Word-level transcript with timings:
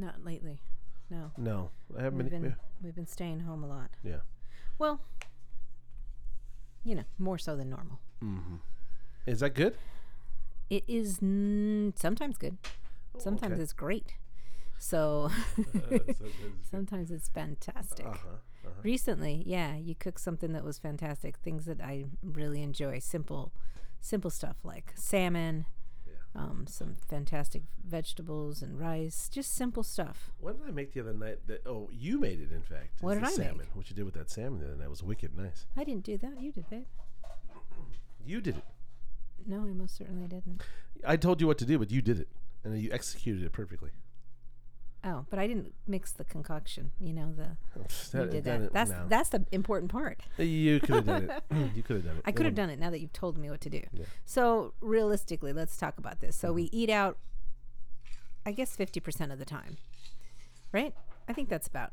Not 0.00 0.24
lately. 0.24 0.62
No. 1.10 1.32
No, 1.36 1.70
I 1.98 2.02
haven't 2.02 2.18
We've 2.18 2.30
been. 2.30 2.42
been 2.42 2.56
we've 2.82 2.94
been 2.94 3.06
staying 3.06 3.40
home 3.40 3.62
a 3.62 3.66
lot. 3.68 3.90
Yeah. 4.02 4.20
Well, 4.78 5.02
you 6.84 6.94
know, 6.94 7.04
more 7.18 7.36
so 7.36 7.54
than 7.54 7.68
normal. 7.68 8.00
Mm-hmm. 8.24 8.56
Is 9.26 9.40
that 9.40 9.50
good? 9.50 9.74
It 10.70 10.84
is 10.88 11.18
n- 11.20 11.92
sometimes 11.96 12.38
good. 12.38 12.56
Sometimes 13.18 13.54
okay. 13.54 13.62
it's 13.62 13.74
great. 13.74 14.14
So 14.78 15.30
sometimes 16.70 17.10
it's 17.10 17.28
fantastic. 17.28 18.06
Uh-huh. 18.06 18.28
uh-huh. 18.64 18.70
Recently, 18.82 19.42
yeah, 19.44 19.76
you 19.76 19.94
cooked 19.94 20.20
something 20.20 20.54
that 20.54 20.64
was 20.64 20.78
fantastic. 20.78 21.36
Things 21.38 21.66
that 21.66 21.82
I 21.82 22.06
really 22.22 22.62
enjoy. 22.62 23.00
Simple, 23.00 23.52
simple 24.00 24.30
stuff 24.30 24.56
like 24.64 24.92
salmon. 24.94 25.66
Um, 26.34 26.66
some 26.68 26.96
fantastic 27.08 27.62
vegetables 27.84 28.62
and 28.62 28.78
rice. 28.78 29.28
Just 29.28 29.54
simple 29.54 29.82
stuff. 29.82 30.30
What 30.38 30.58
did 30.58 30.68
I 30.68 30.72
make 30.72 30.92
the 30.92 31.00
other 31.00 31.12
night? 31.12 31.46
That 31.46 31.66
oh, 31.66 31.88
you 31.92 32.18
made 32.20 32.40
it. 32.40 32.52
In 32.52 32.62
fact, 32.62 33.00
What 33.02 33.14
did 33.14 33.24
I 33.24 33.26
make? 33.26 33.36
salmon. 33.36 33.66
What 33.74 33.90
you 33.90 33.96
did 33.96 34.04
with 34.04 34.14
that 34.14 34.30
salmon 34.30 34.60
the 34.60 34.66
other 34.66 34.76
night 34.76 34.90
was 34.90 35.02
wicked 35.02 35.36
nice. 35.36 35.66
I 35.76 35.84
didn't 35.84 36.04
do 36.04 36.16
that. 36.18 36.40
You 36.40 36.52
did, 36.52 36.68
babe. 36.70 36.84
You 38.24 38.40
did 38.40 38.56
it. 38.58 38.64
No, 39.46 39.60
I 39.62 39.72
most 39.72 39.96
certainly 39.96 40.28
didn't. 40.28 40.62
I 41.06 41.16
told 41.16 41.40
you 41.40 41.46
what 41.46 41.58
to 41.58 41.64
do, 41.64 41.78
but 41.78 41.90
you 41.90 42.02
did 42.02 42.20
it, 42.20 42.28
and 42.62 42.74
then 42.74 42.80
you 42.80 42.90
executed 42.92 43.42
it 43.42 43.52
perfectly. 43.52 43.90
Oh, 45.02 45.24
but 45.30 45.38
I 45.38 45.46
didn't 45.46 45.72
mix 45.86 46.12
the 46.12 46.24
concoction. 46.24 46.90
You 47.00 47.14
know 47.14 47.32
the 47.32 47.56
you 48.18 48.26
did 48.26 48.44
that- 48.44 48.60
that. 48.60 48.72
That's 48.74 48.90
no. 48.90 49.06
that's 49.08 49.28
the 49.30 49.46
important 49.50 49.90
part. 49.90 50.20
You 50.36 50.78
could 50.80 50.90
have 50.96 51.06
done 51.06 51.30
it. 51.30 51.42
you 51.74 51.82
could 51.82 51.96
have 51.96 52.04
done 52.04 52.16
it. 52.18 52.22
I 52.26 52.32
could 52.32 52.44
have 52.46 52.54
done 52.54 52.68
it 52.68 52.78
now 52.78 52.90
that 52.90 53.00
you've 53.00 53.12
told 53.12 53.38
me 53.38 53.48
what 53.50 53.60
to 53.62 53.70
do. 53.70 53.80
Yeah. 53.92 54.04
So 54.26 54.74
realistically, 54.80 55.52
let's 55.54 55.76
talk 55.78 55.96
about 55.98 56.20
this. 56.20 56.36
So 56.36 56.52
we 56.52 56.64
Mm-hmm. 56.66 56.76
eat 56.76 56.90
out, 56.90 57.16
I 58.44 58.52
guess, 58.52 58.76
fifty 58.76 59.00
percent 59.00 59.32
of 59.32 59.38
the 59.38 59.44
time, 59.46 59.78
right? 60.72 60.94
I 61.28 61.32
think 61.32 61.48
that's 61.48 61.66
about 61.68 61.92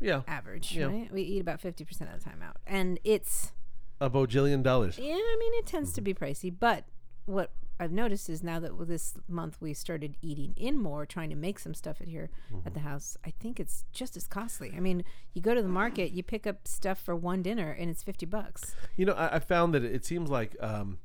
Yeah, 0.00 0.22
average, 0.28 0.76
Yeah. 0.76 0.86
right? 0.86 1.12
We 1.12 1.22
eat 1.22 1.40
about 1.40 1.60
fifty 1.60 1.84
percent 1.84 2.10
of 2.12 2.18
the 2.22 2.24
time 2.24 2.40
out, 2.42 2.58
and 2.66 3.00
it's 3.04 3.52
a 4.00 4.08
bojillion 4.10 4.62
dollars. 4.62 4.98
yeah. 4.98 5.14
I 5.14 5.36
mean, 5.40 5.52
it 5.54 5.66
tends 5.66 5.92
to 5.94 6.00
Mm-hmm. 6.00 6.04
be 6.04 6.14
pricey, 6.14 6.54
but 6.56 6.84
what 7.26 7.50
I've 7.80 7.92
noticed 7.92 8.28
is 8.30 8.42
now 8.42 8.60
that 8.60 8.72
this 8.86 9.14
month 9.28 9.56
we 9.60 9.74
started 9.74 10.16
eating 10.22 10.54
in 10.56 10.78
more, 10.78 11.04
trying 11.06 11.30
to 11.30 11.36
make 11.36 11.58
some 11.58 11.74
stuff 11.74 12.00
at 12.00 12.08
here 12.08 12.30
Mm-hmm. 12.52 12.66
at 12.66 12.74
the 12.74 12.80
house. 12.80 13.16
I 13.24 13.30
think 13.40 13.58
it's 13.58 13.84
just 13.92 14.16
as 14.16 14.26
costly. 14.26 14.72
I 14.76 14.80
mean, 14.80 15.04
you 15.32 15.42
go 15.42 15.54
to 15.54 15.62
the 15.62 15.68
market, 15.68 16.12
you 16.12 16.22
pick 16.22 16.46
up 16.46 16.68
stuff 16.68 16.98
for 17.00 17.16
one 17.16 17.42
dinner, 17.42 17.70
and 17.72 17.90
it's 17.90 18.02
fifty 18.02 18.26
bucks. 18.26 18.74
You 18.96 19.06
know, 19.06 19.14
I, 19.14 19.36
I 19.36 19.38
found 19.40 19.74
that 19.74 19.82
it 19.84 20.04
seems 20.04 20.30
like 20.30 20.56
um, 20.60 20.98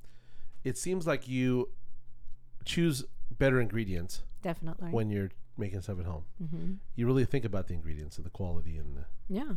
it 0.63 0.77
seems 0.77 1.07
like 1.07 1.27
you 1.27 1.69
choose 2.65 3.03
better 3.31 3.59
ingredients 3.59 4.21
Definitely. 4.43 4.91
when 4.91 5.09
you're 5.09 5.31
making 5.57 5.81
stuff 5.81 5.99
at 5.99 6.05
home. 6.05 6.25
hmm 6.37 6.73
You 6.95 7.05
really 7.07 7.25
think 7.25 7.45
about 7.45 7.67
the 7.67 7.73
ingredients 7.73 8.17
and 8.17 8.25
the 8.25 8.29
quality 8.29 8.77
and 8.77 8.95
the, 8.97 9.05
Yeah. 9.27 9.53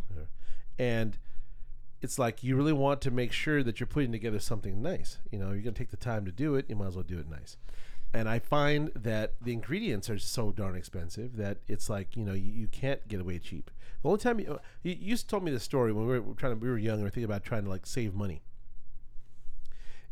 and 0.78 1.18
it's 2.02 2.18
like 2.18 2.42
you 2.42 2.56
really 2.56 2.72
want 2.72 3.00
to 3.02 3.10
make 3.12 3.32
sure 3.32 3.62
that 3.62 3.78
you're 3.78 3.86
putting 3.86 4.10
together 4.10 4.40
something 4.40 4.82
nice. 4.82 5.18
You 5.30 5.38
know, 5.38 5.52
you're 5.52 5.62
gonna 5.62 5.72
take 5.72 5.92
the 5.92 5.96
time 5.96 6.24
to 6.26 6.32
do 6.32 6.56
it. 6.56 6.66
You 6.68 6.74
might 6.74 6.88
as 6.88 6.96
well 6.96 7.04
do 7.04 7.18
it 7.18 7.30
nice. 7.30 7.56
And 8.12 8.28
I 8.28 8.40
find 8.40 8.90
that 8.94 9.34
the 9.40 9.52
ingredients 9.52 10.10
are 10.10 10.18
so 10.18 10.50
darn 10.50 10.76
expensive 10.76 11.36
that 11.36 11.58
it's 11.68 11.88
like 11.88 12.16
you 12.16 12.24
know 12.24 12.34
you, 12.34 12.52
you 12.52 12.66
can't 12.66 13.06
get 13.06 13.20
away 13.20 13.38
cheap. 13.38 13.70
The 14.02 14.08
only 14.08 14.20
time 14.20 14.40
you, 14.40 14.46
oh, 14.50 14.58
you 14.82 14.92
you 14.92 15.10
used 15.10 15.26
to 15.26 15.30
told 15.30 15.44
me 15.44 15.52
this 15.52 15.62
story 15.62 15.92
when 15.92 16.06
we 16.06 16.18
were 16.18 16.34
trying 16.34 16.54
to 16.54 16.58
we 16.58 16.68
were 16.68 16.76
young 16.76 16.94
and 16.94 17.02
we 17.02 17.04
were 17.04 17.10
thinking 17.10 17.24
about 17.24 17.44
trying 17.44 17.64
to 17.64 17.70
like 17.70 17.86
save 17.86 18.14
money. 18.14 18.42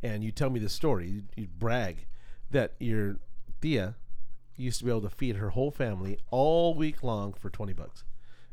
And 0.02 0.22
you 0.22 0.30
tell 0.30 0.48
me 0.48 0.60
this 0.60 0.72
story, 0.72 1.08
you 1.08 1.22
you 1.34 1.48
brag 1.58 2.06
that 2.52 2.74
your 2.78 3.18
Thea 3.60 3.96
used 4.56 4.78
to 4.78 4.84
be 4.84 4.90
able 4.90 5.02
to 5.02 5.10
feed 5.10 5.36
her 5.36 5.50
whole 5.50 5.70
family 5.70 6.18
all 6.30 6.72
week 6.74 7.02
long 7.02 7.32
for 7.32 7.50
twenty 7.50 7.72
bucks. 7.72 8.04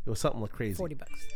It 0.06 0.10
was 0.10 0.20
something 0.20 0.42
like 0.42 0.52
crazy. 0.52 0.76
Forty 0.76 0.96
bucks. 0.96 1.28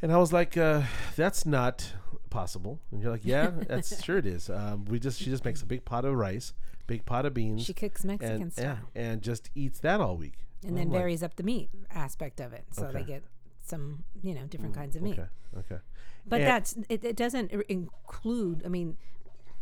And 0.00 0.12
I 0.12 0.18
was 0.18 0.32
like, 0.32 0.56
uh, 0.56 0.82
"That's 1.16 1.44
not 1.44 1.92
possible." 2.30 2.80
And 2.92 3.02
you're 3.02 3.10
like, 3.10 3.24
"Yeah, 3.24 3.50
that's 3.50 4.02
sure 4.04 4.18
it 4.18 4.26
is. 4.26 4.48
Um, 4.48 4.84
we 4.84 4.98
just 4.98 5.20
she 5.20 5.30
just 5.30 5.44
makes 5.44 5.62
a 5.62 5.66
big 5.66 5.84
pot 5.84 6.04
of 6.04 6.14
rice, 6.14 6.52
big 6.86 7.04
pot 7.04 7.26
of 7.26 7.34
beans, 7.34 7.64
She 7.64 7.74
cooks 7.74 8.04
Mexican 8.04 8.42
and 8.42 8.52
style, 8.52 8.78
yeah, 8.94 9.02
and 9.02 9.22
just 9.22 9.50
eats 9.54 9.80
that 9.80 10.00
all 10.00 10.16
week." 10.16 10.34
and 10.66 10.76
then 10.76 10.90
like, 10.90 10.98
varies 10.98 11.22
up 11.22 11.36
the 11.36 11.44
meat 11.44 11.70
aspect 11.94 12.40
of 12.40 12.52
it, 12.52 12.64
so 12.72 12.90
they 12.92 13.04
get 13.04 13.22
some, 13.64 14.02
you 14.22 14.34
know, 14.34 14.42
different 14.46 14.74
kinds 14.74 14.96
of 14.96 15.02
meat. 15.02 15.12
Okay, 15.18 15.28
okay. 15.56 15.80
But 16.26 16.40
And- 16.40 16.48
that's 16.48 16.76
it, 16.88 17.04
it. 17.04 17.16
Doesn't 17.16 17.52
include. 17.68 18.62
I 18.64 18.68
mean, 18.68 18.96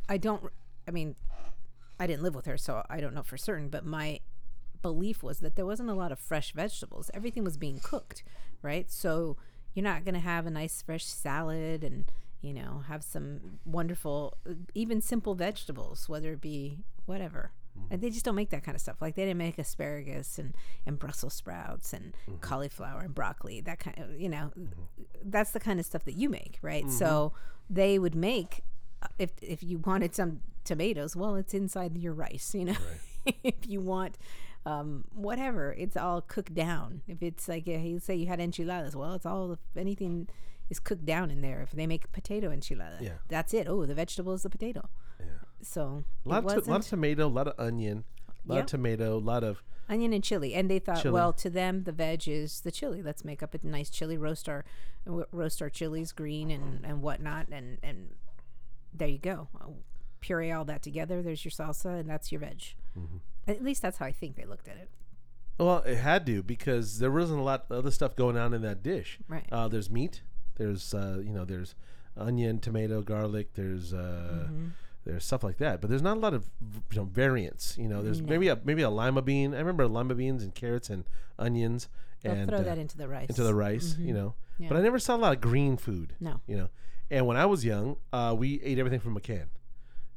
I 0.08 0.16
don't. 0.16 0.50
I 0.88 0.90
mean, 0.90 1.14
I 2.00 2.06
didn't 2.06 2.22
live 2.22 2.34
with 2.34 2.46
her, 2.46 2.56
so 2.56 2.84
I 2.88 3.00
don't 3.00 3.14
know 3.14 3.22
for 3.22 3.36
certain. 3.36 3.68
But 3.68 3.84
my 3.84 4.20
belief 4.82 5.22
was 5.22 5.40
that 5.40 5.56
there 5.56 5.66
wasn't 5.66 5.90
a 5.90 5.94
lot 5.94 6.12
of 6.12 6.18
fresh 6.18 6.52
vegetables. 6.52 7.10
Everything 7.12 7.44
was 7.44 7.56
being 7.56 7.78
cooked, 7.82 8.22
right? 8.62 8.90
So 8.90 9.36
you're 9.76 9.84
not 9.84 10.04
going 10.04 10.14
to 10.14 10.20
have 10.20 10.46
a 10.46 10.50
nice 10.50 10.80
fresh 10.80 11.04
salad 11.04 11.84
and 11.84 12.06
you 12.40 12.54
know 12.54 12.82
have 12.88 13.04
some 13.04 13.58
wonderful, 13.64 14.36
even 14.74 15.00
simple 15.00 15.34
vegetables, 15.34 16.08
whether 16.08 16.32
it 16.32 16.40
be 16.40 16.78
whatever. 17.04 17.52
And 17.90 18.00
they 18.00 18.08
just 18.08 18.24
don't 18.24 18.34
make 18.34 18.48
that 18.50 18.64
kind 18.64 18.74
of 18.74 18.80
stuff. 18.80 19.02
Like 19.02 19.16
they 19.16 19.26
didn't 19.26 19.36
make 19.36 19.58
asparagus 19.58 20.38
and, 20.38 20.54
and 20.86 20.98
Brussels 20.98 21.34
sprouts 21.34 21.92
and 21.92 22.14
mm-hmm. 22.26 22.38
cauliflower 22.40 23.00
and 23.00 23.14
broccoli. 23.14 23.60
That 23.60 23.78
kind 23.78 23.98
of 23.98 24.18
you 24.18 24.30
know, 24.30 24.50
mm-hmm. 24.58 24.82
that's 25.22 25.50
the 25.50 25.60
kind 25.60 25.78
of 25.78 25.84
stuff 25.84 26.06
that 26.06 26.14
you 26.14 26.30
make, 26.30 26.58
right? 26.62 26.90
So 26.90 27.34
they 27.68 27.98
would 27.98 28.14
make 28.14 28.62
if 29.18 29.32
if 29.42 29.62
you 29.62 29.78
wanted 29.78 30.14
some 30.14 30.40
tomatoes, 30.64 31.14
well, 31.14 31.36
it's 31.36 31.52
inside 31.52 31.98
your 31.98 32.14
rice, 32.14 32.54
you 32.54 32.64
know. 32.64 32.76
if 33.44 33.66
you 33.66 33.80
want 33.80 34.16
um, 34.66 35.04
whatever, 35.14 35.72
it's 35.72 35.96
all 35.96 36.20
cooked 36.20 36.52
down. 36.54 37.00
If 37.06 37.22
it's 37.22 37.48
like 37.48 37.66
uh, 37.68 37.72
you 37.72 37.98
say 37.98 38.14
you 38.16 38.26
had 38.26 38.40
enchiladas, 38.40 38.94
well, 38.96 39.14
it's 39.14 39.24
all 39.24 39.58
anything 39.76 40.28
is 40.68 40.80
cooked 40.80 41.06
down 41.06 41.30
in 41.30 41.40
there. 41.40 41.62
If 41.62 41.70
they 41.70 41.86
make 41.86 42.10
potato 42.12 42.50
enchilada, 42.50 43.00
Yeah. 43.00 43.18
that's 43.28 43.54
it. 43.54 43.68
Oh, 43.68 43.86
the 43.86 43.94
vegetable 43.94 44.32
is 44.34 44.42
the 44.42 44.50
potato. 44.50 44.88
Yeah. 45.20 45.26
So 45.62 46.04
A 46.24 46.28
lot, 46.28 46.44
of 46.44 46.64
to- 46.64 46.70
lot 46.70 46.80
of 46.80 46.86
tomato, 46.88 47.26
a 47.26 47.28
lot 47.28 47.46
of 47.48 47.54
onion, 47.58 48.04
a 48.44 48.48
lot 48.48 48.54
Yep. 48.56 48.64
of 48.64 48.70
tomato, 48.70 49.16
a 49.16 49.24
lot 49.32 49.44
of 49.44 49.62
onion 49.88 50.12
and 50.12 50.24
chili, 50.24 50.52
and 50.54 50.68
they 50.68 50.80
thought, 50.80 51.00
Chili. 51.02 51.14
well, 51.14 51.32
to 51.34 51.48
them 51.48 51.84
the 51.84 51.92
veg 51.92 52.26
is 52.28 52.62
the 52.62 52.72
chili. 52.72 53.00
Let's 53.02 53.24
make 53.24 53.42
up 53.44 53.54
a 53.54 53.64
nice 53.64 53.88
chili 53.88 54.18
roast 54.18 54.48
our 54.48 54.64
roast 55.30 55.62
our 55.62 55.70
chilies 55.70 56.10
green 56.10 56.50
and 56.50 56.84
and 56.84 57.00
whatnot, 57.02 57.46
and 57.52 57.78
and 57.84 58.16
there 58.92 59.06
you 59.08 59.18
go. 59.18 59.46
Puree 60.20 60.50
all 60.50 60.64
that 60.64 60.82
together. 60.82 61.22
There's 61.22 61.44
your 61.44 61.52
salsa, 61.52 62.00
and 62.00 62.10
that's 62.10 62.32
your 62.32 62.40
veg. 62.40 62.74
Mm-hmm. 62.98 63.18
At 63.46 63.62
least 63.62 63.82
that's 63.82 63.98
how 63.98 64.06
I 64.06 64.12
think 64.12 64.36
they 64.36 64.44
looked 64.44 64.68
at 64.68 64.76
it. 64.76 64.88
Well, 65.58 65.78
it 65.86 65.96
had 65.96 66.26
to 66.26 66.42
because 66.42 66.98
there 66.98 67.10
wasn't 67.10 67.40
a 67.40 67.42
lot 67.42 67.66
of 67.70 67.78
other 67.78 67.90
stuff 67.90 68.14
going 68.16 68.36
on 68.36 68.52
in 68.52 68.62
that 68.62 68.82
dish. 68.82 69.18
Right. 69.28 69.46
Uh, 69.50 69.68
there's 69.68 69.88
meat. 69.90 70.22
There's 70.56 70.92
uh, 70.94 71.20
you 71.24 71.32
know 71.32 71.44
there's 71.44 71.74
onion, 72.16 72.58
tomato, 72.58 73.02
garlic. 73.02 73.54
There's 73.54 73.92
uh, 73.94 74.46
Mm-hmm. 74.50 74.66
there's 75.04 75.24
stuff 75.24 75.42
like 75.44 75.58
that. 75.58 75.80
But 75.80 75.88
there's 75.90 76.02
not 76.02 76.16
a 76.16 76.20
lot 76.20 76.34
of 76.34 76.50
you 76.90 76.96
know 76.96 77.04
variants. 77.04 77.76
You 77.78 77.88
know, 77.88 78.02
there's 78.02 78.20
maybe 78.20 78.48
a 78.48 78.58
maybe 78.64 78.82
a 78.82 78.90
lima 78.90 79.22
bean. 79.22 79.54
I 79.54 79.58
remember 79.58 79.86
lima 79.88 80.14
beans 80.14 80.42
and 80.42 80.54
carrots 80.54 80.90
and 80.90 81.04
onions 81.38 81.88
They'll 82.22 82.32
and 82.32 82.48
throw 82.48 82.58
uh, 82.58 82.62
that 82.62 82.78
into 82.78 82.96
the 82.98 83.08
rice. 83.08 83.28
into 83.28 83.42
the 83.44 83.54
rice. 83.54 83.96
You 83.98 84.12
know, 84.12 84.34
Yeah. 84.58 84.68
but 84.68 84.76
I 84.78 84.82
never 84.82 84.98
saw 84.98 85.16
a 85.16 85.18
lot 85.18 85.32
of 85.34 85.40
green 85.40 85.76
food. 85.76 86.14
No. 86.20 86.40
You 86.46 86.56
know, 86.56 86.68
and 87.10 87.26
when 87.26 87.36
I 87.38 87.46
was 87.46 87.64
young, 87.64 87.96
uh, 88.12 88.34
we 88.36 88.60
ate 88.62 88.78
everything 88.78 89.00
from 89.00 89.16
a 89.16 89.20
can, 89.20 89.48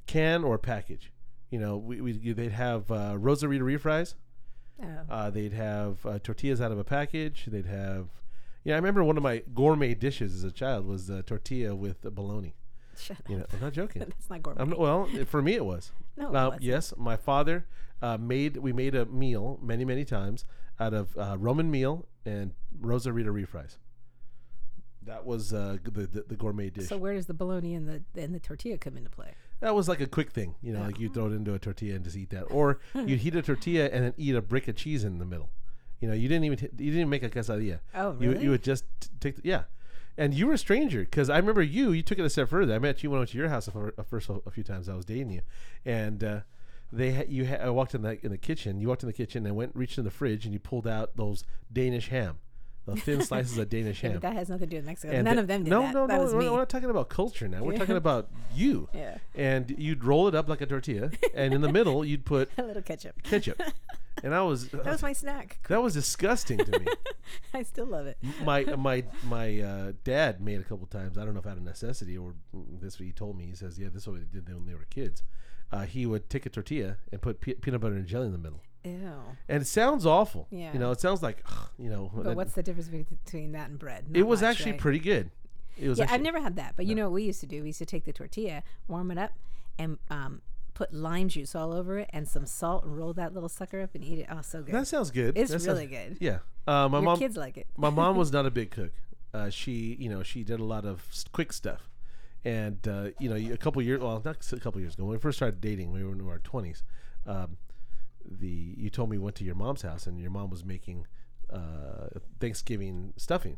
can 0.08 0.44
or 0.44 0.58
package. 0.58 1.12
You 1.50 1.60
know, 1.60 1.78
we, 1.78 2.02
we 2.02 2.14
they'd 2.34 2.52
have 2.52 2.90
uh, 2.92 3.14
Rosarita 3.18 3.62
refries. 3.62 4.16
Oh. 4.82 4.86
Uh, 5.10 5.30
they'd 5.30 5.54
have 5.54 6.06
uh, 6.06 6.20
tortillas 6.20 6.62
out 6.62 6.72
of 6.72 6.78
a 6.80 6.84
package. 6.84 7.46
They'd 7.48 7.66
have, 7.66 8.08
yeah. 8.64 8.76
I 8.76 8.78
remember 8.78 9.04
one 9.04 9.18
of 9.18 9.24
my 9.24 9.44
gourmet 9.54 9.94
dishes 9.94 10.34
as 10.36 10.44
a 10.44 10.52
child 10.52 10.86
was 10.86 11.10
a 11.10 11.22
tortilla 11.24 11.76
with 11.76 12.06
uh, 12.06 12.12
bologna. 12.12 12.54
Shut 12.98 13.18
up. 13.20 13.30
You 13.30 13.38
know, 13.40 13.46
I'm 13.52 13.60
not 13.62 13.74
joking. 13.74 14.02
That's 14.08 14.30
not 14.30 14.42
gourmet. 14.44 14.62
I'm 14.62 14.70
well, 14.78 15.10
for 15.26 15.42
me 15.42 15.56
it 15.56 15.66
was. 15.66 15.92
No, 16.18 16.30
it 16.30 16.36
Uh, 16.36 16.46
wasn't. 16.50 16.62
yes, 16.64 16.94
my 16.98 17.18
father 17.18 17.66
uh, 18.02 18.18
made. 18.18 18.58
We 18.58 18.72
made 18.72 18.96
a 18.96 19.06
meal 19.06 19.60
many, 19.62 19.84
many 19.86 20.06
times 20.06 20.46
out 20.80 20.94
of 20.94 21.18
uh, 21.18 21.36
Roman 21.38 21.70
meal 21.72 22.08
and 22.26 22.54
Rosarita 22.80 23.28
refries. 23.34 23.78
That 25.04 25.26
was 25.26 25.54
uh, 25.54 25.78
the, 25.84 25.92
the 26.08 26.24
the 26.28 26.36
gourmet 26.36 26.70
dish. 26.70 26.88
so 26.88 26.98
where 26.98 27.14
does 27.16 27.26
the 27.26 27.34
bologna 27.34 27.74
and 27.74 27.88
the 27.88 28.22
and 28.22 28.34
the 28.36 28.40
tortilla 28.40 28.78
come 28.78 28.96
into 28.98 29.10
play? 29.10 29.34
That 29.62 29.76
was 29.76 29.88
like 29.90 30.00
a 30.02 30.08
quick 30.08 30.32
thing, 30.32 30.56
you 30.62 30.72
know, 30.74 30.82
like 30.82 31.00
you 31.00 31.10
throw 31.10 31.28
it 31.28 31.34
into 31.34 31.54
a 31.54 31.60
tortilla 31.60 31.96
and 31.96 32.04
just 32.06 32.16
eat 32.18 32.30
that, 32.30 32.44
or 32.44 32.80
you'd 32.94 33.20
heat 33.20 33.36
a 33.36 33.42
tortilla 33.42 33.86
and 33.92 34.04
then 34.06 34.14
eat 34.18 34.36
a 34.36 34.42
brick 34.42 34.68
of 34.68 34.76
cheese 34.76 35.04
in 35.04 35.20
the 35.20 35.26
middle. 35.26 35.50
You 36.00 36.08
know, 36.08 36.14
you 36.14 36.28
didn't 36.30 36.46
even 36.46 36.60
you 36.78 36.92
didn't 36.92 37.10
make 37.10 37.24
a 37.24 37.30
quesadilla. 37.30 37.80
Oh, 37.94 38.16
You 38.20 38.32
really? 38.32 38.44
you 38.44 38.50
would 38.52 38.64
just 38.64 38.86
t- 39.02 39.10
take 39.20 39.36
the, 39.36 39.42
yeah, 39.44 39.64
and 40.18 40.34
you 40.34 40.48
were 40.48 40.54
a 40.54 40.58
stranger 40.58 41.02
because 41.02 41.30
I 41.30 41.38
remember 41.38 41.62
you. 41.62 41.92
You 41.92 42.02
took 42.04 42.18
it 42.20 42.24
a 42.26 42.30
step 42.30 42.48
further. 42.50 42.74
I 42.74 42.80
met 42.80 43.04
you 43.04 43.10
when 43.10 43.18
I 43.18 43.22
went 43.22 43.32
to 43.32 43.38
your 43.38 43.50
house 43.50 43.68
a, 43.68 43.92
a 43.98 44.04
first 44.04 44.30
a 44.30 44.50
few 44.52 44.64
times. 44.64 44.88
I 44.88 44.96
was 44.96 45.04
dating 45.06 45.32
you, 45.32 45.42
and 45.86 46.24
uh, 46.24 46.40
they 46.92 47.12
ha- 47.14 47.24
you 47.28 47.48
ha- 47.48 47.56
I 47.62 47.70
walked 47.70 47.94
in 47.96 48.02
the 48.04 48.18
in 48.26 48.32
the 48.32 48.38
kitchen. 48.38 48.80
You 48.80 48.88
walked 48.88 49.04
in 49.04 49.08
the 49.08 49.14
kitchen 49.14 49.46
and 49.46 49.56
went 49.58 49.76
reached 49.76 49.98
in 49.98 50.06
the 50.06 50.12
fridge 50.12 50.46
and 50.46 50.54
you 50.54 50.60
pulled 50.60 50.88
out 50.88 51.18
those 51.18 51.44
Danish 51.72 52.08
ham, 52.08 52.38
the 52.96 53.02
thin 53.02 53.22
slices 53.22 53.58
of 53.58 53.70
Danish 53.70 54.04
Yeah, 54.04 54.12
ham. 54.12 54.20
that 54.22 54.34
has 54.34 54.50
nothing 54.50 54.68
to 54.68 54.72
do 54.72 54.76
with 54.78 54.86
Mexico. 54.86 55.14
And 55.14 55.26
None 55.26 55.36
the- 55.36 55.42
of 55.42 55.48
them 55.48 55.64
did 55.64 55.70
no, 55.70 55.82
that. 55.82 55.94
No, 55.94 56.08
that 56.08 56.18
no, 56.18 56.24
we're, 56.38 56.52
we're 56.52 56.58
not 56.58 56.70
talking 56.70 56.90
about 56.90 57.10
culture 57.10 57.48
now. 57.48 57.64
We're 57.64 57.74
Yeah. 57.74 57.80
talking 57.80 57.96
about 57.98 58.30
you. 58.54 58.90
Yeah. 58.94 59.18
And 59.36 59.74
you'd 59.78 60.04
roll 60.04 60.28
it 60.28 60.36
up 60.36 60.50
like 60.50 60.62
a 60.62 60.66
tortilla, 60.66 61.12
and 61.34 61.54
in 61.54 61.62
the 61.62 61.72
middle 61.72 62.04
you'd 62.04 62.26
put 62.26 62.50
a 62.58 62.64
little 62.64 62.82
ketchup. 62.82 63.22
ketchup, 63.24 63.62
and 64.24 64.34
I 64.36 64.42
was 64.42 64.70
That 64.70 64.86
was 64.86 65.02
my 65.02 65.14
snack. 65.14 65.60
that 65.70 65.82
was 65.82 65.94
disgusting 65.94 66.58
to 66.58 66.80
me. 66.80 66.86
I 67.54 67.64
still 67.64 67.86
love 67.86 68.08
it. 68.08 68.18
my 68.44 68.64
my 68.76 69.04
my 69.24 69.60
uh, 69.62 69.92
dad 70.04 70.42
made 70.42 70.60
a 70.60 70.64
couple 70.64 70.88
times. 70.88 71.18
I 71.18 71.24
don't 71.26 71.34
know 71.34 71.40
if 71.40 71.48
out 71.48 71.58
of 71.58 71.64
necessity 71.64 72.18
or 72.18 72.34
this 72.82 73.00
what 73.00 73.06
he 73.06 73.12
told 73.14 73.38
me. 73.38 73.46
He 73.46 73.56
says, 73.56 73.78
"Yeah, 73.80 73.88
this 73.94 74.04
is 74.04 74.08
what 74.08 74.18
they 74.20 74.40
did 74.40 74.54
when 74.54 74.66
they 74.66 74.74
were 74.74 74.88
kids." 74.90 75.24
Uh, 75.72 75.82
he 75.86 76.06
would 76.08 76.30
take 76.30 76.46
a 76.48 76.50
tortilla 76.50 76.98
and 77.12 77.22
put 77.22 77.40
pe- 77.42 77.54
peanut 77.54 77.80
butter 77.82 77.94
and 77.96 78.08
jelly 78.08 78.26
in 78.26 78.32
the 78.32 78.40
middle, 78.40 78.64
Ew. 78.84 79.12
and 79.50 79.62
it 79.62 79.66
sounds 79.68 80.06
awful. 80.06 80.48
Yeah. 80.52 80.72
you 80.74 80.80
know, 80.80 80.92
it 80.92 81.00
sounds 81.02 81.22
like 81.22 81.44
you 81.78 81.90
know. 81.90 82.12
But 82.16 82.24
that- 82.24 82.36
what's 82.36 82.54
the 82.54 82.64
difference 82.64 82.88
between 82.90 83.52
that 83.54 83.70
and 83.70 83.78
bread? 83.80 84.06
it 84.14 84.24
was 84.24 84.42
much, 84.42 84.52
actually 84.52 84.72
right? 84.72 84.80
pretty 84.82 85.00
good. 85.00 85.32
It 85.78 85.88
was 85.90 85.98
Yeah, 85.98 86.04
actually, 86.06 86.16
I've 86.16 86.22
never 86.24 86.40
had 86.42 86.56
that, 86.58 86.74
but 86.76 86.86
you 86.86 86.96
know 86.96 87.06
what 87.06 87.14
we 87.14 87.24
used 87.24 87.40
to 87.42 87.46
do? 87.48 87.62
We 87.62 87.68
used 87.70 87.80
to 87.80 87.86
take 87.86 88.04
the 88.06 88.12
tortilla, 88.14 88.64
warm 88.88 89.12
it 89.12 89.18
up, 89.18 89.32
and 89.78 89.98
um, 90.10 90.42
put 90.74 90.94
lime 90.94 91.30
juice 91.30 91.56
all 91.56 91.72
over 91.74 92.00
it 92.00 92.10
and 92.12 92.28
some 92.28 92.46
salt, 92.46 92.84
and 92.84 92.98
roll 92.98 93.14
that 93.14 93.34
little 93.34 93.48
sucker 93.50 93.82
up 93.82 93.96
and 93.96 94.04
eat 94.04 94.20
it. 94.20 94.28
Oh, 94.30 94.42
so 94.42 94.62
good. 94.62 94.76
That 94.76 94.88
sounds 94.88 95.10
good. 95.12 95.38
It's 95.38 95.52
That 95.52 95.60
sounds- 95.62 95.68
really 95.68 95.88
good. 95.88 96.18
Yeah. 96.20 96.40
Uh, 96.68 96.88
my 96.90 96.98
Your 96.98 97.02
mom. 97.06 97.20
kids 97.20 97.38
like 97.38 97.58
it. 97.58 97.68
my 97.78 97.90
mom 97.90 98.16
was 98.18 98.32
not 98.38 98.46
a 98.46 98.52
big 98.52 98.72
cook. 98.72 98.92
Uh, 99.34 99.50
she, 99.50 99.96
you 100.00 100.10
know, 100.10 100.22
she 100.24 100.44
did 100.44 100.60
a 100.60 100.64
lot 100.64 100.86
of 100.86 101.04
quick 101.32 101.54
stuff, 101.54 101.90
and 102.44 102.86
uh, 102.88 103.10
you 103.20 103.30
know, 103.30 103.36
a 103.54 103.58
couple 103.58 103.82
years, 103.82 104.02
well, 104.02 104.22
not 104.26 104.38
a 104.52 104.60
couple 104.60 104.82
years 104.82 104.96
ago, 104.96 105.04
when 105.06 105.14
we 105.14 105.20
first 105.20 105.38
started 105.38 105.62
dating, 105.62 105.92
we 105.92 106.04
were 106.04 106.14
in 106.14 106.28
our 106.28 106.40
twenties. 106.40 106.84
Um, 107.26 107.58
the 108.26 108.76
you 108.78 108.90
told 108.90 109.10
me 109.10 109.18
you 109.18 109.22
went 109.22 109.36
to 109.38 109.44
your 109.44 109.56
mom's 109.56 109.82
house, 109.82 110.08
and 110.08 110.20
your 110.20 110.32
mom 110.32 110.50
was 110.50 110.64
making 110.64 111.08
uh, 111.52 112.08
Thanksgiving 112.40 113.14
stuffing, 113.18 113.58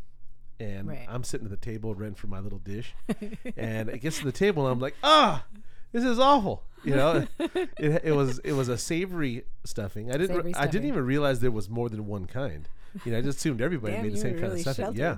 and 0.60 0.88
Right. 0.88 1.06
I'm 1.10 1.24
sitting 1.24 1.46
at 1.46 1.52
the 1.52 1.58
table, 1.58 1.94
ready 1.96 2.16
for 2.16 2.28
my 2.28 2.40
little 2.40 2.60
dish, 2.60 2.94
and 3.58 3.90
it 3.90 4.00
gets 4.00 4.20
to 4.20 4.26
the 4.26 4.32
table, 4.32 4.66
and 4.66 4.74
I'm 4.74 4.80
like, 4.80 4.96
ah. 5.04 5.46
This 5.94 6.06
is 6.06 6.20
awful, 6.20 6.64
you 6.86 6.96
know. 6.96 7.28
it, 7.40 8.02
it 8.06 8.16
was 8.16 8.40
it 8.46 8.54
was 8.54 8.70
a 8.70 8.78
savory 8.78 9.44
stuffing. 9.66 10.10
I 10.10 10.14
didn't 10.14 10.38
Savory 10.38 10.56
I 10.56 10.66
didn't 10.68 10.88
even 10.88 11.06
realize 11.06 11.42
there 11.42 11.52
was 11.52 11.70
more 11.70 11.90
than 11.90 12.08
one 12.08 12.28
kind. 12.28 12.66
You 13.04 13.12
know, 13.12 13.18
I 13.18 13.22
just 13.22 13.40
assumed 13.40 13.62
everybody 13.62 13.96
Damn, 13.96 14.04
made 14.04 14.14
the 14.14 14.18
same 14.18 14.36
were 14.36 14.40
kind 14.40 14.54
of 14.54 14.60
stuffing. 14.62 14.96
Yeah, 14.96 15.18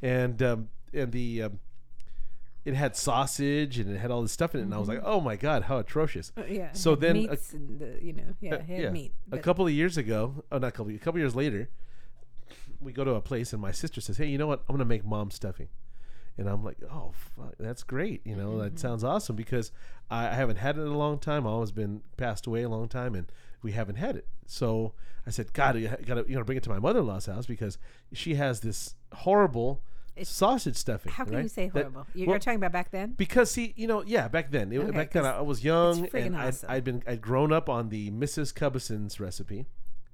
and 0.00 0.40
um, 0.40 0.68
and 0.94 1.10
the 1.10 1.42
um, 1.42 1.58
it 2.64 2.74
had 2.74 2.96
sausage 2.96 3.78
and 3.78 3.90
it 3.94 3.98
had 3.98 4.10
all 4.10 4.22
this 4.22 4.32
stuff 4.32 4.54
in 4.54 4.60
it, 4.60 4.64
and 4.64 4.74
I 4.74 4.78
was 4.78 4.88
like, 4.88 5.00
oh 5.04 5.20
my 5.20 5.36
god, 5.36 5.64
how 5.64 5.78
atrocious! 5.78 6.32
Uh, 6.36 6.42
yeah. 6.48 6.72
So 6.72 6.94
then 6.94 7.16
a- 7.16 7.36
and 7.54 7.78
the, 7.80 7.98
you 8.00 8.12
know, 8.12 8.34
yeah, 8.40 8.54
Uh, 8.54 8.62
yeah. 8.68 8.90
meat. 8.90 9.12
A 9.32 9.38
couple 9.38 9.66
of 9.66 9.72
years 9.72 9.96
ago, 9.96 10.44
oh, 10.52 10.58
not 10.58 10.68
a 10.68 10.70
couple, 10.70 10.92
a 10.94 10.98
couple 10.98 11.18
years 11.20 11.34
later, 11.34 11.68
we 12.80 12.92
go 12.92 13.04
to 13.04 13.12
a 13.14 13.20
place, 13.20 13.52
and 13.52 13.60
my 13.62 13.72
sister 13.72 14.00
says, 14.00 14.16
"Hey, 14.18 14.26
you 14.26 14.38
know 14.38 14.46
what? 14.46 14.62
I'm 14.68 14.74
gonna 14.74 14.84
make 14.84 15.04
mom 15.04 15.30
stuffing." 15.30 15.68
And 16.38 16.48
I'm 16.48 16.64
like, 16.64 16.78
oh, 16.90 17.12
fuck, 17.36 17.56
that's 17.60 17.82
great. 17.82 18.22
You 18.24 18.34
know, 18.36 18.52
Mm-hmm. 18.52 18.60
that 18.60 18.78
sounds 18.78 19.04
awesome 19.04 19.36
because 19.36 19.70
I, 20.10 20.28
I 20.28 20.32
haven't 20.32 20.56
had 20.56 20.78
it 20.78 20.80
in 20.80 20.86
a 20.88 20.96
long 20.96 21.18
time. 21.18 21.46
I've 21.46 21.52
always 21.52 21.72
been 21.72 22.00
passed 22.16 22.46
away 22.46 22.62
a 22.62 22.70
long 22.70 22.88
time, 22.88 23.14
and 23.14 23.30
we 23.62 23.72
haven't 23.72 23.96
had 23.96 24.16
it. 24.16 24.26
So 24.46 24.94
I 25.26 25.30
said, 25.30 25.52
God, 25.52 25.76
you 25.78 25.90
gotta, 26.06 26.24
you 26.26 26.34
know, 26.36 26.42
bring 26.42 26.56
it 26.56 26.62
to 26.64 26.70
my 26.70 26.78
mother-in-law's 26.78 27.26
house 27.26 27.44
because 27.44 27.76
she 28.14 28.36
has 28.36 28.60
this 28.60 28.94
horrible 29.12 29.82
It's- 30.16 30.28
sausage 30.28 30.76
stuffing. 30.76 31.12
How 31.12 31.24
can 31.24 31.34
right? 31.34 31.42
you 31.42 31.48
say 31.48 31.68
horrible? 31.68 31.92
Well, 31.94 32.06
you're 32.14 32.38
talking 32.38 32.56
about 32.56 32.72
back 32.72 32.90
then? 32.90 33.12
because 33.12 33.50
see, 33.50 33.72
you 33.76 33.86
know, 33.86 34.02
yeah, 34.06 34.28
back 34.28 34.50
then, 34.50 34.72
it, 34.72 34.78
Okay, 34.78 34.90
back 34.90 35.10
then 35.12 35.24
I 35.24 35.40
was 35.40 35.64
young 35.64 36.08
and 36.14 36.36
I'd, 36.36 36.48
awesome. 36.48 36.70
I'd 36.70 36.84
been 36.84 37.02
I'd 37.06 37.20
grown 37.22 37.52
up 37.52 37.68
on 37.68 37.88
the 37.88 38.10
Mrs. 38.10 38.54
Cubbison's 38.54 39.18
recipe, 39.20 39.66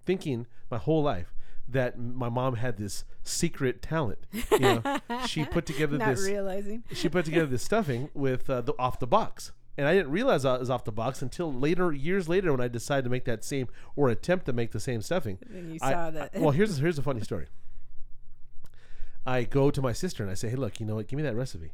thinking 0.07 0.47
my 0.71 0.79
whole 0.79 1.03
life 1.03 1.35
that 1.71 1.99
my 1.99 2.29
mom 2.31 2.57
had 2.57 2.77
this 2.79 3.05
secret 3.23 3.83
talent. 3.83 4.19
You 4.53 4.59
know, 4.59 4.99
she 5.27 5.45
put 5.45 5.67
together 5.67 5.99
Not 5.99 6.09
this 6.17 6.25
realizing. 6.27 6.85
she 6.93 7.09
put 7.09 7.25
together 7.27 7.47
this 7.47 7.63
stuffing 7.63 8.09
with 8.15 8.49
uh, 8.49 8.61
the 8.63 8.73
off 8.79 8.99
the 8.99 9.07
box. 9.07 9.53
And 9.77 9.87
I 9.87 9.95
didn't 9.95 10.11
realize 10.11 10.45
it 10.45 10.59
was 10.59 10.71
off 10.71 10.83
the 10.85 10.91
box 10.91 11.23
until 11.23 11.53
later, 11.53 11.93
years 11.93 12.29
later, 12.29 12.51
when 12.51 12.61
I 12.61 12.67
decided 12.67 13.05
to 13.05 13.11
make 13.11 13.27
that 13.27 13.45
same 13.45 13.69
or 13.95 14.09
attempt 14.09 14.47
to 14.47 14.53
make 14.53 14.73
the 14.73 14.81
same 14.81 15.03
stuffing. 15.03 15.39
And 15.49 15.73
you 15.75 15.79
I- 15.83 15.93
saw 15.93 16.07
I- 16.07 16.11
that. 16.11 16.35
well, 16.41 16.51
here's 16.59 16.79
here's 16.79 16.99
a 16.99 17.03
funny 17.03 17.21
story. 17.21 17.47
I 19.29 19.45
go 19.45 19.71
to 19.71 19.83
my 19.83 19.93
sister 19.93 20.23
and 20.23 20.31
I 20.31 20.35
say, 20.35 20.49
"Hey, 20.49 20.57
look, 20.57 20.81
you 20.81 20.87
know 20.87 20.95
what? 20.97 21.07
Give 21.09 21.17
me 21.17 21.23
that 21.25 21.37
recipe. 21.37 21.73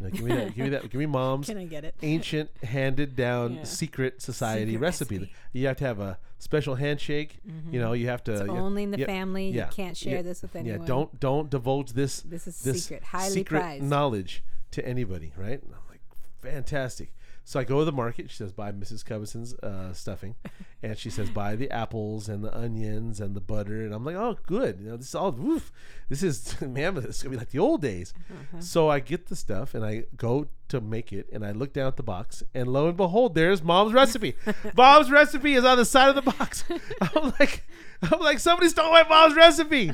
You 0.00 0.06
know, 0.06 0.10
give 0.10 0.22
me 0.24 0.34
that. 0.34 0.54
give 0.54 0.64
me 0.64 0.68
that. 0.70 0.82
Give 0.90 0.94
me 0.98 1.06
mom's 1.20 1.46
Can 1.48 1.58
I 1.58 1.64
get 1.64 1.84
it? 1.84 1.94
ancient 2.02 2.50
handed 2.62 3.16
down 3.16 3.54
Yeah. 3.54 3.62
secret 3.64 4.22
society 4.22 4.72
Secret 4.72 4.80
recipe. 4.80 5.18
recipe. 5.18 5.32
You 5.52 5.66
have 5.66 5.76
to 5.78 5.84
have 5.84 5.98
a 6.00 6.18
special 6.38 6.76
handshake. 6.76 7.38
Mm-hmm. 7.48 7.74
You 7.74 7.80
know, 7.80 7.92
you 7.94 8.06
have 8.08 8.22
to 8.24 8.32
It's 8.32 8.42
you- 8.42 8.50
only 8.50 8.84
in 8.84 8.90
the 8.92 8.98
yeah, 9.00 9.06
family. 9.06 9.50
yeah, 9.50 9.66
You 9.66 9.72
can't 9.72 9.96
share 9.96 10.16
yeah, 10.16 10.22
this 10.22 10.42
with 10.42 10.54
anyone. 10.54 10.80
Yeah, 10.80 10.86
don't 10.86 11.18
don't 11.18 11.50
divulge 11.50 11.92
this 11.94 12.20
This 12.20 12.46
is 12.46 12.54
secret, 12.56 13.02
highly 13.02 13.32
secret 13.34 13.58
prized. 13.60 13.84
knowledge 13.84 14.44
to 14.72 14.86
anybody, 14.86 15.32
right? 15.36 15.60
And 15.62 15.72
I'm 15.74 15.86
like, 15.90 16.00
fantastic. 16.40 17.12
So 17.48 17.58
I 17.58 17.64
go 17.64 17.78
to 17.78 17.86
the 17.86 17.92
market. 17.92 18.30
She 18.30 18.36
says, 18.36 18.52
buy 18.52 18.72
Mrs. 18.72 19.02
Cubbison's 19.02 19.54
uh, 19.54 19.94
stuffing, 19.94 20.34
and 20.82 20.98
she 20.98 21.08
says, 21.08 21.30
buy 21.30 21.56
the 21.56 21.70
apples 21.70 22.28
and 22.28 22.44
the 22.44 22.54
onions 22.54 23.22
and 23.22 23.34
the 23.34 23.40
butter. 23.40 23.86
And 23.86 23.94
I'm 23.94 24.04
like, 24.04 24.16
oh, 24.16 24.36
good. 24.46 24.78
You 24.78 24.90
know, 24.90 24.96
this 24.98 25.08
is 25.08 25.14
all. 25.14 25.32
Woof. 25.32 25.72
This 26.10 26.22
is 26.22 26.60
man, 26.60 26.96
this 26.96 27.06
is 27.06 27.22
gonna 27.22 27.30
be 27.30 27.38
like 27.38 27.48
the 27.48 27.58
old 27.58 27.80
days. 27.80 28.12
Uh-huh. 28.30 28.60
So 28.60 28.90
I 28.90 29.00
get 29.00 29.28
the 29.28 29.34
stuff 29.34 29.74
and 29.74 29.82
I 29.82 30.04
go 30.14 30.48
to 30.68 30.82
make 30.82 31.10
it, 31.10 31.26
and 31.32 31.42
I 31.42 31.52
look 31.52 31.72
down 31.72 31.86
at 31.86 31.96
the 31.96 32.02
box, 32.02 32.42
and 32.52 32.68
lo 32.68 32.86
and 32.86 32.98
behold, 32.98 33.34
there's 33.34 33.62
mom's 33.62 33.94
recipe. 33.94 34.34
mom's 34.76 35.10
recipe 35.10 35.54
is 35.54 35.64
on 35.64 35.78
the 35.78 35.86
side 35.86 36.10
of 36.10 36.16
the 36.22 36.30
box. 36.30 36.64
I'm 37.00 37.32
like, 37.40 37.64
I'm 38.02 38.20
like, 38.20 38.40
somebody 38.40 38.68
stole 38.68 38.92
my 38.92 39.08
mom's 39.08 39.36
recipe. 39.36 39.92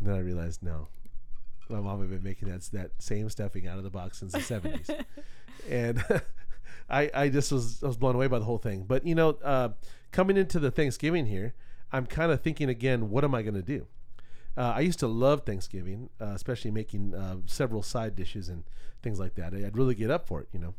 then 0.00 0.14
I 0.14 0.20
realized, 0.20 0.62
no, 0.62 0.88
my 1.68 1.80
mom 1.80 2.00
had 2.00 2.08
been 2.08 2.22
making 2.22 2.48
that 2.48 2.62
that 2.72 2.92
same 2.98 3.28
stuffing 3.28 3.66
out 3.66 3.76
of 3.76 3.84
the 3.84 3.90
box 3.90 4.20
since 4.20 4.32
the 4.32 4.40
seventies, 4.40 4.88
and 5.68 6.02
I 6.88 7.10
I 7.12 7.28
just 7.28 7.52
was 7.52 7.82
I 7.82 7.86
was 7.86 7.96
blown 7.96 8.14
away 8.14 8.26
by 8.26 8.38
the 8.38 8.44
whole 8.44 8.58
thing. 8.58 8.84
But 8.84 9.06
you 9.06 9.14
know, 9.14 9.30
uh, 9.42 9.70
coming 10.12 10.36
into 10.36 10.58
the 10.58 10.70
Thanksgiving 10.70 11.26
here, 11.26 11.54
I'm 11.92 12.06
kind 12.06 12.32
of 12.32 12.42
thinking 12.42 12.68
again, 12.68 13.10
what 13.10 13.24
am 13.24 13.34
I 13.34 13.42
going 13.42 13.54
to 13.54 13.62
do? 13.62 13.86
Uh, 14.56 14.72
I 14.76 14.80
used 14.80 14.98
to 15.00 15.06
love 15.06 15.44
Thanksgiving, 15.44 16.08
uh, 16.20 16.32
especially 16.34 16.70
making 16.70 17.14
uh, 17.14 17.36
several 17.44 17.82
side 17.82 18.16
dishes 18.16 18.48
and 18.48 18.64
things 19.02 19.20
like 19.20 19.34
that. 19.34 19.52
I'd 19.52 19.76
really 19.76 19.94
get 19.94 20.10
up 20.10 20.26
for 20.26 20.40
it, 20.40 20.48
you 20.52 20.58
know. 20.58 20.74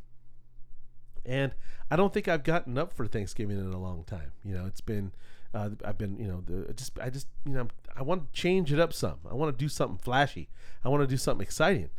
And 1.25 1.51
I 1.91 1.95
don't 1.95 2.13
think 2.13 2.27
I've 2.27 2.43
gotten 2.43 2.77
up 2.77 2.93
for 2.93 3.05
Thanksgiving 3.05 3.59
in 3.59 3.71
a 3.71 3.79
long 3.79 4.03
time. 4.05 4.31
You 4.43 4.55
know, 4.55 4.65
it's 4.65 4.81
been 4.81 5.11
uh, 5.53 5.69
I've 5.85 5.97
been 5.97 6.17
you 6.17 6.27
know 6.27 6.41
the, 6.45 6.73
just 6.73 6.99
I 6.99 7.09
just 7.09 7.27
you 7.45 7.53
know 7.53 7.67
I 7.95 8.01
want 8.01 8.33
to 8.33 8.39
change 8.39 8.71
it 8.73 8.79
up 8.79 8.93
some. 8.93 9.19
I 9.29 9.33
want 9.33 9.57
to 9.57 9.63
do 9.63 9.69
something 9.69 9.97
flashy. 9.97 10.49
I 10.83 10.89
want 10.89 11.01
to 11.01 11.07
do 11.07 11.17
something 11.17 11.43
exciting. 11.43 11.89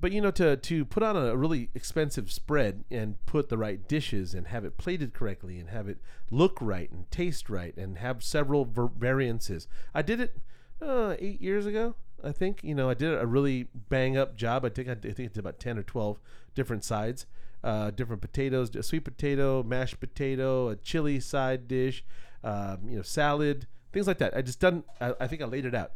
But 0.00 0.12
you 0.12 0.22
know 0.22 0.30
to 0.30 0.56
to 0.56 0.84
put 0.86 1.02
on 1.02 1.14
a 1.14 1.36
really 1.36 1.68
expensive 1.74 2.32
spread 2.32 2.84
and 2.90 3.24
put 3.26 3.50
the 3.50 3.58
right 3.58 3.86
dishes 3.86 4.32
and 4.32 4.46
have 4.46 4.64
it 4.64 4.78
plated 4.78 5.12
correctly 5.12 5.58
and 5.58 5.68
have 5.68 5.88
it 5.88 5.98
look 6.30 6.56
right 6.60 6.90
and 6.90 7.10
taste 7.10 7.50
right 7.50 7.76
and 7.76 7.98
have 7.98 8.24
several 8.24 8.64
ver- 8.64 8.86
variances. 8.86 9.68
I 9.94 10.00
did 10.00 10.20
it 10.20 10.38
uh, 10.80 11.16
eight 11.18 11.42
years 11.42 11.66
ago. 11.66 11.96
I 12.24 12.32
think 12.32 12.64
you 12.64 12.74
know 12.74 12.88
I 12.88 12.94
did 12.94 13.12
a 13.12 13.26
really 13.26 13.68
bang 13.74 14.16
up 14.16 14.36
job. 14.36 14.64
I 14.64 14.70
think 14.70 14.88
I, 14.88 14.92
I 14.92 15.12
think 15.12 15.18
it's 15.20 15.38
about 15.38 15.58
ten 15.58 15.76
or 15.76 15.82
twelve 15.82 16.18
different 16.54 16.84
sides, 16.84 17.26
uh, 17.62 17.90
different 17.90 18.22
potatoes, 18.22 18.74
a 18.74 18.82
sweet 18.82 19.04
potato, 19.04 19.62
mashed 19.62 20.00
potato, 20.00 20.68
a 20.68 20.76
chili 20.76 21.20
side 21.20 21.68
dish, 21.68 22.04
um, 22.42 22.78
you 22.88 22.96
know, 22.96 23.02
salad, 23.02 23.66
things 23.92 24.06
like 24.06 24.18
that. 24.18 24.34
I 24.36 24.40
just 24.40 24.60
done. 24.60 24.84
I, 24.98 25.14
I 25.20 25.26
think 25.26 25.42
I 25.42 25.44
laid 25.44 25.66
it 25.66 25.74
out, 25.74 25.92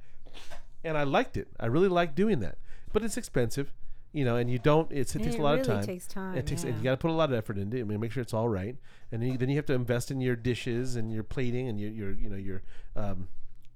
and 0.82 0.98
I 0.98 1.04
liked 1.04 1.36
it. 1.38 1.48
I 1.58 1.66
really 1.66 1.88
like 1.88 2.14
doing 2.14 2.40
that, 2.40 2.58
but 2.92 3.02
it's 3.02 3.16
expensive, 3.16 3.72
you 4.14 4.24
know, 4.24 4.36
and 4.36 4.50
you 4.50 4.58
don't. 4.58 4.90
It's, 4.90 5.10
it 5.14 5.16
And 5.16 5.24
takes 5.24 5.34
it 5.36 5.40
a 5.40 5.42
lot 5.42 5.50
really 5.58 5.60
of 5.62 5.66
time. 5.66 5.84
takes 5.84 6.06
time, 6.06 6.36
It 6.38 6.46
takes. 6.46 6.64
and. 6.64 6.74
You 6.76 6.82
got 6.82 6.92
to 6.92 6.96
put 6.96 7.10
a 7.10 7.14
lot 7.14 7.28
of 7.30 7.36
effort 7.36 7.58
into 7.58 7.76
it. 7.76 7.80
I 7.80 7.84
mean, 7.84 8.00
make 8.00 8.12
sure 8.12 8.22
it's 8.22 8.32
all 8.32 8.48
right, 8.48 8.76
and 9.12 9.20
then 9.20 9.32
you, 9.32 9.36
then 9.38 9.48
you 9.50 9.56
have 9.56 9.66
to 9.66 9.74
invest 9.74 10.10
in 10.10 10.20
your 10.22 10.36
dishes 10.36 10.96
and 10.96 11.12
your 11.12 11.22
plating 11.24 11.68
and 11.68 11.78
your 11.80 11.90
your 11.90 12.10
you 12.12 12.30
know 12.30 12.36
your 12.36 12.62
um, 12.96 13.28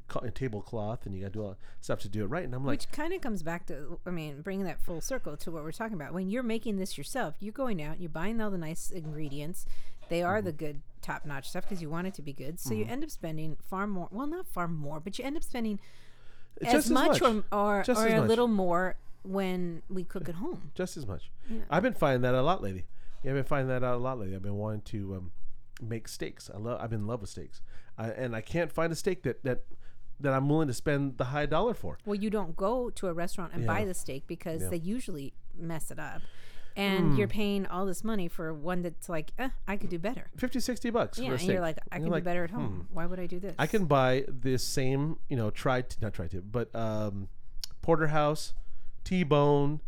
co- 0.07 0.21
tablecloth, 0.35 1.04
and 1.07 1.14
you 1.14 1.21
got 1.23 1.33
to 1.33 1.38
do 1.38 1.42
all 1.42 1.49
that 1.50 1.59
stuff 1.80 2.00
to 2.00 2.09
do 2.09 2.23
it 2.25 2.26
right. 2.28 2.45
And 2.45 2.54
I'm 2.54 2.64
like, 2.64 2.80
Which 2.80 2.90
kind 2.92 3.12
of 3.12 3.21
comes 3.21 3.42
back 3.42 3.66
to, 3.66 3.99
I 4.07 4.11
mean, 4.11 4.40
bringing 4.42 4.64
that 4.66 4.80
full 4.80 5.00
circle 5.00 5.37
to 5.37 5.50
what 5.50 5.62
we're 5.64 5.73
talking 5.73 5.95
about. 5.95 6.14
When 6.14 6.30
you're 6.30 6.42
making 6.42 6.78
this 6.78 6.97
yourself, 6.97 7.35
you're 7.40 7.52
going 7.52 7.83
out, 7.83 8.00
you're 8.00 8.09
buying 8.09 8.40
all 8.40 8.50
the 8.50 8.59
nice 8.59 8.90
ingredients. 8.90 9.66
They 10.09 10.23
are 10.23 10.37
Mm-hmm. 10.38 10.47
the 10.47 10.52
good, 10.52 10.80
top 11.02 11.26
notch 11.26 11.50
stuff 11.50 11.64
because 11.68 11.83
you 11.83 11.90
want 11.90 12.07
it 12.07 12.14
to 12.14 12.23
be 12.23 12.33
good. 12.33 12.59
So 12.61 12.73
you 12.75 12.87
end 12.88 13.04
up 13.04 13.11
spending 13.11 13.57
far 13.68 13.87
more. 13.87 14.09
Well, 14.11 14.26
not 14.26 14.47
far 14.47 14.66
more, 14.68 15.00
but 15.00 15.18
you 15.18 15.25
end 15.25 15.37
up 15.37 15.42
spending 15.42 15.78
just 16.62 16.75
as 16.87 16.90
much, 16.90 17.21
or 17.21 17.45
or, 17.52 17.76
or 17.76 17.80
as 17.80 17.88
a 17.88 18.18
much. 18.21 18.28
little 18.28 18.49
more 18.49 18.97
when 19.22 19.82
we 19.88 20.04
cook 20.04 20.28
at 20.28 20.37
home. 20.37 20.70
just 20.75 20.96
as 20.96 21.06
much. 21.06 21.30
Yeah. 21.48 21.60
I've 21.70 21.82
been 21.82 21.94
finding 21.94 22.22
that 22.22 22.34
a 22.34 22.42
lot 22.42 22.62
lately. 22.62 22.87
Yeah, 23.22 23.32
I've 23.32 23.37
been 23.37 23.44
finding 23.44 23.68
that 23.68 23.82
out 23.82 23.94
a 23.96 23.98
lot 23.98 24.18
lately. 24.18 24.37
I've 24.37 24.42
been 24.42 24.56
wanting 24.56 24.82
to 24.82 25.14
um, 25.16 25.32
make 25.82 26.08
steaks. 26.08 26.50
I 26.54 26.58
love. 26.58 26.80
I've 26.80 26.90
been 26.90 27.00
in 27.00 27.06
love 27.06 27.20
with 27.20 27.30
steaks, 27.30 27.60
I, 27.96 28.08
and 28.10 28.34
I 28.37 28.40
can't 28.40 28.70
find 28.72 28.92
a 28.92 28.96
steak 28.96 29.22
that 29.25 29.42
that 29.44 29.64
that 30.20 30.32
I'm 30.32 30.48
willing 30.48 30.68
to 30.68 30.75
spend 30.75 31.16
the 31.18 31.25
high 31.26 31.46
dollar 31.46 31.75
for. 31.75 31.98
Well, 32.04 32.16
you 32.16 32.30
don't 32.30 32.56
go 32.56 32.90
to 32.90 33.06
a 33.06 33.12
restaurant 33.12 33.52
and 33.54 33.66
buy 33.66 33.84
the 33.84 33.94
steak 33.94 34.26
because 34.26 34.62
Yeah. 34.62 34.68
they 34.70 34.76
usually 34.78 35.32
mess 35.56 35.90
it 35.90 35.98
up. 35.98 36.22
And 36.76 37.12
Hmm. 37.12 37.16
you're 37.16 37.28
paying 37.28 37.66
all 37.66 37.87
this 37.87 38.04
money 38.04 38.28
for 38.28 38.54
one 38.54 38.82
that's 38.82 39.08
like, 39.08 39.32
eh, 39.38 39.50
I 39.66 39.76
could 39.76 39.90
do 39.90 39.98
better. 39.98 40.26
50, 40.37 40.60
60 40.60 40.90
bucks 40.90 41.18
Yeah, 41.18 41.25
for 41.26 41.30
a 41.30 41.34
and 41.34 41.40
steak. 41.40 41.52
you're 41.52 41.60
like, 41.60 41.78
I 41.90 41.96
And 41.96 42.04
can 42.04 42.04
do 42.04 42.10
like, 42.10 42.25
better 42.25 42.44
at 42.44 42.50
hmm. 42.50 42.56
home. 42.56 42.88
Why 42.92 43.06
would 43.06 43.18
I 43.18 43.26
do 43.26 43.40
this? 43.40 43.54
I 43.58 43.66
can 43.66 43.87
buy 43.87 44.25
this 44.28 44.62
same, 44.64 45.18
you 45.28 45.37
know, 45.37 45.50
tri 45.50 45.82
not 46.00 46.14
tri 46.14 46.28
tip, 46.28 46.44
but 46.50 46.72
um, 46.76 47.28
porterhouse, 47.82 48.54
T-bone, 49.08 49.80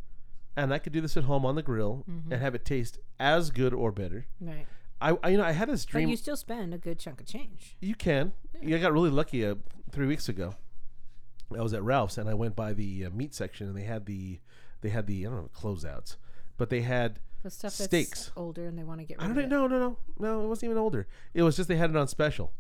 and 0.56 0.72
I 0.72 0.78
could 0.78 0.92
do 0.92 1.00
this 1.00 1.16
at 1.16 1.24
home 1.24 1.44
on 1.44 1.54
the 1.54 1.62
grill 1.62 2.04
Mm-hmm. 2.10 2.32
and 2.32 2.42
have 2.42 2.54
it 2.54 2.64
taste 2.64 2.98
as 3.18 3.50
good 3.50 3.74
or 3.74 3.92
better. 3.92 4.26
Right. 4.40 4.66
I, 5.00 5.16
I 5.22 5.28
you 5.30 5.36
know 5.38 5.44
I 5.44 5.52
had 5.52 5.68
this 5.68 5.84
But 5.84 5.92
dream. 5.92 6.08
you 6.08 6.16
still 6.16 6.36
spend 6.36 6.72
a 6.74 6.78
good 6.78 6.98
chunk 6.98 7.20
of 7.20 7.26
change. 7.26 7.76
You 7.80 7.94
can. 7.94 8.32
Yeah. 8.62 8.76
I 8.76 8.80
got 8.80 8.92
really 8.92 9.10
lucky 9.10 9.44
uh, 9.44 9.54
three 9.92 10.06
weeks 10.06 10.28
ago. 10.28 10.54
I 11.56 11.62
was 11.62 11.74
at 11.74 11.82
Ralph's 11.82 12.16
and 12.18 12.28
I 12.30 12.34
went 12.34 12.54
by 12.56 12.72
the 12.72 13.06
uh, 13.06 13.10
meat 13.10 13.34
section 13.34 13.66
and 13.66 13.76
they 13.76 13.82
had 13.84 14.06
the 14.06 14.40
they 14.82 14.88
had 14.90 15.06
the 15.06 15.26
I 15.26 15.30
don't 15.30 15.42
know 15.42 15.50
closeouts, 15.54 16.16
but 16.56 16.70
they 16.70 16.82
had 16.82 17.18
The 17.42 17.50
stuff 17.50 17.76
that's 17.76 17.84
Steaks. 17.86 18.30
older 18.36 18.66
and 18.66 18.78
they 18.78 18.84
want 18.84 19.00
to 19.00 19.06
get 19.06 19.18
rid 19.20 19.30
I 19.30 19.34
don't 19.34 19.48
know 19.48 19.66
no 19.66 19.78
no 19.78 19.78
no 19.78 19.96
no 20.18 20.44
it 20.44 20.46
wasn't 20.48 20.70
even 20.70 20.78
older. 20.78 21.06
It 21.34 21.42
was 21.42 21.56
just 21.56 21.68
they 21.68 21.76
had 21.76 21.90
it 21.90 21.96
on 21.96 22.08
special, 22.08 22.52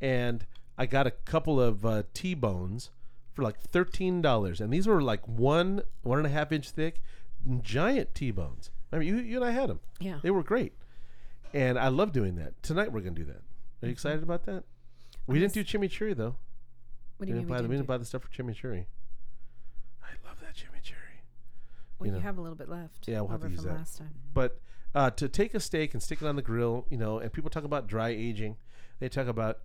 and 0.00 0.46
I 0.78 0.86
got 0.86 1.06
a 1.06 1.10
couple 1.12 1.60
of 1.60 1.84
uh, 1.84 2.02
T 2.14 2.34
bones 2.34 2.90
for 3.40 3.44
like 3.44 3.58
thirteen 3.60 4.20
dollars, 4.20 4.60
and 4.60 4.70
these 4.72 4.86
were 4.86 5.00
like 5.02 5.26
one 5.26 5.82
one 6.02 6.18
and 6.18 6.26
a 6.26 6.30
half 6.30 6.52
inch 6.52 6.70
thick, 6.70 7.00
giant 7.62 8.14
T 8.14 8.30
bones. 8.30 8.70
I 8.92 8.98
mean 8.98 9.08
you 9.08 9.16
you 9.16 9.36
and 9.36 9.44
I 9.44 9.50
had 9.52 9.70
them. 9.70 9.80
Yeah. 9.98 10.18
They 10.22 10.30
were 10.30 10.42
great, 10.42 10.74
and 11.54 11.78
I 11.78 11.88
love 11.88 12.12
doing 12.12 12.34
that. 12.36 12.62
Tonight 12.62 12.92
we're 12.92 13.00
gonna 13.00 13.12
do 13.16 13.24
that. 13.24 13.36
Are 13.36 13.36
Mm-hmm. 13.80 13.86
you 13.86 13.92
excited 13.92 14.22
about 14.22 14.44
that? 14.44 14.64
We 15.26 15.38
didn't 15.40 15.54
do 15.54 15.64
chimichurri 15.64 16.14
though. 16.14 16.36
What 17.16 17.20
We 17.20 17.26
do 17.26 17.32
you 17.32 17.34
didn't 17.38 17.48
mean? 17.48 17.48
buy 17.48 17.54
We 17.56 17.62
the, 17.62 17.68
didn't 17.68 17.76
didn't 17.78 17.86
buy 17.88 17.96
the 17.98 18.04
stuff 18.04 18.22
for 18.22 18.28
chimichurri. 18.28 18.84
I 20.02 20.08
love 20.28 20.38
that 20.42 20.54
chimichurri. 20.54 21.22
well, 21.98 22.08
you 22.08 22.14
you, 22.14 22.20
have 22.20 22.36
a 22.36 22.42
little 22.42 22.56
bit 22.56 22.68
left. 22.68 23.08
Yeah, 23.08 23.20
we'll 23.22 23.30
have 23.30 23.40
to 23.42 23.48
use 23.48 23.62
that. 23.62 23.72
last 23.74 23.96
time. 23.98 24.10
But 24.34 24.60
uh, 24.94 25.10
to 25.12 25.28
take 25.30 25.54
a 25.54 25.60
steak 25.60 25.94
and 25.94 26.02
stick 26.02 26.20
it 26.20 26.26
on 26.28 26.36
the 26.36 26.42
grill, 26.42 26.86
you 26.90 26.98
know, 26.98 27.18
and 27.20 27.32
people 27.32 27.48
talk 27.48 27.64
about 27.64 27.86
dry 27.86 28.08
aging. 28.10 28.56
They 28.98 29.08
talk 29.08 29.28
about 29.28 29.60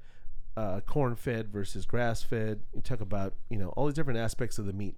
uh, 0.57 0.79
corn 0.81 1.15
fed 1.15 1.49
versus 1.49 1.85
grass 1.85 2.23
fed. 2.23 2.61
You 2.73 2.81
talk 2.81 3.01
about 3.01 3.33
you 3.49 3.57
know 3.57 3.69
all 3.69 3.85
these 3.85 3.95
different 3.95 4.19
aspects 4.19 4.57
of 4.59 4.65
the 4.65 4.73
meat. 4.73 4.95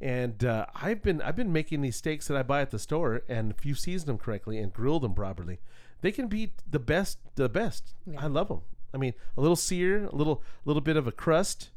And 0.00 0.44
uh, 0.44 0.66
I've 0.74 1.02
been 1.02 1.22
I've 1.22 1.36
been 1.36 1.52
making 1.52 1.80
these 1.82 1.96
steaks 1.96 2.26
that 2.28 2.36
I 2.36 2.42
buy 2.42 2.60
at 2.60 2.70
the 2.70 2.78
store, 2.78 3.22
and 3.28 3.52
if 3.56 3.64
you 3.64 3.74
season 3.74 4.06
them 4.06 4.18
correctly 4.18 4.58
and 4.58 4.72
grill 4.72 5.00
them 5.00 5.14
properly, 5.14 5.60
they 6.00 6.10
can 6.12 6.26
be 6.26 6.52
the 6.68 6.78
best. 6.80 7.18
The 7.36 7.48
best. 7.48 7.94
Yeah. 8.06 8.22
I 8.22 8.26
love 8.26 8.48
them. 8.48 8.60
I 8.92 8.96
mean, 8.96 9.14
a 9.36 9.40
little 9.40 9.56
sear, 9.56 10.04
a 10.06 10.14
little 10.14 10.42
a 10.64 10.68
little 10.68 10.82
bit 10.82 10.96
of 10.96 11.06
a 11.06 11.12
crust. 11.12 11.70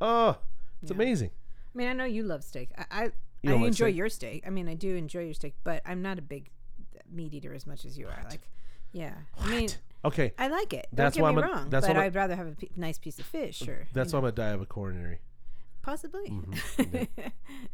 Oh, 0.00 0.38
it's 0.82 0.90
Yeah. 0.90 0.96
amazing. 0.96 1.30
I 1.74 1.78
mean, 1.78 1.88
I 1.88 1.92
know 1.94 2.04
you 2.04 2.22
love 2.22 2.44
steak. 2.44 2.70
I 2.76 2.84
I, 2.90 3.02
You 3.42 3.54
I 3.54 3.66
enjoy 3.66 3.86
steak? 3.86 3.96
your 3.96 4.08
steak. 4.10 4.44
I 4.46 4.50
mean, 4.50 4.68
I 4.68 4.74
do 4.74 4.94
enjoy 4.94 5.24
your 5.24 5.34
steak, 5.34 5.54
but 5.64 5.82
I'm 5.86 6.02
not 6.02 6.18
a 6.18 6.22
big 6.22 6.50
meat 7.10 7.32
eater 7.34 7.52
as 7.54 7.66
much 7.66 7.84
as 7.84 7.98
you 7.98 8.06
are. 8.06 8.22
Like, 8.28 8.40
yeah. 8.92 9.14
I 9.38 9.48
mean, 9.50 9.70
Okay, 10.04 10.32
I 10.38 10.48
like 10.48 10.72
it. 10.72 10.88
Don't 10.92 10.96
That's 11.04 11.16
get 11.16 11.22
why 11.22 11.30
me 11.32 11.38
I'm 11.38 11.44
a- 11.44 11.46
wrong. 11.52 11.70
that's 11.70 11.86
but 11.86 11.94
why 11.94 12.00
I'm 12.00 12.02
a- 12.02 12.06
I'd 12.06 12.14
rather 12.14 12.34
have 12.36 12.46
a 12.48 12.52
p- 12.52 12.70
nice 12.76 12.98
piece 12.98 13.18
of 13.20 13.26
fish 13.26 13.66
or 13.68 13.86
that's 13.92 14.12
why 14.12 14.18
I'm 14.18 14.22
gonna 14.24 14.32
die 14.32 14.48
of 14.50 14.60
a 14.60 14.66
coronary. 14.66 15.20
possibly. 15.82 16.28
Mhm. 16.30 17.10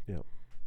Yeah. 0.06 0.16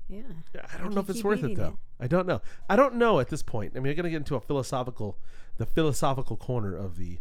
yeah. 0.09 0.21
Yeah, 0.53 0.61
I 0.73 0.77
don't 0.79 0.87
If 0.87 0.93
know 0.95 1.01
if 1.01 1.09
it's 1.09 1.23
worth 1.23 1.43
it 1.43 1.55
though. 1.55 1.67
it. 1.99 2.03
I 2.03 2.07
don't 2.07 2.27
know. 2.27 2.41
I 2.69 2.75
don't 2.75 2.95
know 2.95 3.19
at 3.19 3.29
this 3.29 3.41
point. 3.43 3.73
I 3.75 3.79
mean, 3.79 3.85
you're 3.85 3.95
gonna 3.95 4.09
get 4.09 4.17
into 4.17 4.35
a 4.35 4.41
philosophical, 4.41 5.17
the 5.57 5.65
philosophical 5.65 6.35
corner 6.35 6.75
of 6.75 6.97
the 6.97 7.19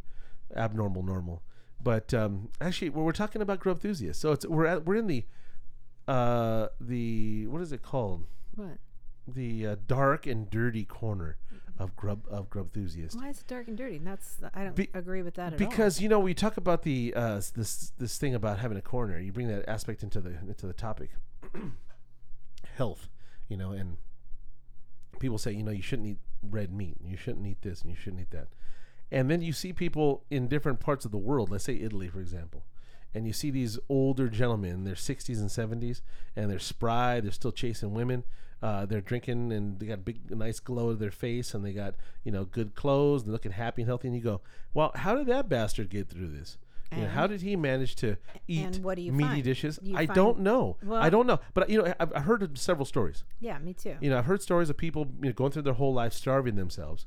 abnormal 0.57 1.03
normal. 1.05 1.43
But 1.83 2.13
um, 2.13 2.49
actually, 2.61 2.91
well, 2.91 3.05
we're 3.05 3.13
talking 3.13 3.43
about 3.43 3.61
grub 3.61 3.77
enthusiasts. 3.77 4.21
So 4.21 4.33
it's 4.33 4.45
we're 4.47 4.67
at, 4.67 4.85
we're 4.87 4.97
in 4.97 5.07
the 5.07 5.25
uh 6.09 6.69
the 6.81 7.47
what 7.47 7.63
is 7.63 7.73
it 7.73 7.83
called? 7.83 8.27
What? 8.57 8.79
The 9.29 9.67
uh, 9.69 9.77
dark 9.87 10.27
and 10.27 10.51
dirty 10.51 10.85
corner 10.85 11.37
of 11.81 11.97
grub 11.97 12.27
of 12.31 12.51
grub 12.51 12.67
enthusiasts. 12.67 13.17
Why 13.17 13.31
is 13.31 13.41
it 13.41 13.47
dark 13.47 13.67
and 13.67 13.77
dirty? 13.77 13.99
That's 13.99 14.37
I 14.55 14.65
don't 14.65 14.77
Be- 14.77 14.91
agree 14.93 15.23
with 15.23 15.35
that 15.35 15.55
at 15.55 15.59
because 15.59 16.01
you 16.01 16.09
know 16.09 16.21
we 16.21 16.35
talk 16.35 16.59
about 16.59 16.83
the 16.83 17.15
uh, 17.17 17.41
this 17.57 17.93
this 17.99 18.19
thing 18.19 18.35
about 18.35 18.59
having 18.59 18.77
a 18.77 18.83
corner. 18.83 19.19
You 19.19 19.33
bring 19.33 19.49
that 19.49 19.69
aspect 19.69 20.03
into 20.03 20.21
the 20.21 20.39
into 20.47 20.67
the 20.67 20.75
topic, 20.75 21.11
health. 22.77 23.09
You 23.49 23.57
know, 23.57 23.73
and 23.73 23.97
people 25.19 25.39
say 25.39 25.53
you 25.53 25.63
know 25.63 25.73
you 25.73 25.83
shouldn't 25.83 26.09
eat 26.09 26.19
red 26.43 26.71
meat. 26.71 26.99
You 27.03 27.17
shouldn't 27.17 27.47
eat 27.47 27.63
this 27.63 27.81
and 27.81 27.91
you 27.91 27.97
shouldn't 27.97 28.23
eat 28.23 28.31
that. 28.31 28.49
And 29.11 29.31
then 29.31 29.43
you 29.43 29.53
see 29.53 29.73
people 29.73 30.25
in 30.31 30.47
different 30.47 30.81
parts 30.81 31.05
of 31.05 31.11
the 31.11 31.19
world. 31.19 31.51
Let's 31.51 31.65
say 31.65 31.75
Italy, 31.81 32.09
for 32.09 32.21
example. 32.21 32.65
And 33.13 33.27
you 33.27 33.33
see 33.33 33.51
these 33.51 33.77
older 33.89 34.29
gentlemen 34.29 34.71
in 34.71 34.85
their 34.85 34.95
60s 34.95 35.39
and 35.39 35.49
70s, 35.49 36.01
and 36.37 36.49
they're 36.49 36.61
spry. 36.61 37.21
They're 37.21 37.33
still 37.33 37.51
chasing 37.51 37.93
women. 37.93 38.23
Uh, 38.63 38.85
they're 38.85 39.01
drinking, 39.01 39.53
and 39.53 39.79
they 39.81 39.87
got 39.87 39.95
a 39.95 39.97
big, 39.99 40.31
nice 40.31 40.61
glow 40.61 40.91
to 40.91 40.97
their 40.97 41.11
face, 41.11 41.55
and 41.55 41.65
they 41.65 41.73
got 41.73 41.95
you 42.25 42.31
know 42.33 42.45
good 42.45 42.75
clothes. 42.75 43.25
They're 43.25 43.33
looking 43.33 43.53
happy 43.53 43.83
and 43.83 43.89
healthy. 43.89 44.09
And 44.09 44.17
you 44.17 44.23
go, 44.23 44.41
well, 44.75 44.93
how 44.95 45.15
did 45.15 45.27
that 45.29 45.49
bastard 45.49 45.89
get 45.89 46.09
through 46.09 46.29
this? 46.29 46.59
You 46.93 47.03
know, 47.03 47.09
how 47.09 47.29
did 47.29 47.41
he 47.43 47.55
manage 47.55 47.95
to 47.97 48.17
eat 48.49 48.81
what 48.83 48.97
do 48.97 49.03
you 49.03 49.13
meaty 49.13 49.29
find? 49.29 49.45
dishes? 49.45 49.79
You 49.81 49.97
I 49.97 50.07
find- 50.07 50.17
don't 50.17 50.41
know. 50.41 50.77
Well- 50.83 51.01
I 51.01 51.09
don't 51.09 51.27
know. 51.29 51.39
But 51.55 51.71
you 51.71 51.79
know, 51.81 51.95
I've, 52.01 52.13
I've 52.17 52.25
heard 52.25 52.59
several 52.59 52.85
stories. 52.85 53.23
Yeah, 53.39 53.59
me 53.59 53.75
too. 53.75 53.95
You 54.01 54.11
know, 54.11 54.19
I've 54.19 54.25
heard 54.25 54.43
stories 54.43 54.71
of 54.71 54.77
people 54.77 55.07
you 55.23 55.29
know, 55.29 55.33
going 55.33 55.53
through 55.53 55.63
their 55.63 55.75
whole 55.75 55.95
life 55.95 56.13
starving 56.13 56.57
themselves, 56.57 57.07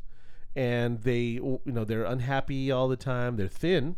and 0.56 1.02
they, 1.02 1.20
you 1.20 1.60
know, 1.66 1.84
they're 1.84 2.06
unhappy 2.06 2.72
all 2.72 2.88
the 2.88 2.96
time. 2.96 3.36
They're 3.36 3.48
thin, 3.50 3.98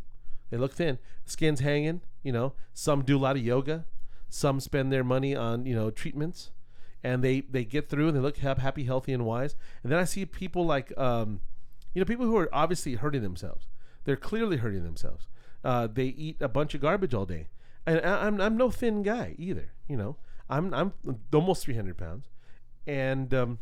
they 0.49 0.57
look 0.57 0.73
thin, 0.73 0.97
skin's 1.23 1.59
hanging. 1.59 2.01
You 2.23 2.31
know, 2.31 2.53
some 2.73 3.03
do 3.03 3.17
a 3.17 3.19
lot 3.19 3.35
of 3.35 3.43
yoga, 3.43 3.85
some 4.27 4.59
spend 4.59 4.91
their 4.91 5.03
money 5.03 5.35
on 5.35 5.67
you 5.67 5.75
know 5.75 5.91
treatments, 5.91 6.49
and 7.05 7.23
they 7.23 7.41
they 7.41 7.63
get 7.63 7.87
through 7.87 8.07
and 8.07 8.17
they 8.17 8.19
look 8.19 8.37
happy, 8.37 8.83
healthy, 8.83 9.13
and 9.13 9.27
wise. 9.27 9.55
And 9.83 9.91
then 9.91 9.99
I 9.99 10.05
see 10.05 10.25
people 10.25 10.65
like, 10.65 10.91
um, 10.97 11.39
you 11.93 12.01
know, 12.01 12.05
people 12.05 12.25
who 12.25 12.35
are 12.35 12.49
obviously 12.51 12.95
hurting 12.95 13.21
themselves. 13.21 13.67
They're 14.05 14.15
clearly 14.15 14.57
hurting 14.57 14.83
themselves. 14.83 15.27
Uh, 15.63 15.85
they 15.85 16.05
eat 16.05 16.37
a 16.41 16.47
bunch 16.47 16.73
of 16.73 16.81
garbage 16.81 17.13
all 17.13 17.27
day, 17.27 17.49
and 17.85 18.01
I, 18.03 18.25
I'm 18.25 18.41
I'm 18.41 18.57
no 18.57 18.71
thin 18.71 19.03
guy 19.03 19.35
either. 19.37 19.71
You 19.87 19.97
know, 19.97 20.15
I'm 20.49 20.73
I'm 20.73 20.93
almost 21.31 21.63
300 21.65 21.95
pounds, 21.95 22.27
and 22.87 23.31
um, 23.35 23.59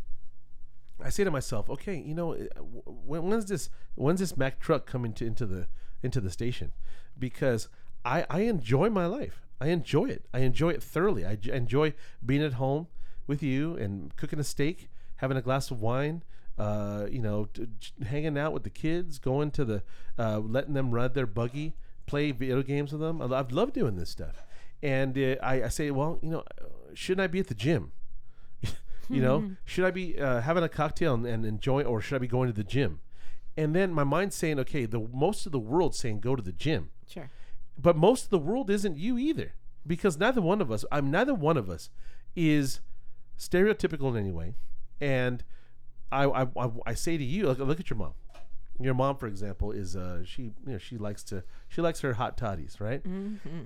I 1.03 1.09
say 1.09 1.25
to 1.25 1.31
myself, 1.31 1.69
okay, 1.69 1.97
you 1.97 2.13
know, 2.13 2.35
uh, 2.35 2.61
when, 2.61 3.23
when's 3.23 3.47
this 3.47 3.69
when's 3.95 4.21
this 4.21 4.37
Mack 4.37 4.61
truck 4.61 4.85
coming 4.85 5.11
to 5.15 5.25
into 5.25 5.45
the 5.45 5.67
into 6.01 6.21
the 6.21 6.31
station? 6.31 6.71
Because 7.19 7.67
I 8.05 8.25
I 8.29 8.39
enjoy 8.41 8.89
my 8.89 9.05
life. 9.05 9.41
I 9.59 9.67
enjoy 9.67 10.05
it. 10.05 10.27
I 10.33 10.39
enjoy 10.39 10.69
it 10.69 10.81
thoroughly. 10.81 11.25
I 11.25 11.37
enjoy 11.51 11.93
being 12.25 12.41
at 12.41 12.53
home 12.53 12.87
with 13.27 13.41
you 13.43 13.75
and 13.77 14.15
cooking 14.15 14.39
a 14.39 14.43
steak, 14.43 14.89
having 15.17 15.37
a 15.37 15.41
glass 15.41 15.71
of 15.71 15.81
wine. 15.81 16.23
Uh, 16.57 17.07
you 17.09 17.17
know, 17.19 17.45
t- 17.45 17.65
hanging 18.05 18.37
out 18.37 18.53
with 18.53 18.61
the 18.63 18.69
kids, 18.69 19.17
going 19.17 19.49
to 19.49 19.65
the, 19.65 19.81
uh, 20.19 20.37
letting 20.37 20.75
them 20.75 20.91
ride 20.91 21.15
their 21.15 21.25
buggy, 21.25 21.73
play 22.05 22.31
video 22.31 22.61
games 22.61 22.91
with 22.91 23.01
them. 23.01 23.19
I, 23.23 23.39
I've 23.39 23.51
loved 23.51 23.73
doing 23.73 23.95
this 23.95 24.11
stuff, 24.11 24.45
and 24.83 25.17
uh, 25.17 25.35
I, 25.41 25.63
I 25.63 25.67
say, 25.69 25.89
well, 25.89 26.19
you 26.21 26.29
know, 26.29 26.43
shouldn't 26.93 27.23
I 27.23 27.27
be 27.27 27.39
at 27.39 27.47
the 27.47 27.55
gym? 27.55 27.91
you 29.09 29.21
know 29.21 29.51
should 29.65 29.83
i 29.83 29.91
be 29.91 30.17
uh, 30.17 30.39
having 30.41 30.63
a 30.63 30.69
cocktail 30.69 31.13
and, 31.13 31.25
and 31.25 31.45
enjoying 31.45 31.85
or 31.85 31.99
should 31.99 32.15
i 32.15 32.19
be 32.19 32.27
going 32.27 32.47
to 32.47 32.53
the 32.53 32.63
gym 32.63 33.01
and 33.57 33.75
then 33.75 33.91
my 33.91 34.03
mind's 34.05 34.33
saying 34.35 34.57
okay 34.59 34.85
the 34.85 34.99
most 35.11 35.45
of 35.45 35.51
the 35.51 35.59
world's 35.59 35.97
saying 35.99 36.19
go 36.21 36.35
to 36.37 36.41
the 36.41 36.53
gym 36.53 36.89
Sure. 37.07 37.29
but 37.77 37.97
most 37.97 38.23
of 38.25 38.29
the 38.29 38.39
world 38.39 38.69
isn't 38.69 38.97
you 38.97 39.17
either 39.17 39.53
because 39.85 40.17
neither 40.17 40.41
one 40.41 40.61
of 40.61 40.71
us 40.71 40.85
i'm 40.89 41.11
neither 41.11 41.33
one 41.33 41.57
of 41.57 41.69
us 41.69 41.89
is 42.33 42.79
stereotypical 43.49 44.09
in 44.11 44.17
any 44.17 44.31
way 44.31 44.55
and 45.01 45.43
i 46.11 46.23
i, 46.25 46.41
I, 46.43 46.69
I 46.87 46.93
say 46.93 47.17
to 47.17 47.23
you 47.23 47.45
look, 47.47 47.59
look 47.59 47.79
at 47.79 47.89
your 47.89 47.97
mom 47.97 48.13
your 48.79 48.93
mom 48.93 49.17
for 49.17 49.27
example 49.27 49.71
is 49.71 49.95
uh 49.95 50.23
she 50.25 50.43
you 50.43 50.73
know 50.73 50.77
she 50.77 50.97
likes 50.97 51.23
to 51.25 51.43
she 51.67 51.81
likes 51.81 52.01
her 52.01 52.13
hot 52.13 52.37
toddies 52.37 52.79
right 52.79 53.03
Mm-hmm. 53.03 53.59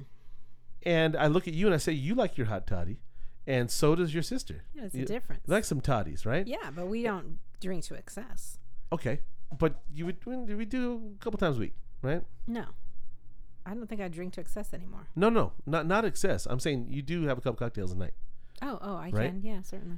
and 0.83 1.15
i 1.15 1.27
look 1.27 1.47
at 1.47 1.53
you 1.53 1.65
and 1.65 1.73
i 1.73 1.77
say 1.77 1.91
you 1.91 2.15
like 2.15 2.37
your 2.37 2.47
hot 2.47 2.67
toddy 2.67 2.99
and 3.45 3.71
so 3.71 3.95
does 3.95 4.13
your 4.13 4.23
sister 4.23 4.63
Yeah, 4.73 4.85
it's 4.85 4.95
a 4.95 5.05
difference. 5.05 5.43
you 5.47 5.53
like 5.53 5.63
some 5.63 5.81
toddies 5.81 6.25
right 6.25 6.45
yeah, 6.47 6.69
but 6.75 6.87
we 6.87 7.03
don't 7.03 7.39
drink 7.61 7.83
to 7.85 7.95
excess. 7.95 8.59
Okay, 8.91 9.21
but 9.57 9.81
you 9.93 10.05
would 10.05 10.17
we 10.25 10.65
do 10.65 11.13
a 11.19 11.23
couple 11.23 11.37
times 11.39 11.57
a 11.57 11.59
week, 11.61 11.73
right? 12.01 12.21
No. 12.45 12.65
I 13.65 13.73
don't 13.73 13.87
think 13.87 13.99
I 13.99 14.07
drink 14.09 14.33
to 14.33 14.41
excess 14.41 14.73
anymore. 14.73 15.07
No, 15.15 15.29
no, 15.29 15.53
not 15.65 15.85
not 15.87 16.05
excess. 16.05 16.45
I'm 16.45 16.59
saying 16.59 16.87
you 16.89 17.01
do 17.01 17.23
have 17.27 17.37
a 17.37 17.41
couple 17.41 17.55
cocktails 17.57 17.91
a 17.91 17.95
night, 17.95 18.13
Oh, 18.61 18.79
oh, 18.81 18.95
I 18.95 19.09
Right? 19.11 19.29
can. 19.31 19.41
Yeah, 19.43 19.61
certainly. 19.61 19.97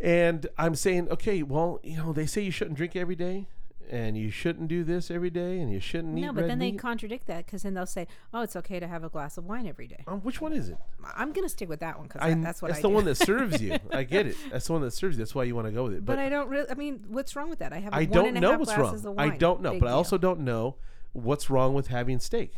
and 0.00 0.46
I'm 0.58 0.74
saying, 0.74 1.08
okay, 1.10 1.42
well, 1.42 1.80
you 1.82 1.96
know, 1.96 2.12
they 2.12 2.26
say 2.26 2.42
you 2.42 2.50
shouldn't 2.50 2.76
drink 2.76 2.94
every 2.96 3.16
day, 3.16 3.48
and 3.88 4.16
you 4.16 4.30
shouldn't 4.30 4.68
do 4.68 4.82
this 4.84 5.10
every 5.10 5.30
day, 5.30 5.58
and 5.60 5.72
you 5.72 5.78
shouldn't 5.80 6.18
eat 6.18 6.22
No, 6.22 6.32
but 6.32 6.48
then 6.48 6.58
they 6.58 6.72
contradict 6.72 7.26
that 7.28 7.46
because 7.46 7.62
then 7.62 7.74
they'll 7.74 7.86
say, 7.86 8.06
"Oh, 8.34 8.42
it's 8.42 8.56
okay 8.56 8.80
to 8.80 8.86
have 8.88 9.04
a 9.04 9.08
glass 9.08 9.38
of 9.38 9.44
wine 9.44 9.66
every 9.66 9.86
day." 9.86 10.02
um, 10.08 10.20
which 10.20 10.40
one 10.40 10.52
is 10.52 10.68
it? 10.68 10.76
I'm 11.14 11.32
gonna 11.32 11.48
stick 11.48 11.68
with 11.68 11.80
that 11.80 11.96
one 11.98 12.08
because 12.08 12.20
I, 12.20 12.34
that's 12.34 12.60
what 12.60 12.68
that's 12.68 12.80
I 12.80 12.82
the 12.82 12.88
do. 12.88 12.94
one 12.94 13.04
that 13.04 13.14
serves 13.14 13.62
you. 13.62 13.78
I 13.92 14.02
get 14.02 14.26
it. 14.26 14.36
That's 14.50 14.66
the 14.66 14.72
one 14.72 14.82
that 14.82 14.90
serves 14.90 15.16
you. 15.16 15.24
That's 15.24 15.34
why 15.36 15.44
you 15.44 15.54
want 15.54 15.66
to 15.68 15.72
go 15.72 15.84
with 15.84 15.94
it. 15.94 16.04
but, 16.04 16.14
But, 16.16 16.18
I 16.18 16.28
don't 16.28 16.48
really. 16.48 16.68
I 16.68 16.74
mean, 16.74 17.04
what's 17.08 17.36
wrong 17.36 17.48
with 17.48 17.60
that? 17.60 17.72
I 17.72 17.78
have. 17.78 17.94
I 17.94 18.02
one 18.04 18.10
don't 18.10 18.28
and 18.28 18.38
a 18.38 18.40
know 18.40 18.50
half 18.52 18.58
what's 18.60 18.74
glasses 18.74 19.04
wrong. 19.04 19.18
I 19.18 19.30
don't 19.36 19.62
know, 19.62 19.70
Big 19.72 19.80
but 19.80 19.88
I 19.88 19.92
also 19.92 20.18
don't 20.18 20.40
know 20.40 20.76
what's 21.12 21.48
wrong 21.48 21.72
with 21.74 21.86
having 21.86 22.18
steak. 22.18 22.54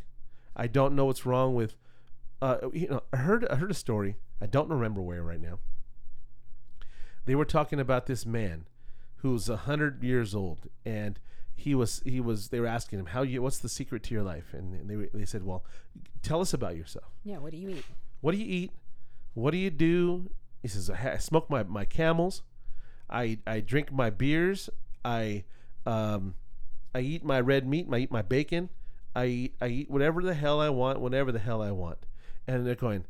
I 0.57 0.67
don't 0.67 0.95
know 0.97 1.05
what's 1.05 1.25
wrong 1.27 1.55
with. 1.55 1.77
Uh, 2.41 2.57
you 2.73 2.89
know, 2.89 3.03
I 3.13 3.19
heard 3.19 3.47
I 3.49 3.57
heard 3.57 3.71
a 3.71 3.75
story. 3.75 4.17
I 4.41 4.47
don't 4.47 4.69
remember 4.69 5.01
where 5.01 5.23
right 5.23 5.41
now. 5.41 5.59
They 7.25 7.35
were 7.35 7.45
talking 7.45 7.81
about 7.81 8.07
this 8.07 8.25
man 8.25 8.67
who's 9.17 9.49
a 9.49 9.59
hundred 9.59 10.03
years 10.03 10.35
old, 10.35 10.69
and 10.85 11.19
he 11.55 11.75
was 11.75 12.01
he 12.05 12.21
was. 12.21 12.49
They 12.49 12.61
were 12.61 12.67
asking 12.67 13.01
him 13.01 13.07
how 13.07 13.23
you. 13.23 13.43
What's 13.43 13.59
the 13.59 13.69
secret 13.69 14.03
to 14.05 14.15
your 14.15 14.23
life? 14.23 14.55
And, 14.55 14.75
and 14.75 14.89
they 14.89 15.19
they 15.19 15.25
said, 15.27 15.45
well, 15.45 15.65
tell 16.23 16.41
us 16.41 16.55
about 16.55 16.77
yourself. 16.77 17.13
Yeah. 17.25 17.39
What 17.39 17.53
do 17.53 17.59
you 17.59 17.71
eat? 17.71 17.85
What 18.21 18.33
do 18.33 18.39
you 18.39 18.47
eat? 18.47 18.73
What 19.35 19.51
do 19.51 19.59
you 19.59 19.71
do? 19.71 20.31
He 20.63 20.69
says, 20.69 20.91
I, 20.91 21.13
I 21.13 21.19
smoke 21.19 21.49
my, 21.49 21.63
my 21.63 21.85
camels. 21.85 22.43
I, 23.09 23.39
I 23.47 23.61
drink 23.61 23.93
my 23.93 24.11
beers. 24.11 24.69
I 25.05 25.45
um, 25.87 26.35
I 26.95 27.01
eat 27.01 27.25
my 27.25 27.41
red 27.41 27.67
meat. 27.67 27.87
I 27.93 27.99
eat 27.99 28.11
my 28.11 28.23
bacon. 28.23 28.71
I 29.15 29.27
eat 29.27 29.55
I 29.61 29.69
eat 29.69 29.91
whatever 29.91 30.23
the 30.23 30.35
hell 30.35 30.61
I 30.61 30.69
want, 30.69 31.01
whenever 31.01 31.33
the 31.33 31.39
hell 31.39 31.63
I 31.63 31.71
want. 31.71 31.99
And 32.47 32.67
they're 32.67 32.75
going, 32.75 33.05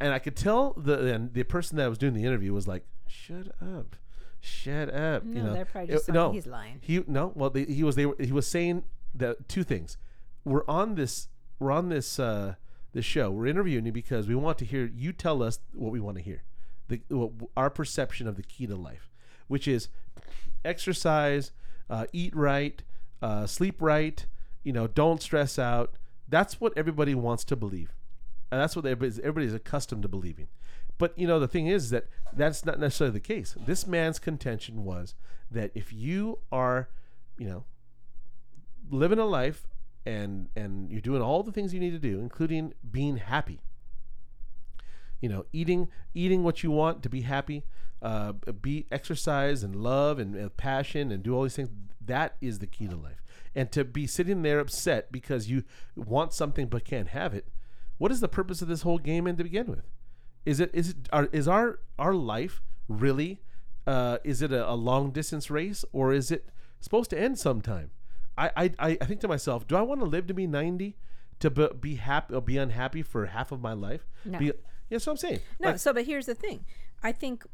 and 0.00 0.12
I 0.12 0.18
could 0.18 0.36
tell 0.36 0.72
the 0.74 1.12
and 1.14 1.32
the 1.32 1.42
person 1.42 1.76
that 1.78 1.88
was 1.88 1.98
doing 1.98 2.14
the 2.14 2.24
interview 2.24 2.52
was 2.52 2.66
like, 2.68 2.84
"Shut 3.06 3.48
up, 3.60 3.96
shut 4.40 4.92
up." 4.92 5.24
No, 5.24 5.36
you 5.36 5.42
know, 5.46 5.52
they're 5.54 5.64
probably 5.64 5.90
It- 5.90 5.96
just 5.96 6.08
no. 6.08 6.32
He's 6.32 6.46
lying. 6.46 6.78
he 6.80 7.02
no. 7.06 7.32
Well, 7.34 7.50
they, 7.50 7.64
he 7.64 7.82
was 7.82 7.96
they 7.96 8.06
were, 8.06 8.16
he 8.20 8.32
was 8.32 8.46
saying 8.46 8.84
that 9.14 9.48
two 9.48 9.64
things. 9.64 9.96
We're 10.44 10.64
on 10.68 10.94
this 10.94 11.28
we're 11.58 11.72
on 11.72 11.88
this 11.88 12.18
uh 12.18 12.54
this 12.92 13.04
show. 13.04 13.30
We're 13.30 13.46
interviewing 13.46 13.84
you 13.86 13.92
because 13.92 14.26
we 14.28 14.34
want 14.34 14.58
to 14.58 14.64
hear 14.64 14.90
you 14.94 15.12
tell 15.12 15.42
us 15.42 15.58
what 15.72 15.92
we 15.92 16.00
want 16.00 16.16
to 16.18 16.22
hear. 16.22 16.42
The 16.88 17.02
what, 17.08 17.32
our 17.56 17.68
perception 17.70 18.26
of 18.26 18.36
the 18.36 18.42
key 18.42 18.66
to 18.66 18.76
life, 18.76 19.10
which 19.48 19.66
is 19.68 19.88
exercise, 20.64 21.52
uh, 21.90 22.06
eat 22.12 22.34
right, 22.34 22.82
uh, 23.22 23.46
sleep 23.46 23.80
right. 23.80 24.24
You 24.64 24.72
know, 24.72 24.86
don't 24.86 25.22
stress 25.22 25.58
out. 25.58 25.94
That's 26.28 26.60
what 26.60 26.72
everybody 26.76 27.14
wants 27.14 27.44
to 27.44 27.56
believe, 27.56 27.94
and 28.50 28.60
that's 28.60 28.74
what 28.74 28.86
everybody's, 28.86 29.18
everybody's 29.18 29.54
accustomed 29.54 30.02
to 30.02 30.08
believing. 30.08 30.48
But 30.98 31.16
you 31.16 31.26
know, 31.26 31.38
the 31.38 31.48
thing 31.48 31.68
is 31.68 31.90
that 31.90 32.06
that's 32.32 32.64
not 32.64 32.78
necessarily 32.78 33.12
the 33.12 33.20
case. 33.20 33.56
This 33.66 33.86
man's 33.86 34.18
contention 34.18 34.84
was 34.84 35.14
that 35.50 35.70
if 35.74 35.92
you 35.92 36.40
are, 36.50 36.88
you 37.38 37.48
know, 37.48 37.64
living 38.90 39.18
a 39.18 39.24
life 39.24 39.66
and 40.04 40.48
and 40.56 40.90
you're 40.90 41.00
doing 41.00 41.22
all 41.22 41.42
the 41.42 41.52
things 41.52 41.72
you 41.72 41.80
need 41.80 41.90
to 41.90 41.98
do, 41.98 42.18
including 42.18 42.74
being 42.90 43.18
happy. 43.18 43.60
You 45.20 45.28
know, 45.28 45.46
eating 45.52 45.88
eating 46.14 46.42
what 46.42 46.62
you 46.62 46.70
want 46.70 47.02
to 47.02 47.08
be 47.08 47.22
happy, 47.22 47.64
uh, 48.02 48.32
be 48.32 48.86
exercise 48.90 49.62
and 49.62 49.76
love 49.76 50.18
and, 50.18 50.34
and 50.34 50.56
passion 50.56 51.12
and 51.12 51.22
do 51.22 51.34
all 51.34 51.42
these 51.42 51.56
things. 51.56 51.70
That 52.04 52.36
is 52.40 52.58
the 52.58 52.66
key 52.66 52.88
to 52.88 52.96
life. 52.96 53.22
And 53.54 53.70
to 53.72 53.84
be 53.84 54.06
sitting 54.06 54.42
there 54.42 54.60
upset 54.60 55.12
because 55.12 55.48
you 55.48 55.64
want 55.94 56.32
something 56.32 56.66
but 56.66 56.84
can't 56.84 57.08
have 57.08 57.34
it, 57.34 57.48
what 57.98 58.10
is 58.10 58.20
the 58.20 58.28
purpose 58.28 58.62
of 58.62 58.68
this 58.68 58.82
whole 58.82 58.98
game 58.98 59.26
and 59.26 59.36
to 59.38 59.44
begin 59.44 59.66
with? 59.66 59.84
Is 60.46 60.60
it 60.60 60.70
is 60.72 60.90
it 60.90 60.96
are, 61.12 61.28
is 61.32 61.46
our 61.46 61.80
our 61.98 62.14
life 62.14 62.62
really 62.88 63.42
uh, 63.86 64.18
is 64.24 64.42
it 64.42 64.52
a, 64.52 64.70
a 64.70 64.74
long 64.74 65.10
distance 65.10 65.50
race 65.50 65.84
or 65.92 66.12
is 66.12 66.30
it 66.30 66.48
supposed 66.80 67.10
to 67.10 67.18
end 67.20 67.38
sometime? 67.38 67.90
I 68.36 68.50
I, 68.56 68.64
I 68.78 68.98
I 69.00 69.04
think 69.04 69.20
to 69.20 69.28
myself, 69.28 69.66
do 69.66 69.76
I 69.76 69.82
want 69.82 70.00
to 70.00 70.06
live 70.06 70.26
to 70.28 70.34
be 70.34 70.46
ninety 70.46 70.96
to 71.40 71.50
be, 71.50 71.68
be 71.80 71.94
happy 71.96 72.34
or 72.34 72.40
be 72.40 72.56
unhappy 72.56 73.02
for 73.02 73.26
half 73.26 73.52
of 73.52 73.60
my 73.60 73.72
life? 73.72 74.06
No. 74.24 74.38
Be, 74.38 74.46
yeah, 74.46 74.52
that's 74.90 75.06
what 75.06 75.12
I'm 75.12 75.16
saying. 75.18 75.40
No, 75.60 75.70
Like, 75.70 75.78
so 75.78 75.92
but 75.92 76.04
here's 76.04 76.26
the 76.26 76.34
thing. 76.34 76.64
I 77.02 77.12
think 77.12 77.44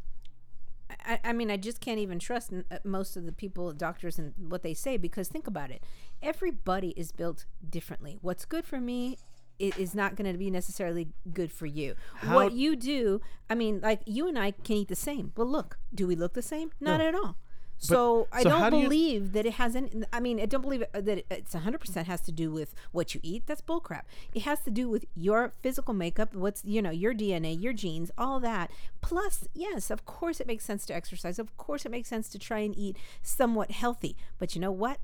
I, 1.04 1.18
I 1.24 1.32
mean 1.32 1.50
I 1.50 1.56
just 1.56 1.80
can't 1.80 1.98
even 1.98 2.18
trust 2.18 2.52
n- 2.52 2.64
uh, 2.70 2.78
most 2.84 3.16
of 3.16 3.26
the 3.26 3.32
people 3.32 3.72
doctors 3.72 4.18
and 4.18 4.34
what 4.36 4.62
they 4.62 4.74
say 4.74 4.96
because 4.96 5.28
think 5.28 5.46
about 5.46 5.70
it. 5.70 5.82
Everybody 6.22 6.90
is 6.96 7.12
built 7.12 7.46
differently. 7.68 8.18
What's 8.20 8.44
good 8.44 8.66
for 8.66 8.80
me 8.80 9.18
i- 9.60 9.72
is 9.78 9.94
not 9.94 10.16
going 10.16 10.30
to 10.32 10.38
be 10.38 10.50
necessarily 10.50 11.08
good 11.32 11.50
for 11.52 11.66
you. 11.66 11.94
How- 12.16 12.34
what 12.34 12.52
you 12.52 12.76
do, 12.76 13.20
I 13.48 13.54
mean 13.54 13.80
like 13.80 14.00
you 14.06 14.26
and 14.28 14.38
I 14.38 14.50
can 14.52 14.76
eat 14.76 14.88
the 14.88 14.94
same. 14.96 15.32
But 15.34 15.46
look, 15.46 15.78
do 15.94 16.06
we 16.06 16.16
look 16.16 16.34
the 16.34 16.42
same? 16.42 16.70
Not 16.80 16.98
No. 16.98 17.06
at 17.08 17.14
all. 17.14 17.36
So 17.76 18.28
I 18.32 18.44
so 18.44 18.50
don't 18.50 18.70
do 18.70 18.76
you- 18.78 18.82
believe 18.84 19.32
that 19.32 19.44
it 19.44 19.54
has 19.54 19.74
any. 19.74 19.90
I 20.12 20.20
mean, 20.20 20.40
I 20.40 20.46
don't 20.46 20.62
believe 20.62 20.84
that 20.92 21.08
it- 21.18 21.26
it's 21.28 21.54
100% 21.54 22.06
has 22.06 22.20
to 22.22 22.32
do 22.32 22.52
with 22.52 22.72
what 22.92 23.14
you 23.14 23.20
eat. 23.24 23.46
That's 23.46 23.60
bullcrap. 23.60 24.02
It 24.32 24.42
has 24.42 24.60
to 24.62 24.70
do 24.70 24.88
with 24.88 25.04
your 25.16 25.52
physical 25.60 25.92
makeup, 25.92 26.34
what's, 26.34 26.64
you 26.64 26.80
know, 26.80 26.90
your 26.92 27.12
DNA, 27.12 27.52
your 27.52 27.72
genes, 27.72 28.12
all 28.16 28.38
that. 28.40 28.70
Plus, 29.00 29.48
yes, 29.54 29.90
of 29.90 30.06
course 30.06 30.40
it 30.40 30.46
makes 30.46 30.64
sense 30.64 30.86
to 30.86 30.94
exercise. 30.94 31.38
Of 31.40 31.54
course 31.56 31.84
it 31.84 31.90
makes 31.90 32.08
sense 32.08 32.28
to 32.30 32.38
try 32.38 32.60
and 32.60 32.76
eat 32.78 32.96
somewhat 33.22 33.72
healthy. 33.72 34.16
But 34.38 34.54
you 34.54 34.60
know 34.60 34.72
what? 34.72 35.00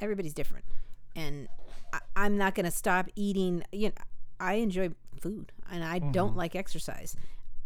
Everybody's 0.00 0.34
different. 0.34 0.64
And 1.14 1.48
I, 1.92 2.00
I'm 2.16 2.36
not 2.36 2.54
going 2.54 2.66
to 2.66 2.72
stop 2.72 3.08
eating. 3.16 3.62
You 3.72 3.88
know, 3.88 3.94
I 4.40 4.54
enjoy 4.54 4.90
food 5.20 5.52
and 5.70 5.82
I 5.84 5.98
don't 5.98 6.36
like 6.36 6.54
exercise. 6.54 7.16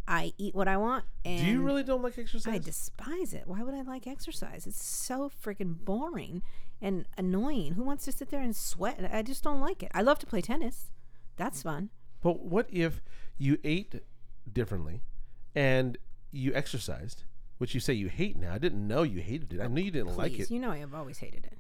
I 0.08 0.32
eat 0.39 0.54
what 0.54 0.67
I 0.69 0.76
want. 0.78 1.04
And 1.25 1.39
Mm-hmm. 1.39 1.47
do 1.47 1.52
you 1.52 1.63
really 1.63 1.82
don't 1.85 2.02
like 2.02 2.19
exercise? 2.19 2.52
I 2.52 2.58
despise 2.58 3.32
it. 3.35 3.45
Why 3.47 3.63
would 3.63 3.75
I 3.75 3.82
like 3.82 4.06
exercise? 4.06 4.67
It's 4.67 4.85
so 4.85 5.30
freaking 5.45 5.76
boring 5.85 6.43
and 6.80 7.06
annoying. 7.17 7.75
Who 7.75 7.85
wants 7.85 8.04
to 8.06 8.13
sit 8.13 8.30
there 8.30 8.41
and 8.41 8.54
sweat? 8.56 9.08
I 9.13 9.23
just 9.23 9.45
don't 9.45 9.61
like 9.61 9.82
it. 9.82 9.91
I 9.95 10.02
love 10.02 10.19
to 10.21 10.26
play 10.26 10.41
tennis. 10.41 10.91
That's 11.37 11.63
fun. 11.63 11.91
But 12.21 12.41
what 12.41 12.67
if 12.71 13.00
you 13.39 13.58
ate 13.65 13.95
differently 14.52 15.02
and 15.54 15.99
you 16.32 16.52
exercised, 16.54 17.25
which 17.58 17.75
you 17.75 17.80
say 17.80 17.93
you 17.93 18.08
hate 18.08 18.37
now? 18.37 18.54
I 18.54 18.58
didn't 18.58 18.87
know 18.87 19.02
you 19.04 19.21
hated 19.21 19.52
it. 19.52 19.61
I 19.61 19.69
knew 19.69 19.82
you 19.82 19.91
didn't 19.93 20.17
like 20.17 20.39
it. 20.39 20.50
you 20.50 20.58
know 20.58 20.71
I've 20.73 20.95
always 20.95 21.19
hated 21.19 21.47
it. 21.47 21.58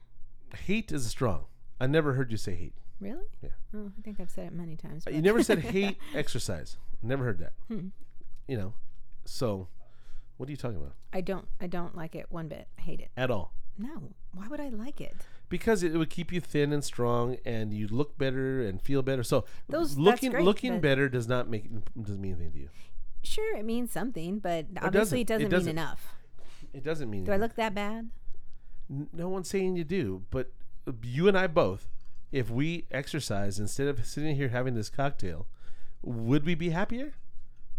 Hate 0.66 0.90
is 0.92 1.06
strong. 1.06 1.44
I 1.82 1.86
never 1.88 2.12
heard 2.12 2.30
you 2.30 2.36
say 2.36 2.54
hate. 2.54 2.74
Really? 3.00 3.24
Yeah. 3.42 3.50
Oh, 3.74 3.90
I 3.98 4.02
think 4.02 4.20
I've 4.20 4.30
said 4.30 4.46
it 4.46 4.52
many 4.52 4.76
times. 4.76 5.04
You 5.10 5.20
never 5.20 5.42
said 5.42 5.58
hate 5.76 5.96
exercise. 6.14 6.76
Never 7.02 7.24
heard 7.24 7.40
that. 7.40 7.52
Hmm. 7.68 7.88
You 8.46 8.56
know, 8.56 8.74
so 9.24 9.66
what 10.36 10.48
are 10.48 10.52
you 10.52 10.56
talking 10.56 10.76
about 10.76 10.94
I 11.12 11.20
don't. 11.20 11.48
I 11.60 11.66
don't 11.66 11.96
like 11.96 12.14
it 12.14 12.26
one 12.30 12.46
bit. 12.46 12.68
I 12.78 12.82
hate 12.82 13.00
it. 13.00 13.10
at 13.16 13.30
all? 13.30 13.52
No. 13.76 14.12
Why 14.32 14.46
would 14.46 14.60
I 14.60 14.68
like 14.68 15.00
it? 15.00 15.16
Because 15.48 15.82
it 15.82 15.92
would 15.94 16.10
keep 16.10 16.30
you 16.32 16.40
thin 16.40 16.72
and 16.72 16.84
strong, 16.84 17.36
and 17.44 17.72
you 17.74 17.88
look 17.88 18.16
better 18.16 18.62
and 18.62 18.80
feel 18.80 19.02
better. 19.02 19.24
So 19.24 19.44
Those- 19.68 19.98
looking 19.98 20.30
great, 20.30 20.44
looking 20.44 20.80
better 20.80 21.08
does 21.08 21.26
not 21.26 21.48
make 21.48 21.64
doesn't 22.00 22.20
mean 22.20 22.34
anything 22.34 22.52
to 22.52 22.58
you. 22.60 22.68
Sure, 23.24 23.56
it 23.56 23.64
means 23.64 23.90
something, 23.90 24.38
but 24.38 24.66
obviously 24.80 25.22
it 25.22 25.26
doesn't. 25.26 25.50
doesn't, 25.50 25.50
It 25.50 25.50
doesn't. 25.50 25.66
mean 25.66 25.78
enough. 25.84 26.14
It 26.72 26.84
doesn't 26.84 27.10
mean. 27.10 27.24
Do 27.24 27.32
I 27.32 27.36
look 27.36 27.54
that 27.56 27.74
bad? 27.74 28.10
No 29.12 29.28
one's 29.28 29.48
saying 29.48 29.76
you 29.76 29.84
do, 29.84 30.22
but 30.30 30.52
you 31.02 31.28
and 31.28 31.36
I 31.38 31.46
both, 31.46 31.88
if 32.30 32.50
we 32.50 32.86
exercise 32.90 33.58
instead 33.58 33.88
of 33.88 34.04
sitting 34.06 34.36
here 34.36 34.48
having 34.48 34.74
this 34.74 34.88
cocktail, 34.88 35.46
would 36.02 36.44
we 36.44 36.54
be 36.54 36.70
happier? 36.70 37.12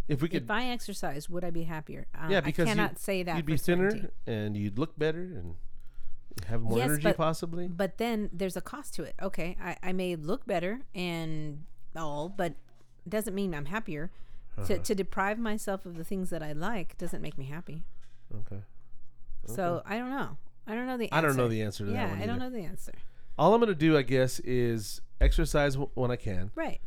If 0.08 0.22
we 0.22 0.28
could, 0.30 0.44
If 0.44 0.52
I 0.52 0.66
exercise, 0.66 1.30
would 1.30 1.44
I 1.46 1.50
be 1.50 1.64
happier? 1.64 2.08
Uh, 2.14 2.28
yeah, 2.30 2.42
because 2.42 2.68
I 2.68 2.72
you- 2.72 2.76
cannot 2.76 3.00
say 3.00 3.24
that. 3.24 3.38
you'd 3.38 3.46
be 3.46 3.58
thinner 3.58 3.92
certainty. 3.92 4.14
and 4.28 4.58
you'd 4.58 4.78
look 4.78 4.98
better 4.98 5.22
and 5.22 5.56
have 6.48 6.62
more 6.62 6.78
Yes, 6.78 6.86
energy, 6.86 7.04
but- 7.04 7.18
possibly. 7.18 7.68
But 7.68 7.98
then 7.98 8.30
there's 8.34 8.58
a 8.58 8.62
cost 8.62 8.94
to 8.96 9.04
it. 9.04 9.16
Okay, 9.22 9.56
I, 9.62 9.78
I 9.82 9.94
may 9.94 10.16
look 10.16 10.46
better 10.46 10.82
and 10.94 11.64
all, 11.96 12.28
but 12.30 12.54
doesn't 13.08 13.34
mean 13.34 13.54
I'm 13.56 13.66
happier. 13.66 14.12
Uh-huh. 14.58 14.68
To, 14.68 14.78
to 14.80 14.94
deprive 14.94 15.40
myself 15.40 15.84
of 15.86 15.96
the 15.98 16.04
things 16.04 16.30
that 16.30 16.44
I 16.44 16.52
like 16.52 16.96
doesn't 17.00 17.22
make 17.24 17.40
me 17.40 17.46
happy. 17.46 17.82
Okay, 18.36 18.62
So 19.48 19.82
I 19.86 19.98
don't 19.98 20.12
know. 20.12 20.38
I 20.68 20.76
don't 20.76 20.88
know 20.88 20.98
the 20.98 21.06
answer. 21.12 21.16
I 21.16 21.22
don't 21.22 21.36
know 21.38 21.48
the 21.48 21.62
answer 21.62 21.86
to 21.86 21.92
yeah, 21.92 22.06
that 22.08 22.10
one. 22.14 22.22
I 22.22 22.26
don't 22.26 22.42
either. 22.42 22.50
know 22.52 22.56
the 22.58 22.64
answer. 22.66 22.94
All 23.38 23.54
I'm 23.54 23.60
gonna 23.60 23.74
do, 23.76 23.98
I 23.98 24.02
guess, 24.04 24.40
is 24.40 25.02
exercise 25.20 25.74
w- 25.74 25.90
when 25.96 26.12
I 26.12 26.16
can. 26.16 26.52
Right. 26.56 26.80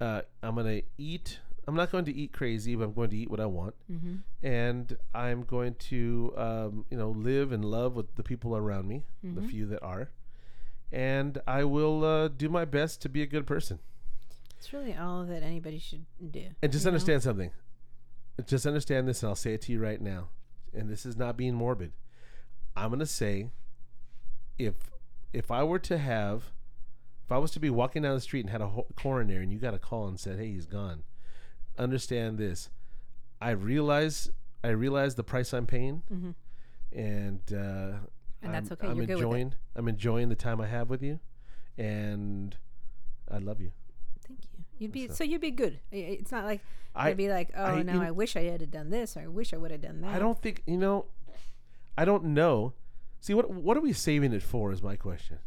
Uh, 0.00 0.22
I'm 0.42 0.54
gonna 0.54 0.82
eat. 0.98 1.40
I'm 1.68 1.74
not 1.74 1.90
going 1.90 2.04
to 2.04 2.14
eat 2.14 2.32
crazy, 2.32 2.76
but 2.76 2.84
I'm 2.84 2.92
going 2.92 3.10
to 3.10 3.16
eat 3.16 3.28
what 3.28 3.40
I 3.40 3.46
want, 3.46 3.74
Mm-hmm. 3.90 4.46
and 4.46 4.96
I'm 5.12 5.42
going 5.42 5.74
to, 5.74 6.32
um, 6.36 6.84
you 6.90 6.96
know, 6.96 7.10
live 7.10 7.50
and 7.50 7.64
love 7.64 7.96
with 7.96 8.14
the 8.14 8.22
people 8.22 8.56
around 8.56 8.86
me, 8.86 9.02
the 9.24 9.40
Mhm. 9.40 9.50
few 9.50 9.66
that 9.66 9.82
are, 9.82 10.10
and 10.92 11.38
I 11.44 11.64
will 11.64 12.04
uh, 12.04 12.28
do 12.28 12.48
my 12.48 12.64
best 12.66 13.02
to 13.02 13.08
be 13.08 13.20
a 13.20 13.26
good 13.26 13.48
person. 13.48 13.80
It's 14.58 14.72
really 14.72 14.94
all 14.94 15.24
that 15.24 15.42
anybody 15.42 15.80
should 15.80 16.06
do. 16.30 16.44
And 16.62 16.70
just 16.70 16.84
you 16.84 16.90
know? 16.90 16.94
understand 16.94 17.22
something. 17.24 17.50
Just 18.46 18.64
understand 18.66 19.08
this, 19.08 19.22
and 19.24 19.30
I'll 19.30 19.34
say 19.34 19.54
it 19.54 19.62
to 19.62 19.72
you 19.72 19.80
right 19.80 20.00
now. 20.00 20.28
And 20.72 20.88
this 20.88 21.04
is 21.04 21.16
not 21.16 21.36
being 21.36 21.54
morbid. 21.54 21.90
I'm 22.76 22.90
gonna 22.90 23.06
say, 23.06 23.50
if 24.58 24.74
if 25.32 25.50
I 25.50 25.62
were 25.64 25.78
to 25.80 25.98
have, 25.98 26.44
if 27.24 27.32
I 27.32 27.38
was 27.38 27.50
to 27.52 27.60
be 27.60 27.70
walking 27.70 28.02
down 28.02 28.14
the 28.14 28.20
street 28.20 28.40
and 28.40 28.50
had 28.50 28.60
a 28.60 28.68
ho- 28.68 28.86
coroner, 28.96 29.40
and 29.40 29.52
you 29.52 29.58
got 29.58 29.74
a 29.74 29.78
call 29.78 30.06
and 30.08 30.18
said, 30.18 30.38
"Hey, 30.38 30.52
he's 30.52 30.66
gone," 30.66 31.02
understand 31.78 32.38
this. 32.38 32.70
I 33.40 33.50
realize 33.50 34.30
I 34.64 34.68
realize 34.68 35.14
the 35.14 35.24
price 35.24 35.52
I'm 35.52 35.66
paying, 35.66 36.02
Mhm. 36.12 36.34
and 36.92 37.40
uh, 37.52 37.98
And 38.42 38.54
that's 38.54 38.70
I'm- 38.70 38.78
okay. 38.78 38.88
I'm 38.88 38.96
You're 38.96 39.06
good 39.06 39.16
with 39.16 39.22
it. 39.22 39.26
enjoying 39.26 39.54
I'm 39.74 39.88
enjoying 39.88 40.28
the 40.28 40.36
time 40.36 40.60
I 40.60 40.66
have 40.66 40.88
with 40.90 41.02
you, 41.02 41.20
and 41.76 42.56
I 43.28 43.38
love 43.38 43.60
you. 43.60 43.72
Thank 44.26 44.40
you. 44.44 44.64
You'd 44.78 44.92
be 44.92 45.08
So- 45.08 45.14
so 45.14 45.24
you'd 45.24 45.40
be 45.40 45.50
good. 45.50 45.80
It's 45.90 46.30
not 46.32 46.44
like 46.44 46.60
I 46.94 47.08
you'd 47.08 47.16
be 47.18 47.28
like, 47.28 47.50
oh 47.54 47.62
I- 47.64 48.06
I 48.06 48.10
wish 48.10 48.36
I 48.36 48.42
had 48.44 48.70
done 48.70 48.90
this, 48.90 49.16
or 49.16 49.20
I 49.20 49.26
wish 49.26 49.52
I 49.52 49.56
would 49.56 49.70
have 49.70 49.80
done 49.82 50.00
that. 50.02 50.14
I 50.14 50.18
don't 50.18 50.40
think 50.40 50.62
you 50.66 50.76
know. 50.78 51.06
I 51.96 52.04
don't 52.04 52.24
know. 52.24 52.74
See 53.20 53.34
what 53.34 53.50
what 53.50 53.76
are 53.76 53.80
we 53.80 53.92
saving 53.92 54.32
it 54.32 54.42
for? 54.42 54.72
Is 54.72 54.82
my 54.82 54.96
question. 54.96 55.38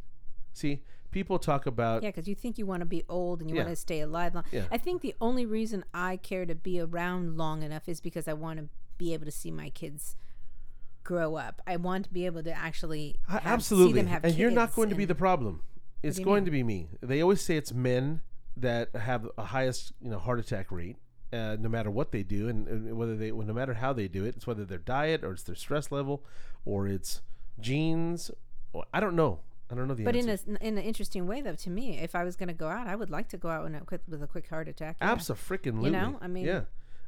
See, 0.54 0.84
people 1.12 1.40
talk 1.40 1.66
about 1.66 2.04
Yeah, 2.04 2.10
because 2.10 2.28
you 2.28 2.36
think 2.36 2.58
you 2.58 2.66
want 2.66 2.82
to 2.82 2.86
be 2.86 3.04
old 3.08 3.42
and 3.42 3.50
you 3.50 3.56
Yeah. 3.56 3.64
want 3.64 3.76
to 3.76 3.82
stay 3.82 4.02
alive 4.02 4.36
long. 4.36 4.44
Yeah. 4.52 4.66
I 4.72 4.78
think 4.78 5.02
the 5.02 5.16
only 5.22 5.46
reason 5.46 5.86
I 5.94 6.18
care 6.18 6.46
to 6.46 6.56
be 6.56 6.80
around 6.80 7.38
long 7.38 7.64
enough 7.64 7.88
is 7.88 8.02
because 8.02 8.28
I 8.28 8.34
want 8.34 8.60
to 8.60 8.70
be 8.98 9.14
able 9.14 9.26
to 9.26 9.32
see 9.32 9.52
my 9.52 9.70
kids 9.70 10.16
grow 11.04 11.36
up. 11.36 11.62
I 11.66 11.78
want 11.78 12.06
to 12.06 12.12
be 12.12 12.26
able 12.26 12.44
to 12.44 12.52
actually 12.52 13.16
have, 13.28 13.42
absolutely, 13.46 13.94
see 13.94 13.98
them 14.00 14.08
have 14.08 14.26
and 14.26 14.36
you're 14.36 14.52
not 14.52 14.76
going 14.76 14.90
to 14.90 14.96
be 14.96 15.06
the 15.06 15.16
problem. 15.16 15.62
It's 16.04 16.20
going 16.20 16.44
mean? 16.44 16.46
to 16.46 16.52
be 16.52 16.64
me. 16.64 16.90
They 17.02 17.22
always 17.22 17.42
say 17.42 17.58
it's 17.58 17.74
men 17.74 18.22
that 18.58 18.96
have 18.96 19.28
a 19.38 19.46
highest 19.46 19.94
you 20.02 20.10
know 20.10 20.20
heart 20.20 20.40
attack 20.40 20.72
rate. 20.72 20.98
Uh, 21.32 21.56
no 21.60 21.70
matter 21.70 21.92
what 21.92 22.12
they 22.12 22.24
do, 22.24 22.48
and, 22.50 22.68
and 22.68 22.98
whether 22.98 23.16
they, 23.16 23.32
well, 23.32 23.46
no 23.46 23.54
matter 23.54 23.76
how 23.76 23.94
they 23.94 24.08
do 24.08 24.26
it, 24.26 24.36
it's 24.36 24.48
whether 24.48 24.66
their 24.66 24.80
diet 24.80 25.24
or 25.24 25.34
it's 25.34 25.44
their 25.44 25.56
stress 25.56 25.92
level, 25.92 26.24
or 26.66 26.88
it's 26.88 27.22
genes, 27.60 28.32
Well, 28.74 28.86
I 28.94 29.00
don't 29.00 29.16
know. 29.16 29.40
I 29.72 29.76
don't 29.76 29.88
know 29.88 29.94
the 29.94 30.04
But 30.04 30.16
in 30.16 30.28
a 30.28 30.40
in 30.62 30.78
an 30.80 30.84
interesting 30.84 31.28
way, 31.28 31.42
though, 31.42 31.54
to 31.54 31.70
me, 31.70 32.00
if 32.00 32.16
I 32.16 32.24
was 32.24 32.36
going 32.36 32.48
to 32.48 32.56
go 32.56 32.68
out, 32.68 32.88
I 32.88 32.96
would 32.96 33.12
like 33.12 33.30
to 33.30 33.38
go 33.38 33.50
out 33.50 33.68
in 33.68 33.76
a 33.76 33.82
quick, 33.82 34.02
with 34.08 34.24
a 34.24 34.28
quick 34.28 34.50
heart 34.50 34.68
attack. 34.68 34.98
yeah. 35.00 35.12
Absolutely. 35.12 35.86
You 35.86 35.92
know, 35.92 36.18
I 36.20 36.28
mean, 36.28 36.46
yeah. 36.46 36.62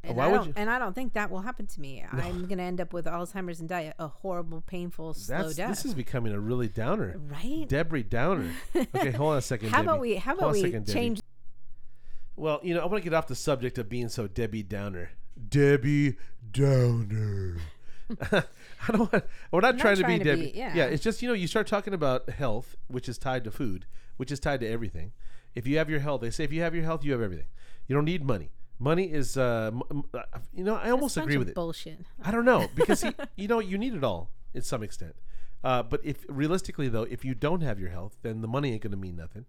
And 0.04 0.18
Why 0.18 0.26
I 0.26 0.28
would 0.30 0.38
don't, 0.38 0.48
you? 0.48 0.54
and 0.56 0.70
I 0.70 0.80
don't 0.80 0.94
think 0.94 1.14
that 1.14 1.30
will 1.32 1.42
happen 1.42 1.68
to 1.68 1.82
me. 1.82 2.04
I'm 2.12 2.46
going 2.48 2.58
to 2.58 2.64
end 2.64 2.82
up 2.82 2.92
with 2.92 3.06
Alzheimer's 3.06 3.60
and 3.60 3.70
die 3.70 3.94
a 4.00 4.08
horrible, 4.08 4.62
painful, 4.62 5.14
slow 5.14 5.38
That's 5.44 5.56
death. 5.56 5.70
this 5.70 5.86
is 5.86 5.94
becoming 5.94 6.34
a 6.34 6.40
really 6.40 6.68
downer. 6.68 7.20
right? 7.28 7.68
Debbie 7.68 8.04
Downer. 8.04 8.52
Okay, 8.76 9.12
hold 9.12 9.34
on 9.34 9.38
a 9.38 9.42
second. 9.42 9.70
how 9.70 9.78
Debbie. 9.78 9.88
about 9.88 10.00
we? 10.00 10.16
How 10.16 10.34
about 10.34 10.50
a 10.50 10.54
we 10.54 10.62
second, 10.62 10.88
change? 10.88 11.22
Well, 12.42 12.60
you 12.64 12.74
know, 12.74 12.80
I 12.80 12.86
want 12.86 13.04
to 13.04 13.08
get 13.08 13.16
off 13.16 13.28
the 13.28 13.36
subject 13.36 13.78
of 13.78 13.88
being 13.88 14.10
so 14.10 14.26
Debbie 14.26 14.64
Downer. 14.64 15.12
Debbie 15.48 16.18
Downer. 16.52 17.58
I 18.32 18.42
don't 18.88 19.14
want. 19.14 19.26
We're 19.52 19.62
not 19.62 19.76
not 19.76 19.80
trying 19.80 19.98
to 19.98 20.08
be 20.08 20.18
to 20.18 20.24
Debbie. 20.24 20.52
be- 20.52 20.58
yeah. 20.58 20.74
yeah, 20.74 20.86
it's 20.86 21.04
just 21.04 21.22
you 21.22 21.28
know 21.28 21.36
you 21.36 21.46
start 21.46 21.68
talking 21.68 21.94
about 21.94 22.28
health, 22.32 22.76
which 22.88 23.08
is 23.08 23.20
tied 23.20 23.44
to 23.44 23.52
food, 23.52 23.86
which 24.18 24.32
is 24.32 24.40
tied 24.40 24.62
to 24.62 24.68
everything. 24.68 25.12
If 25.54 25.68
you 25.68 25.78
have 25.78 25.88
your 25.88 26.00
health, 26.00 26.22
they 26.22 26.32
say 26.32 26.44
if 26.44 26.52
you 26.52 26.64
have 26.64 26.74
your 26.74 26.84
health, 26.84 27.06
you 27.06 27.12
have 27.12 27.22
everything. 27.22 27.46
You 27.88 27.94
don't 27.94 28.06
need 28.06 28.26
money. 28.26 28.50
Money 28.80 29.12
is, 29.12 29.38
uh, 29.38 29.70
m- 29.72 29.84
m- 29.92 30.04
uh, 30.12 30.40
you 30.52 30.64
know, 30.64 30.78
I 30.78 30.90
almost 30.90 31.18
agree 31.18 31.38
with 31.38 31.50
it. 31.50 31.54
Bullshit. 31.54 32.00
I 32.24 32.32
don't 32.32 32.46
know 32.46 32.68
because 32.74 33.04
he, 33.04 33.12
you 33.36 33.50
know 33.50 33.60
you 33.60 33.78
need 33.78 33.94
it 33.94 34.04
all 34.04 34.32
in 34.56 34.64
some 34.64 34.82
extent. 34.82 35.16
Uh, 35.64 35.84
but 35.84 36.02
if 36.04 36.26
realistically 36.28 36.90
though, 36.90 37.04
if 37.04 37.24
you 37.24 37.36
don't 37.36 37.62
have 37.62 37.80
your 37.80 37.92
health, 37.92 38.18
then 38.24 38.42
the 38.42 38.48
money 38.48 38.74
ain't 38.74 38.82
going 38.82 38.90
to 38.90 38.98
mean 38.98 39.16
nothing. 39.16 39.46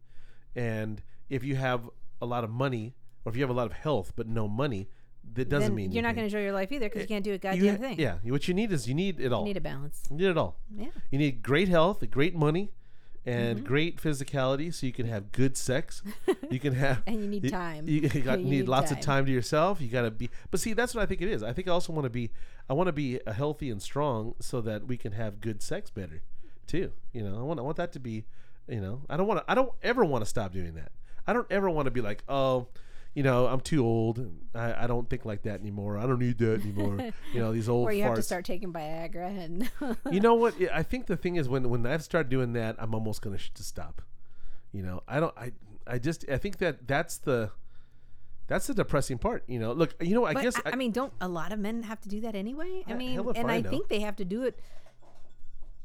And 0.55 1.03
if 1.31 1.43
you 1.43 1.57
have 1.57 1.89
a 2.23 2.27
lot 2.27 2.45
of 2.45 2.51
money, 2.51 2.95
or 3.25 3.31
if 3.31 3.37
you 3.37 3.43
have 3.43 3.51
a 3.51 3.59
lot 3.61 3.67
of 3.67 3.73
health 3.75 4.13
but 4.17 4.27
no 4.27 4.49
money, 4.49 4.89
that 5.35 5.49
doesn't 5.49 5.69
then 5.71 5.75
mean 5.77 5.93
you're 5.93 6.03
not 6.03 6.15
going 6.17 6.29
to 6.29 6.35
enjoy 6.37 6.43
your 6.43 6.53
life 6.53 6.71
either 6.73 6.87
because 6.87 7.03
you 7.03 7.09
can't 7.09 7.25
do 7.25 7.31
a 7.31 7.35
You 7.35 7.39
goddamn 7.39 7.77
ha- 7.77 7.83
thing. 7.83 8.01
Yeah, 8.01 8.15
what 8.25 8.49
you 8.49 8.55
need 8.55 8.73
is 8.73 8.89
you 8.89 8.95
need 8.95 9.21
it 9.21 9.33
all. 9.33 9.43
You 9.43 9.49
need 9.49 9.57
a 9.59 9.61
balance. 9.61 10.03
You 10.11 10.17
need 10.17 10.27
it 10.29 10.39
all. 10.39 10.57
Yeah. 10.77 10.87
You 11.11 11.19
need 11.19 11.43
great 11.43 11.69
health, 11.69 12.03
great 12.11 12.35
money, 12.35 12.71
and 13.25 13.59
Mm-hmm. 13.59 13.67
great 13.67 14.03
physicality, 14.03 14.75
so 14.75 14.85
you 14.85 14.93
can 14.93 15.07
have 15.07 15.31
good 15.31 15.57
sex. 15.57 16.03
You 16.51 16.59
can 16.59 16.75
have 16.75 17.03
And 17.07 17.23
you 17.23 17.29
need 17.29 17.49
time. 17.51 17.87
You, 17.89 18.01
you 18.01 18.09
got, 18.31 18.39
You 18.41 18.45
need, 18.47 18.51
need 18.51 18.69
lots 18.69 18.91
of 18.91 18.97
time. 18.99 19.05
time 19.19 19.27
to 19.27 19.33
yourself. 19.33 19.81
You 19.81 19.89
got 19.89 20.03
to 20.03 20.11
be. 20.11 20.29
But 20.51 20.59
see, 20.59 20.73
that's 20.73 20.93
what 20.95 21.03
I 21.03 21.07
think 21.07 21.23
it 21.23 21.29
is. 21.29 21.43
I 21.45 21.53
think 21.53 21.69
I 21.69 21.71
also 21.71 21.93
want 21.93 22.05
to 22.05 22.11
be. 22.11 22.31
I 22.69 22.75
want 22.75 22.89
to 22.89 22.93
be 22.93 23.21
a 23.27 23.33
healthy 23.33 23.71
and 23.71 23.81
strong, 23.81 24.35
so 24.41 24.61
that 24.63 24.87
we 24.89 24.97
can 24.97 25.13
have 25.13 25.41
good 25.41 25.63
sex 25.63 25.89
better, 25.91 26.23
too. 26.67 26.91
You 27.13 27.23
know, 27.23 27.39
I 27.39 27.43
want. 27.43 27.61
I 27.61 27.63
want 27.63 27.77
that 27.77 27.93
to 27.93 28.01
be. 28.01 28.25
You 28.69 28.81
know, 28.81 29.03
I 29.09 29.17
don't 29.17 29.27
want 29.29 29.39
to. 29.47 29.51
I 29.51 29.55
don't 29.55 29.73
ever 29.83 30.05
want 30.05 30.25
to 30.25 30.29
stop 30.29 30.53
doing 30.53 30.75
that. 30.75 30.91
I 31.27 31.33
don't 31.33 31.47
ever 31.51 31.69
want 31.71 31.87
to 31.87 31.91
be 31.91 32.01
like, 32.01 32.23
oh, 32.29 32.67
you 33.15 33.23
know, 33.23 33.47
I'm 33.47 33.61
too 33.61 33.85
old. 33.85 34.27
I, 34.55 34.85
I 34.85 34.87
don't 34.87 35.09
think 35.11 35.25
like 35.25 35.43
that 35.43 35.61
anymore. 35.61 35.99
I 35.99 36.07
don't 36.07 36.19
need 36.19 36.39
that 36.39 36.61
anymore. 36.63 36.99
you 37.35 37.41
know, 37.41 37.53
these 37.53 37.69
old 37.69 37.87
Or 37.89 37.93
you 37.93 38.03
farts. 38.05 38.07
have 38.07 38.15
to 38.17 38.23
start 38.23 38.45
taking 38.45 38.73
Viagra 38.73 39.39
and 39.45 39.71
you 40.11 40.21
know 40.21 40.35
what? 40.35 40.55
I- 40.61 40.79
I 40.79 40.83
think 40.83 41.07
the 41.07 41.17
thing 41.17 41.37
is 41.37 41.49
when 41.49 41.69
when 41.69 41.85
I've 41.87 42.03
started 42.03 42.31
doing 42.31 42.55
that, 42.55 42.77
I'm 42.79 42.95
almost 42.95 43.21
gonna 43.23 43.39
sh- 43.39 43.51
to 43.55 43.63
stop. 43.63 44.03
You 44.73 44.83
know, 44.83 45.03
I 45.07 45.21
don't. 45.21 45.37
I 45.37 45.53
I 45.87 45.99
just 45.99 46.29
I 46.31 46.39
think 46.39 46.57
that 46.59 46.89
that's 46.89 47.19
the 47.19 47.51
that's 48.47 48.67
the 48.67 48.75
depressing 48.75 49.19
part. 49.19 49.45
You 49.47 49.59
know, 49.59 49.73
look. 49.73 49.95
You 50.03 50.15
know, 50.15 50.25
I 50.25 50.33
But 50.33 50.43
guess 50.45 50.57
I, 50.65 50.71
I 50.73 50.77
mean, 50.77 50.93
don't 50.93 51.13
a 51.21 51.29
lot 51.29 51.53
of 51.53 51.59
men 51.59 51.83
have 51.83 52.01
to 52.01 52.09
do 52.09 52.23
that 52.23 52.35
anyway? 52.35 52.83
I 52.89 52.93
Uh, 52.93 52.97
mean, 52.97 53.19
and 53.37 53.51
I 53.51 53.57
I, 53.57 53.61
know. 53.61 53.69
think 53.71 53.89
they 53.89 54.01
have 54.01 54.17
to 54.17 54.25
do 54.25 54.43
it 54.45 54.59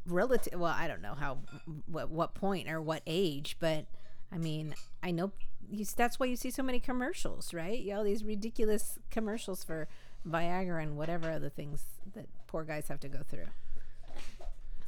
relative. 0.06 0.60
Well, 0.60 0.74
I 0.76 0.88
don't 0.88 1.02
know 1.02 1.14
how, 1.14 1.40
what, 1.88 2.10
what 2.10 2.34
point 2.34 2.70
or 2.70 2.82
what 2.82 3.02
age, 3.06 3.58
but 3.60 3.86
I 4.32 4.38
mean, 4.38 4.76
I 5.08 5.12
know 5.12 5.32
you, 5.70 5.86
that's 5.86 6.20
why 6.20 6.26
you 6.26 6.36
see 6.36 6.52
so 6.52 6.64
many 6.64 6.80
commercials, 6.80 7.54
right? 7.54 7.80
You 7.80 7.96
know, 7.96 8.04
these 8.04 8.24
ridiculous 8.24 9.00
commercials 9.10 9.64
for 9.64 9.88
Viagra 10.28 10.84
and 10.84 10.98
whatever 10.98 11.32
other 11.32 11.50
things 11.50 11.84
that 12.14 12.28
poor 12.48 12.64
guys 12.64 12.90
have 12.90 13.00
to 13.02 13.08
go 13.08 13.20
through. 13.28 13.48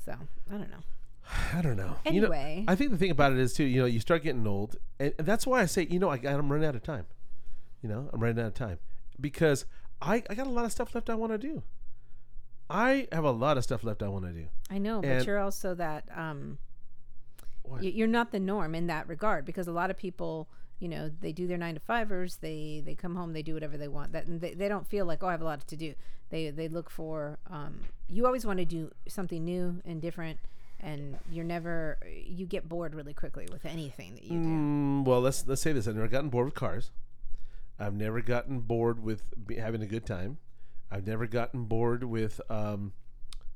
So 0.03 0.13
I 0.49 0.57
don't 0.57 0.69
know. 0.69 0.83
I 1.53 1.61
don't 1.61 1.77
know. 1.77 1.95
You 2.05 2.21
know, 2.21 2.27
Anyway. 2.27 2.65
I 2.67 2.75
think 2.75 2.91
the 2.91 2.97
thing 2.97 3.11
about 3.11 3.31
it 3.31 3.39
is 3.39 3.53
too. 3.53 3.63
You 3.63 3.81
know, 3.81 3.85
you 3.85 4.01
start 4.01 4.23
getting 4.23 4.45
old, 4.45 4.75
and, 4.99 5.13
and 5.17 5.25
that's 5.25 5.47
why 5.47 5.61
I 5.61 5.65
say, 5.65 5.87
you 5.89 5.99
know, 5.99 6.09
I, 6.09 6.15
I'm 6.25 6.51
running 6.51 6.67
out 6.67 6.75
of 6.75 6.83
time. 6.83 7.05
You 7.81 7.87
know, 7.87 8.09
I'm 8.11 8.19
running 8.19 8.39
out 8.39 8.47
of 8.47 8.53
time 8.55 8.79
because 9.19 9.65
I 10.01 10.23
I 10.29 10.35
got 10.35 10.47
a 10.47 10.51
lot 10.51 10.65
of 10.65 10.71
stuff 10.73 10.93
left 10.93 11.09
I 11.09 11.15
want 11.15 11.31
to 11.31 11.37
do. 11.37 11.63
I 12.69 13.07
have 13.11 13.23
a 13.23 13.31
lot 13.31 13.57
of 13.57 13.63
stuff 13.63 13.83
left 13.83 14.03
I 14.03 14.09
want 14.09 14.25
to 14.25 14.31
do. 14.31 14.47
I 14.69 14.79
know, 14.79 15.01
but 15.01 15.25
you're 15.25 15.39
also 15.39 15.73
that 15.75 16.03
um 16.13 16.57
You're 17.81 18.07
not 18.07 18.31
the 18.31 18.39
norm 18.39 18.75
in 18.75 18.87
that 18.87 19.07
regard 19.07 19.45
because 19.45 19.67
a 19.67 19.71
lot 19.71 19.89
of 19.89 19.97
people, 19.97 20.49
you 20.79 20.87
know, 20.87 21.09
they 21.21 21.31
do 21.31 21.47
their 21.47 21.57
9 21.57 21.75
to 21.75 21.79
5ers, 21.81 22.39
they 22.39 22.81
they 22.85 22.95
come 22.95 23.15
home, 23.15 23.33
they 23.33 23.41
do 23.41 23.53
whatever 23.53 23.77
they 23.77 23.87
want. 23.87 24.11
That 24.13 24.25
and 24.27 24.41
they, 24.41 24.53
they 24.53 24.67
don't 24.67 24.87
feel 24.87 25.05
like, 25.05 25.23
"Oh, 25.23 25.27
I 25.27 25.31
have 25.31 25.41
a 25.41 25.45
lot 25.45 25.65
to 25.67 25.75
do." 25.75 25.93
They 26.29 26.49
they 26.49 26.67
look 26.67 26.89
for 26.89 27.39
um 27.49 27.81
you 28.07 28.25
always 28.25 28.45
want 28.45 28.59
to 28.59 28.65
do 28.65 28.91
something 29.07 29.43
new 29.43 29.81
and 29.85 30.01
different 30.01 30.39
and 30.81 31.17
you're 31.31 31.45
never 31.45 31.97
you 32.25 32.45
get 32.45 32.67
bored 32.69 32.95
really 32.95 33.13
quickly 33.13 33.47
with 33.51 33.65
anything 33.65 34.15
that 34.15 34.23
you 34.23 34.29
do. 34.29 34.47
Mm, 34.47 35.05
well, 35.05 35.21
let's 35.21 35.45
let's 35.47 35.61
say 35.61 35.73
this: 35.73 35.87
I've 35.87 35.95
never 35.95 36.07
gotten 36.07 36.29
bored 36.29 36.45
with 36.45 36.55
cars. 36.55 36.91
I've 37.79 37.93
never 37.93 38.21
gotten 38.21 38.59
bored 38.59 39.01
with 39.03 39.33
having 39.57 39.81
a 39.81 39.85
good 39.85 40.05
time. 40.05 40.37
I've 40.91 41.07
never 41.07 41.27
gotten 41.27 41.65
bored 41.65 42.03
with 42.03 42.41
um, 42.49 42.93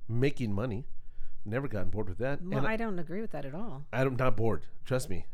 making 0.08 0.54
money. 0.54 0.86
Never 1.45 1.67
gotten 1.67 1.89
bored 1.89 2.08
with 2.10 2.19
that. 2.19 2.41
Well, 2.41 2.60
and 2.60 2.67
I 2.67 2.77
don't 2.77 2.97
agree 2.99 3.21
with 3.21 3.32
that 3.32 3.45
at 3.45 3.53
all. 3.53 3.86
I'm 3.91 4.15
not 4.15 4.38
bored. 4.38 4.63
Trust 4.86 5.10
me. 5.10 5.25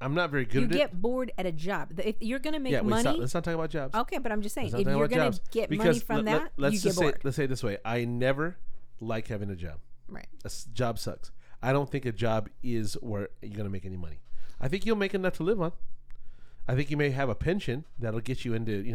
I'm 0.00 0.14
not 0.14 0.30
very 0.30 0.44
good 0.44 0.62
You 0.62 0.66
at 0.66 0.72
get 0.72 1.00
bored 1.00 1.30
at 1.38 1.46
a 1.46 1.52
job. 1.52 1.98
If 2.04 2.16
you're 2.20 2.40
going 2.40 2.54
to 2.54 2.60
make 2.60 2.72
Yeah, 2.72 2.80
wait, 2.80 2.90
money, 2.90 3.02
stop. 3.02 3.18
let's 3.18 3.34
not 3.34 3.44
talk 3.44 3.54
about 3.54 3.70
jobs. 3.70 3.94
okay, 3.94 4.18
but 4.18 4.32
I'm 4.32 4.42
just 4.42 4.54
saying, 4.54 4.68
if 4.68 4.86
you're 4.86 5.08
going 5.08 5.32
to 5.32 5.40
get 5.52 5.70
money 5.70 5.98
from 6.00 6.24
let- 6.24 6.42
that, 6.42 6.52
let, 6.56 6.68
us 6.68 6.74
you 6.74 6.80
just 6.80 6.84
get 6.84 6.94
say, 6.94 7.04
bored. 7.12 7.20
let's 7.24 7.36
say 7.36 7.44
it 7.44 7.48
this 7.48 7.62
way: 7.62 7.78
I 7.84 8.04
never 8.04 8.56
like 9.00 9.28
having 9.28 9.50
a 9.50 9.56
job. 9.56 9.78
right. 10.08 10.26
A 10.44 10.46
s- 10.46 10.64
job 10.72 10.98
sucks. 10.98 11.30
I 11.62 11.72
don't 11.72 11.88
think 11.90 12.04
a 12.04 12.12
job 12.12 12.48
is 12.64 12.94
where 12.94 13.28
you're 13.40 13.52
going 13.56 13.64
to 13.66 13.70
make 13.70 13.84
any 13.86 13.96
money. 13.96 14.18
I 14.60 14.66
think 14.68 14.84
you'll 14.84 14.96
make 14.96 15.14
enough 15.14 15.34
to 15.34 15.44
live 15.44 15.60
on. 15.62 15.72
I 16.68 16.76
think 16.76 16.90
you 16.90 16.96
may 16.96 17.10
have 17.10 17.28
a 17.28 17.34
pension 17.34 17.84
that'll 17.98 18.20
get 18.20 18.44
you 18.44 18.54
into, 18.54 18.72
you 18.72 18.92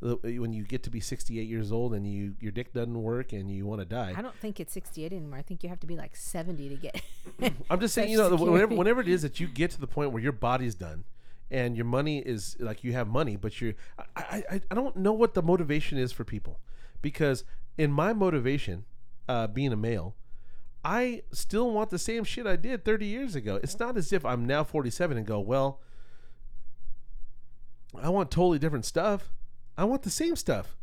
know, 0.00 0.16
when 0.22 0.52
you 0.52 0.64
get 0.64 0.82
to 0.82 0.90
be 0.90 1.00
68 1.00 1.48
years 1.48 1.72
old 1.72 1.94
and 1.94 2.06
you 2.06 2.34
your 2.38 2.52
dick 2.52 2.72
doesn't 2.74 3.02
work 3.02 3.32
and 3.32 3.50
you 3.50 3.66
want 3.66 3.80
to 3.80 3.86
die. 3.86 4.14
I 4.16 4.20
don't 4.20 4.34
think 4.36 4.60
it's 4.60 4.72
68 4.74 5.12
anymore. 5.12 5.38
I 5.38 5.42
think 5.42 5.62
you 5.62 5.68
have 5.70 5.80
to 5.80 5.86
be 5.86 5.96
like 5.96 6.14
70 6.14 6.68
to 6.68 6.76
get. 6.76 7.02
I'm 7.70 7.80
just 7.80 7.94
saying, 7.94 8.10
you 8.10 8.18
know, 8.18 8.36
whenever, 8.36 8.74
whenever 8.74 9.00
it 9.00 9.08
is 9.08 9.22
that 9.22 9.40
you 9.40 9.46
get 9.46 9.70
to 9.72 9.80
the 9.80 9.86
point 9.86 10.12
where 10.12 10.22
your 10.22 10.32
body's 10.32 10.74
done 10.74 11.04
and 11.50 11.76
your 11.76 11.86
money 11.86 12.18
is 12.18 12.56
like 12.60 12.84
you 12.84 12.92
have 12.92 13.08
money, 13.08 13.36
but 13.36 13.60
you're, 13.60 13.72
I, 14.14 14.44
I, 14.50 14.60
I 14.70 14.74
don't 14.74 14.96
know 14.96 15.12
what 15.12 15.32
the 15.32 15.42
motivation 15.42 15.96
is 15.96 16.12
for 16.12 16.24
people 16.24 16.60
because 17.00 17.44
in 17.78 17.90
my 17.90 18.12
motivation, 18.12 18.84
uh, 19.28 19.46
being 19.46 19.72
a 19.72 19.76
male, 19.76 20.14
I 20.84 21.22
still 21.32 21.70
want 21.70 21.90
the 21.90 21.98
same 21.98 22.24
shit 22.24 22.46
I 22.46 22.56
did 22.56 22.84
30 22.84 23.06
years 23.06 23.34
ago. 23.34 23.58
It's 23.62 23.78
not 23.78 23.96
as 23.96 24.12
if 24.12 24.24
I'm 24.24 24.46
now 24.46 24.62
47 24.64 25.16
and 25.16 25.26
go, 25.26 25.40
well, 25.40 25.80
I 27.94 28.08
want 28.10 28.30
totally 28.30 28.58
different 28.58 28.84
stuff. 28.84 29.32
I 29.76 29.84
want 29.84 30.02
the 30.02 30.10
same 30.10 30.36
stuff. 30.36 30.76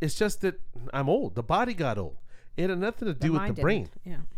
It's 0.00 0.14
just 0.14 0.40
that 0.42 0.60
I'm 0.92 1.08
old. 1.08 1.34
The 1.34 1.42
body 1.42 1.74
got 1.74 1.98
old. 1.98 2.18
It 2.56 2.70
had 2.70 2.78
nothing 2.78 3.06
to 3.08 3.14
do 3.14 3.32
with 3.32 3.46
the 3.56 3.62
brain. 3.62 3.84
didn't. 4.04 4.28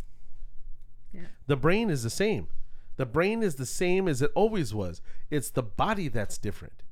Yeah. 1.12 1.20
The 1.46 1.56
brain 1.56 1.90
is 1.90 2.02
the 2.02 2.10
same. 2.10 2.48
The 2.96 3.06
brain 3.06 3.42
is 3.42 3.56
the 3.56 3.66
same 3.66 4.06
as 4.06 4.20
it 4.22 4.30
always 4.34 4.74
was. 4.74 5.00
It's 5.30 5.50
the 5.50 5.62
body 5.62 6.08
that's 6.08 6.38
different. 6.38 6.82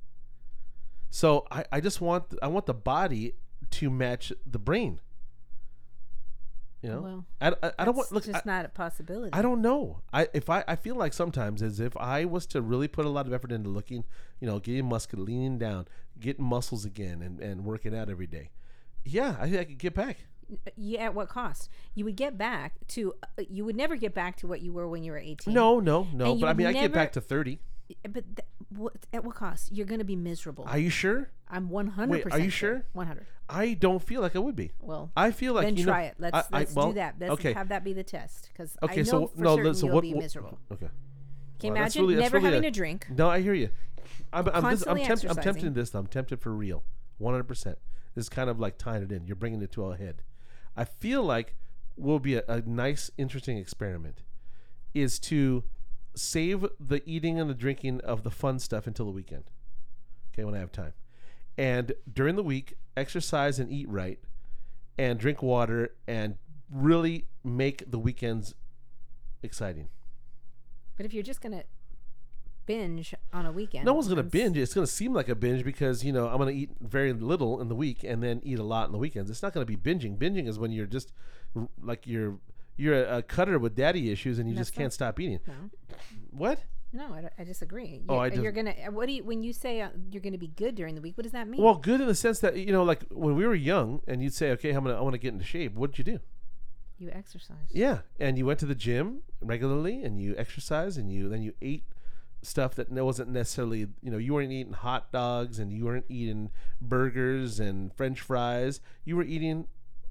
So 1.10 1.46
I, 1.50 1.64
I 1.70 1.80
just 1.80 2.00
want 2.00 2.34
I 2.42 2.48
want 2.48 2.66
the 2.66 2.74
body 2.74 3.34
to 3.70 3.90
match 3.90 4.32
the 4.46 4.58
brain. 4.58 5.00
You 6.82 6.90
know, 6.90 7.00
Well, 7.00 7.24
I, 7.40 7.48
I, 7.66 7.72
I 7.80 7.84
don't 7.84 7.96
want 7.96 8.06
It's 8.06 8.12
look. 8.12 8.24
just 8.24 8.46
I, 8.46 8.50
not 8.50 8.64
a 8.64 8.68
possibility. 8.68 9.30
I 9.32 9.42
don't 9.42 9.60
know. 9.60 10.02
I 10.12 10.28
if 10.32 10.48
I, 10.48 10.62
I 10.68 10.76
feel 10.76 10.94
like 10.94 11.12
sometimes 11.12 11.60
as 11.62 11.80
if 11.80 11.96
I 11.96 12.24
was 12.24 12.46
to 12.48 12.62
really 12.62 12.86
put 12.86 13.04
a 13.04 13.08
lot 13.08 13.26
of 13.26 13.32
effort 13.32 13.50
into 13.50 13.68
looking, 13.68 14.04
you 14.40 14.46
know, 14.46 14.60
getting 14.60 14.86
muscular, 14.88 15.24
leaning 15.24 15.58
down, 15.58 15.88
getting 16.20 16.44
muscles 16.44 16.84
again, 16.84 17.20
and, 17.20 17.40
and 17.40 17.64
working 17.64 17.96
out 17.96 18.08
every 18.08 18.28
day. 18.28 18.50
Yeah, 19.04 19.36
I 19.40 19.48
think 19.48 19.60
I 19.60 19.64
could 19.64 19.78
get 19.78 19.94
back. 19.94 20.18
Yeah, 20.76 21.06
at 21.06 21.14
what 21.14 21.28
cost? 21.28 21.68
You 21.94 22.04
would 22.04 22.16
get 22.16 22.38
back 22.38 22.74
to. 22.88 23.14
Uh, 23.22 23.42
you 23.50 23.64
would 23.64 23.76
never 23.76 23.96
get 23.96 24.14
back 24.14 24.36
to 24.36 24.46
what 24.46 24.62
you 24.62 24.72
were 24.72 24.88
when 24.88 25.02
you 25.02 25.12
were 25.12 25.18
18. 25.18 25.52
No, 25.52 25.80
no, 25.80 26.06
no. 26.12 26.36
But 26.36 26.46
I 26.46 26.52
mean, 26.54 26.66
I 26.68 26.72
get 26.72 26.92
back 26.92 27.12
to 27.12 27.20
thirty. 27.20 27.60
Eh, 27.90 27.94
but 28.08 28.24
th- 28.36 28.46
what, 28.70 28.94
at 29.12 29.24
what 29.24 29.34
cost? 29.34 29.72
You're 29.72 29.86
going 29.86 29.98
to 30.00 30.04
be 30.04 30.16
miserable. 30.16 30.64
Are 30.66 30.78
you 30.78 30.90
sure? 30.90 31.30
I'm 31.48 31.70
100. 31.70 32.10
Wait, 32.10 32.32
are 32.32 32.38
you 32.38 32.50
sure? 32.50 32.84
100. 32.92 33.26
I 33.48 33.72
don't 33.74 34.02
feel 34.02 34.20
like 34.20 34.36
I 34.36 34.40
would 34.40 34.56
be. 34.56 34.72
Well, 34.80 35.10
I 35.16 35.30
feel 35.30 35.54
like 35.54 35.64
then 35.66 35.76
you 35.76 35.86
know, 35.86 35.92
try 35.92 36.02
it. 36.04 36.16
Let's 36.18 36.36
I- 36.36 36.40
I- 36.40 36.58
let's 36.60 36.74
well, 36.74 36.88
do 36.88 36.94
that. 36.94 37.14
Let's 37.18 37.32
okay. 37.32 37.54
have 37.54 37.68
that 37.68 37.82
be 37.84 37.92
the 37.94 38.02
test 38.04 38.50
because 38.52 38.76
Okay, 38.82 38.94
I 38.94 38.96
know 38.98 39.02
so 39.04 39.26
for 39.28 39.40
no, 39.40 39.56
certain 39.56 39.74
so 39.74 39.86
you'll 39.86 39.94
what, 39.94 40.02
be 40.02 40.12
what- 40.14 40.22
miserable. 40.22 40.58
Okay. 40.70 40.88
Can 41.58 41.68
you 41.68 41.72
Well, 41.72 41.82
imagine 41.82 42.02
really- 42.02 42.16
never 42.16 42.36
really 42.38 42.46
having 42.54 42.64
a- 42.64 42.68
a 42.68 42.70
drink? 42.70 43.06
No, 43.10 43.28
I 43.28 43.40
hear 43.40 43.54
you. 43.54 43.70
I'm, 44.32 44.48
I'm, 44.48 44.70
this, 44.70 44.86
I'm, 44.86 44.98
tempt, 44.98 45.24
I'm 45.24 45.36
tempted 45.36 45.74
this. 45.74 45.94
I'm 45.94 46.06
tempted 46.06 46.40
for 46.40 46.52
real. 46.52 46.84
100%. 47.20 47.46
This 48.14 48.24
is 48.24 48.28
kind 48.28 48.50
of 48.50 48.60
like 48.60 48.78
tying 48.78 49.02
it 49.02 49.12
in. 49.12 49.26
You're 49.26 49.36
bringing 49.36 49.62
it 49.62 49.72
to 49.72 49.84
a 49.86 49.96
head. 49.96 50.22
I 50.76 50.84
feel 50.84 51.22
like 51.22 51.56
will 51.96 52.18
be 52.20 52.36
a, 52.36 52.42
a 52.48 52.60
nice, 52.60 53.10
interesting 53.18 53.56
experiment 53.58 54.22
is 54.94 55.18
to 55.18 55.64
save 56.14 56.66
the 56.80 57.02
eating 57.06 57.38
and 57.38 57.48
the 57.48 57.54
drinking 57.54 58.00
of 58.00 58.22
the 58.22 58.30
fun 58.30 58.58
stuff 58.58 58.86
until 58.86 59.06
the 59.06 59.12
weekend. 59.12 59.44
Okay, 60.32 60.44
when 60.44 60.54
I 60.54 60.58
have 60.58 60.72
time. 60.72 60.94
And 61.56 61.92
during 62.12 62.36
the 62.36 62.42
week, 62.42 62.74
exercise 62.96 63.58
and 63.58 63.70
eat 63.70 63.88
right 63.88 64.18
and 64.96 65.18
drink 65.18 65.42
water 65.42 65.94
and 66.06 66.36
really 66.70 67.26
make 67.44 67.90
the 67.90 67.98
weekends 67.98 68.54
exciting. 69.42 69.88
But 70.96 71.06
if 71.06 71.14
you're 71.14 71.22
just 71.22 71.40
gonna 71.40 71.64
binge 72.66 73.14
on 73.32 73.46
a 73.46 73.52
weekend, 73.52 73.84
No 73.84 73.94
one's 73.94 74.08
gonna 74.08 74.22
binge. 74.22 74.56
It's 74.58 74.74
gonna 74.74 74.86
seem 74.86 75.14
like 75.14 75.28
a 75.28 75.34
binge 75.34 75.64
because 75.64 76.04
you 76.04 76.12
know 76.12 76.28
I'm 76.28 76.38
gonna 76.38 76.50
eat 76.50 76.70
very 76.80 77.12
little 77.12 77.60
in 77.60 77.68
the 77.68 77.74
week 77.74 78.04
and 78.04 78.22
then 78.22 78.40
eat 78.44 78.58
a 78.58 78.64
lot 78.64 78.86
in 78.86 78.92
the 78.92 78.98
weekends. 78.98 79.30
It's 79.30 79.42
not 79.42 79.52
gonna 79.52 79.66
be 79.66 79.76
binging. 79.76 80.18
Binging 80.18 80.48
is 80.48 80.58
when 80.58 80.72
you're 80.72 80.86
just 80.86 81.12
like 81.80 82.06
you're 82.06 82.38
you're 82.78 82.94
a, 83.04 83.18
a 83.18 83.22
cutter 83.22 83.58
with 83.58 83.74
daddy 83.74 84.10
issues 84.10 84.38
and 84.38 84.48
you 84.48 84.54
That's 84.54 84.70
just 84.70 84.78
can't 84.78 84.92
stop 84.92 85.20
eating. 85.20 85.40
No, 85.46 85.54
What? 86.30 86.60
no, 86.92 87.04
I, 87.12 87.28
I 87.38 87.44
disagree. 87.44 88.00
Oh, 88.08 88.14
You're, 88.14 88.22
I 88.22 88.28
dis- 88.30 88.38
you're 88.38 88.52
gonna. 88.52 88.74
What 88.90 89.06
do 89.06 89.12
you 89.12 89.24
when 89.24 89.42
you 89.42 89.52
say 89.52 89.82
uh, 89.82 89.90
you're 90.10 90.22
gonna 90.22 90.38
be 90.38 90.48
good 90.48 90.74
during 90.74 90.94
the 90.94 91.02
week? 91.02 91.18
What 91.18 91.24
does 91.24 91.32
that 91.32 91.46
mean? 91.46 91.60
Well, 91.62 91.74
good 91.74 92.00
in 92.00 92.06
the 92.06 92.14
sense 92.14 92.38
that 92.40 92.56
you 92.56 92.72
know, 92.72 92.82
like 92.84 93.02
when 93.10 93.34
we 93.36 93.46
were 93.46 93.54
young, 93.54 94.00
and 94.08 94.22
you'd 94.22 94.32
say, 94.32 94.52
"Okay, 94.52 94.70
I'm 94.70 94.84
gonna 94.84 94.96
I 94.96 95.02
want 95.02 95.12
to 95.12 95.18
get 95.18 95.34
into 95.34 95.44
shape." 95.44 95.74
What'd 95.74 95.98
you 95.98 96.04
do? 96.04 96.20
you 97.00 97.10
exercise. 97.12 97.68
Yeah, 97.70 97.98
and 98.18 98.36
you 98.36 98.44
went 98.46 98.58
to 98.58 98.66
the 98.66 98.74
gym 98.74 99.20
regularly, 99.40 100.02
and 100.02 100.20
you 100.20 100.34
exercised, 100.36 100.98
and 100.98 101.12
you 101.12 101.28
then 101.28 101.42
you 101.42 101.52
ate 101.62 101.84
stuff 102.42 102.74
that 102.76 102.88
wasn't 102.90 103.28
necessarily 103.30 103.80
you 104.02 104.10
know 104.10 104.16
you 104.18 104.32
weren't 104.34 104.50
eating 104.52 104.72
hot 104.72 105.12
dogs, 105.12 105.58
and 105.58 105.72
you 105.72 105.84
weren't 105.84 106.06
eating 106.08 106.50
burgers 106.80 107.60
and 107.60 107.92
French 107.94 108.20
fries. 108.20 108.80
You 109.04 109.16
were 109.16 109.22
eating 109.24 109.66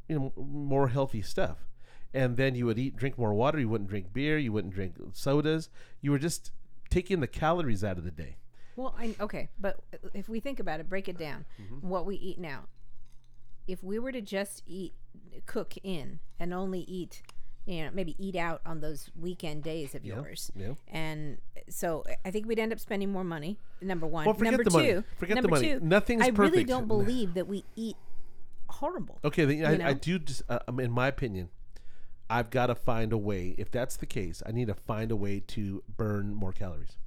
you 0.08 0.16
know 0.20 0.34
more 0.38 0.90
healthy 0.90 1.22
stuff, 1.22 1.68
and 2.14 2.38
then 2.38 2.56
you 2.56 2.66
would 2.66 2.80
eat 2.80 2.96
drink 2.96 3.18
more 3.18 3.34
water. 3.34 3.60
You 3.60 3.70
wouldn't 3.70 3.90
drink 3.90 4.14
beer. 4.14 4.38
You 4.38 4.52
wouldn't 4.52 4.74
drink 4.74 4.96
sodas. 5.14 5.70
You 6.02 6.12
were 6.12 6.20
just 6.20 6.52
taking 6.90 7.20
the 7.20 7.28
calories 7.28 7.84
out 7.84 7.98
of 7.98 8.04
the 8.04 8.12
day. 8.12 8.38
Well, 8.76 8.96
I 8.98 9.16
okay, 9.20 9.50
but 9.60 9.80
if 10.14 10.30
we 10.30 10.40
think 10.40 10.60
about 10.60 10.80
it, 10.80 10.88
break 10.88 11.10
it 11.10 11.18
down. 11.18 11.46
Mm-hmm. 11.62 11.88
What 11.88 12.06
we 12.06 12.16
eat 12.16 12.40
now. 12.40 12.66
If 13.68 13.84
we 13.84 14.00
were 14.00 14.12
to 14.12 14.22
just 14.22 14.64
eat, 14.66 14.94
cook 15.46 15.74
in, 15.84 16.20
and 16.40 16.54
only 16.54 16.82
eat, 16.82 17.22
you 17.66 17.84
know, 17.84 17.90
maybe 17.94 18.16
eat 18.18 18.36
out 18.36 18.62
on 18.66 18.80
those 18.80 19.10
weekend 19.20 19.64
days 19.64 19.94
of 19.94 20.06
yours, 20.06 20.52
Yeah. 20.56 20.76
and 20.88 21.40
so 21.70 22.06
I 22.24 22.32
think 22.32 22.48
we'd 22.48 22.60
end 22.60 22.72
up 22.72 22.80
spending 22.80 23.12
more 23.12 23.26
money. 23.26 23.58
Number 23.82 24.08
one. 24.08 24.26
Well, 24.26 24.36
forget 24.36 24.54
number 24.54 24.64
the 24.64 24.70
two. 24.70 24.78
money. 24.78 25.04
Forget 25.18 25.36
the 25.36 25.42
number 25.42 25.50
money. 25.50 25.74
Two, 25.74 25.80
Nothing's 25.82 26.24
I 26.24 26.28
really 26.30 26.64
don't 26.64 26.88
believe 26.88 27.34
that 27.34 27.48
we 27.48 27.66
eat 27.76 27.98
horrible. 28.70 29.20
Okay, 29.26 29.44
then 29.46 29.82
I, 29.82 29.90
I 29.90 29.94
do. 29.94 30.20
Just, 30.20 30.44
uh, 30.50 30.60
um, 30.68 30.80
in 30.80 30.92
my 30.92 31.08
opinion, 31.08 31.50
I've 32.30 32.50
got 32.50 32.68
to 32.68 32.76
find 32.76 33.14
a 33.14 33.18
way. 33.18 33.56
If 33.58 33.72
that's 33.72 33.96
the 33.98 34.06
case, 34.06 34.44
I 34.46 34.52
need 34.52 34.68
to 34.68 34.74
find 34.74 35.12
a 35.12 35.16
way 35.16 35.40
to 35.48 35.84
burn 35.96 36.34
more 36.34 36.52
calories. 36.52 36.98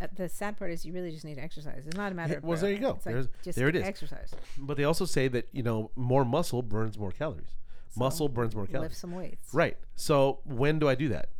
Uh, 0.00 0.06
The 0.14 0.28
sad 0.28 0.56
part 0.56 0.70
is 0.70 0.84
you 0.84 0.92
really 0.92 1.10
just 1.10 1.24
need 1.24 1.34
to 1.36 1.42
exercise. 1.42 1.84
It's 1.86 1.96
not 1.96 2.12
a 2.12 2.14
matter 2.14 2.32
Yeah, 2.34 2.38
of. 2.38 2.44
well, 2.44 2.58
there 2.58 2.70
you 2.72 2.78
go. 2.78 2.90
It's 2.90 3.06
like 3.06 3.14
There's- 3.14 3.28
just 3.42 3.58
there 3.58 3.68
it 3.68 3.76
is. 3.76 3.82
Exercise. 3.82 4.32
But 4.58 4.76
they 4.76 4.84
also 4.84 5.04
say 5.04 5.28
that 5.28 5.48
you 5.52 5.62
know 5.62 5.90
more 5.96 6.24
muscle 6.24 6.62
burns 6.62 6.98
more 6.98 7.12
calories. 7.12 7.56
muscle 7.96 8.28
burns 8.28 8.54
more 8.54 8.66
calories. 8.66 8.90
Lift 8.90 9.00
some 9.00 9.12
weights. 9.12 9.52
Right. 9.52 9.76
So 9.94 10.40
when 10.44 10.78
do 10.78 10.88
I 10.88 10.94
do 10.94 11.08
that? 11.10 11.30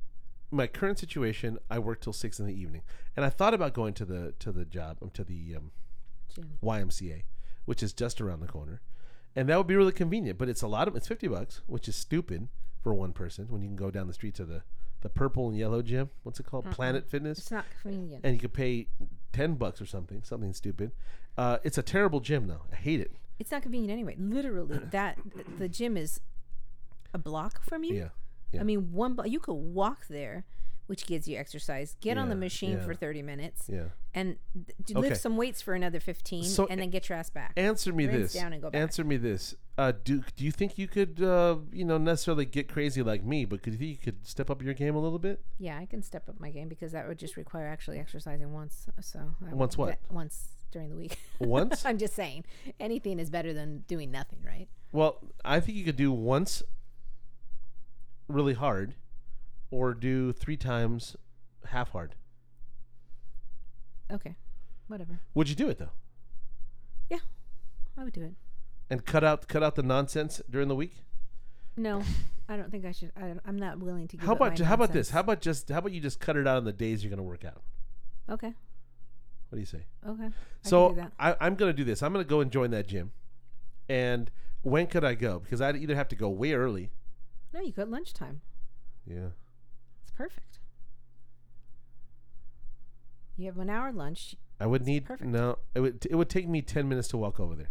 My 0.50 0.66
current 0.66 0.98
situation, 0.98 1.58
I 1.70 1.78
work 1.78 2.00
till 2.02 2.12
six 2.12 2.38
in 2.38 2.46
the 2.46 2.52
evening, 2.52 2.82
and 3.16 3.24
I 3.24 3.30
thought 3.30 3.54
about 3.54 3.72
going 3.72 3.94
to 3.94 4.04
the 4.04 4.35
to 4.40 4.52
the 4.52 4.64
job 4.66 4.98
um, 5.00 5.11
to 5.11 5.24
the 5.24 5.54
um, 5.56 5.70
Gym. 6.35 6.58
YMCA, 6.62 7.22
which 7.64 7.82
is 7.82 7.92
just 7.94 8.20
around 8.20 8.40
the 8.40 8.48
corner, 8.48 8.82
and 9.35 9.48
that 9.48 9.56
would 9.56 9.66
be 9.66 9.76
really 9.76 9.92
convenient. 9.92 10.38
But 10.38 10.48
it's 10.50 10.61
a 10.62 10.66
lot 10.68 10.88
of 10.88 10.94
it's 10.96 11.08
fifty 11.08 11.26
bucks, 11.28 11.62
which 11.66 11.88
is 11.88 11.96
stupid 11.96 12.48
for 12.83 12.92
one 12.95 13.12
person 13.12 13.47
when 13.49 13.62
you 13.62 13.68
can 13.68 13.77
go 13.77 13.90
down 13.90 14.07
the 14.07 14.12
street 14.12 14.35
to 14.35 14.45
the 14.45 14.62
the 15.03 15.09
purple 15.09 15.49
and 15.49 15.59
yellow 15.59 15.83
gym. 15.83 16.11
What's 16.23 16.38
it 16.38 16.47
called? 16.47 16.71
Planet 16.71 17.09
Fitness, 17.09 17.38
It's 17.38 17.51
not 17.51 17.64
convenient. 17.81 18.25
and 18.25 18.35
you 18.35 18.40
could 18.40 18.53
pay 18.53 18.87
ten 19.33 19.55
bucks 19.55 19.81
or 19.81 19.87
something, 19.87 20.23
something 20.23 20.53
stupid. 20.53 20.92
Uh, 21.37 21.59
it's 21.64 21.77
a 21.79 21.83
terrible 21.83 22.21
gym 22.21 22.47
though. 22.47 22.62
I 22.73 22.77
hate 22.77 23.01
it. 23.01 23.12
It's 23.40 23.51
not 23.51 23.62
convenient 23.62 23.90
anyway. 23.92 24.14
Literally, 24.18 24.79
that 24.90 25.18
the 25.59 25.68
gym 25.68 25.97
is 25.97 26.21
a 27.14 27.18
block 27.18 27.64
from 27.64 27.83
you. 27.85 27.95
Yeah. 27.95 28.09
yeah. 28.53 28.61
I 28.61 28.64
mean, 28.64 28.92
one 28.92 29.14
block. 29.14 29.29
You 29.29 29.40
could 29.40 29.55
walk 29.55 30.07
there, 30.09 30.45
which 30.87 31.07
gives 31.07 31.27
you 31.27 31.37
exercise. 31.37 31.97
Get 32.01 32.16
on 32.16 32.29
the 32.29 32.37
machine 32.37 32.73
yeah. 32.79 32.85
for 32.85 32.95
thirty 32.95 33.23
minutes, 33.23 33.64
Yeah. 33.68 33.87
and 34.14 34.37
d- 34.55 34.73
d- 34.85 34.95
Okay. 34.95 35.09
lift 35.09 35.21
some 35.21 35.37
weights 35.37 35.61
for 35.61 35.75
another 35.75 35.99
fifteen, 35.99 36.45
So- 36.45 36.66
and 36.71 36.81
then 36.81 36.90
get 36.90 37.09
your 37.09 37.18
ass 37.18 37.29
back. 37.31 37.55
Answer 37.57 37.92
me 37.92 38.07
Rinse 38.07 38.33
this. 38.33 38.40
down 38.40 38.53
and 38.53 38.62
go 38.62 38.71
back. 38.71 38.81
Answer 38.81 39.03
me 39.03 39.16
this. 39.16 39.57
Uh, 39.78 39.92
do 40.04 40.22
do 40.37 40.44
you 40.44 40.52
think 40.52 40.76
you 40.76 40.87
could, 40.87 41.22
uh, 41.22 41.56
you 41.72 41.85
know, 41.85 41.96
necessarily 41.96 42.44
get 42.44 42.68
crazy 42.68 43.02
like 43.02 43.24
me? 43.24 43.46
But 43.46 43.62
could 43.62 43.72
you 43.72 43.78
think 43.78 43.90
you 43.90 43.96
could 43.96 44.26
step 44.26 44.50
up 44.50 44.62
your 44.62 44.74
game 44.74 44.94
a 44.94 45.00
little 45.00 45.18
bit? 45.18 45.40
yeah, 45.58 45.78
I 45.78 45.87
can 45.87 46.02
step 46.02 46.28
up 46.28 46.38
my 46.38 46.50
game 46.50 46.68
because 46.68 46.92
that 46.92 47.08
would 47.08 47.18
just 47.18 47.37
require 47.38 47.66
actually 47.66 47.98
exercising 47.98 48.52
once. 48.52 48.87
So 49.00 49.18
I 49.50 49.54
Once 49.54 49.78
what? 49.78 49.98
Once 50.11 50.48
during 50.70 50.90
the 50.90 50.96
week. 50.96 51.18
Once? 51.38 51.85
I'm 51.85 51.98
just 51.98 52.14
saying, 52.14 52.44
anything 52.80 53.18
is 53.18 53.28
better 53.28 53.52
than 53.52 53.85
doing 53.88 54.11
nothing, 54.11 54.38
right? 54.44 54.68
well, 54.92 55.20
I 55.44 55.61
think 55.61 55.76
you 55.76 55.85
could 55.85 55.96
do 55.96 56.12
once 56.12 56.62
really 58.28 58.54
hard, 58.54 58.94
or 59.70 59.94
do 59.94 60.32
three 60.32 60.56
times 60.56 61.16
half 61.66 61.90
hard. 61.90 62.14
Okay, 64.11 64.35
whatever. 64.87 65.20
Would 65.35 65.48
you 65.48 65.54
do 65.54 65.68
it 65.68 65.78
though? 65.78 65.92
Yeah, 67.11 67.18
I 67.96 68.04
would 68.04 68.12
do 68.12 68.22
it. 68.22 68.35
And 68.92 69.07
cut 69.07 69.24
out 69.24 69.48
cut 69.48 69.62
out 69.62 69.74
the 69.74 69.83
nonsense 69.83 70.42
during 70.50 70.68
the 70.68 70.76
week. 70.76 71.07
No, 71.78 72.02
I 72.46 72.59
don't 72.59 72.70
think 72.70 72.85
I 72.85 72.92
should. 72.92 73.11
I, 73.16 73.33
I'm 73.46 73.57
not 73.57 73.78
willing 73.78 74.07
to. 74.09 74.18
Give 74.18 74.26
How 74.26 74.35
about 74.35 74.59
how 74.59 74.74
about 74.74 74.92
this? 74.92 75.09
How 75.09 75.20
about 75.20 75.40
just 75.40 75.70
how 75.70 75.78
about 75.78 75.92
you 75.92 76.00
just 76.02 76.20
cut 76.20 76.37
it 76.37 76.46
out 76.46 76.59
on 76.59 76.64
the 76.64 76.74
days 76.74 77.02
you're 77.02 77.09
going 77.09 77.16
to 77.16 77.22
work 77.22 77.42
out? 77.42 77.62
Okay. 78.28 78.52
What 79.48 79.57
do 79.57 79.61
you 79.61 79.64
say? 79.64 79.87
Okay. 80.07 80.26
I 80.26 80.68
so 80.68 80.90
do 80.90 80.96
that. 80.96 81.12
I, 81.18 81.35
I'm 81.40 81.55
going 81.55 81.70
to 81.70 81.76
do 81.76 81.85
this. 81.85 82.02
I'm 82.02 82.12
going 82.12 82.22
to 82.22 82.28
go 82.28 82.40
and 82.40 82.50
join 82.50 82.70
that 82.72 82.87
gym. 82.87 83.12
And 83.88 84.31
when 84.61 84.87
could 84.88 85.05
I 85.05 85.14
go? 85.14 85.38
Because 85.38 85.62
I'd 85.62 85.76
either 85.76 85.94
have 85.94 86.09
to 86.09 86.16
go 86.16 86.28
way 86.28 86.52
early. 86.52 86.90
No, 87.55 87.62
you 87.62 87.72
go 87.72 87.81
at 87.81 87.90
lunchtime. 87.90 88.42
Yeah. 89.07 89.28
It's 90.02 90.11
perfect. 90.11 90.59
You 93.38 93.46
have 93.46 93.57
one 93.57 93.70
hour 93.70 93.90
lunch. 93.90 94.37
I 94.61 94.66
would 94.66 94.85
need 94.85 95.07
perfect. 95.07 95.31
no. 95.31 95.59
It 95.74 95.81
would 95.81 96.07
it 96.11 96.14
would 96.14 96.28
take 96.28 96.46
me 96.46 96.61
ten 96.61 96.90
minutes 96.90 97.09
to 97.09 97.16
walk 97.16 97.40
over 97.40 97.55
there. 97.55 97.70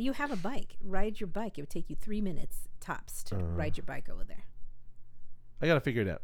You 0.00 0.12
have 0.14 0.30
a 0.30 0.36
bike. 0.36 0.76
Ride 0.82 1.20
your 1.20 1.26
bike. 1.26 1.58
It 1.58 1.62
would 1.62 1.70
take 1.70 1.90
you 1.90 1.96
three 1.96 2.20
minutes 2.20 2.68
tops 2.80 3.22
to 3.24 3.36
Uh. 3.36 3.42
ride 3.42 3.76
your 3.76 3.84
bike 3.84 4.08
over 4.08 4.24
there. 4.24 4.44
I 5.60 5.66
got 5.66 5.74
to 5.74 5.80
figure 5.80 6.02
it 6.02 6.08
out. 6.08 6.22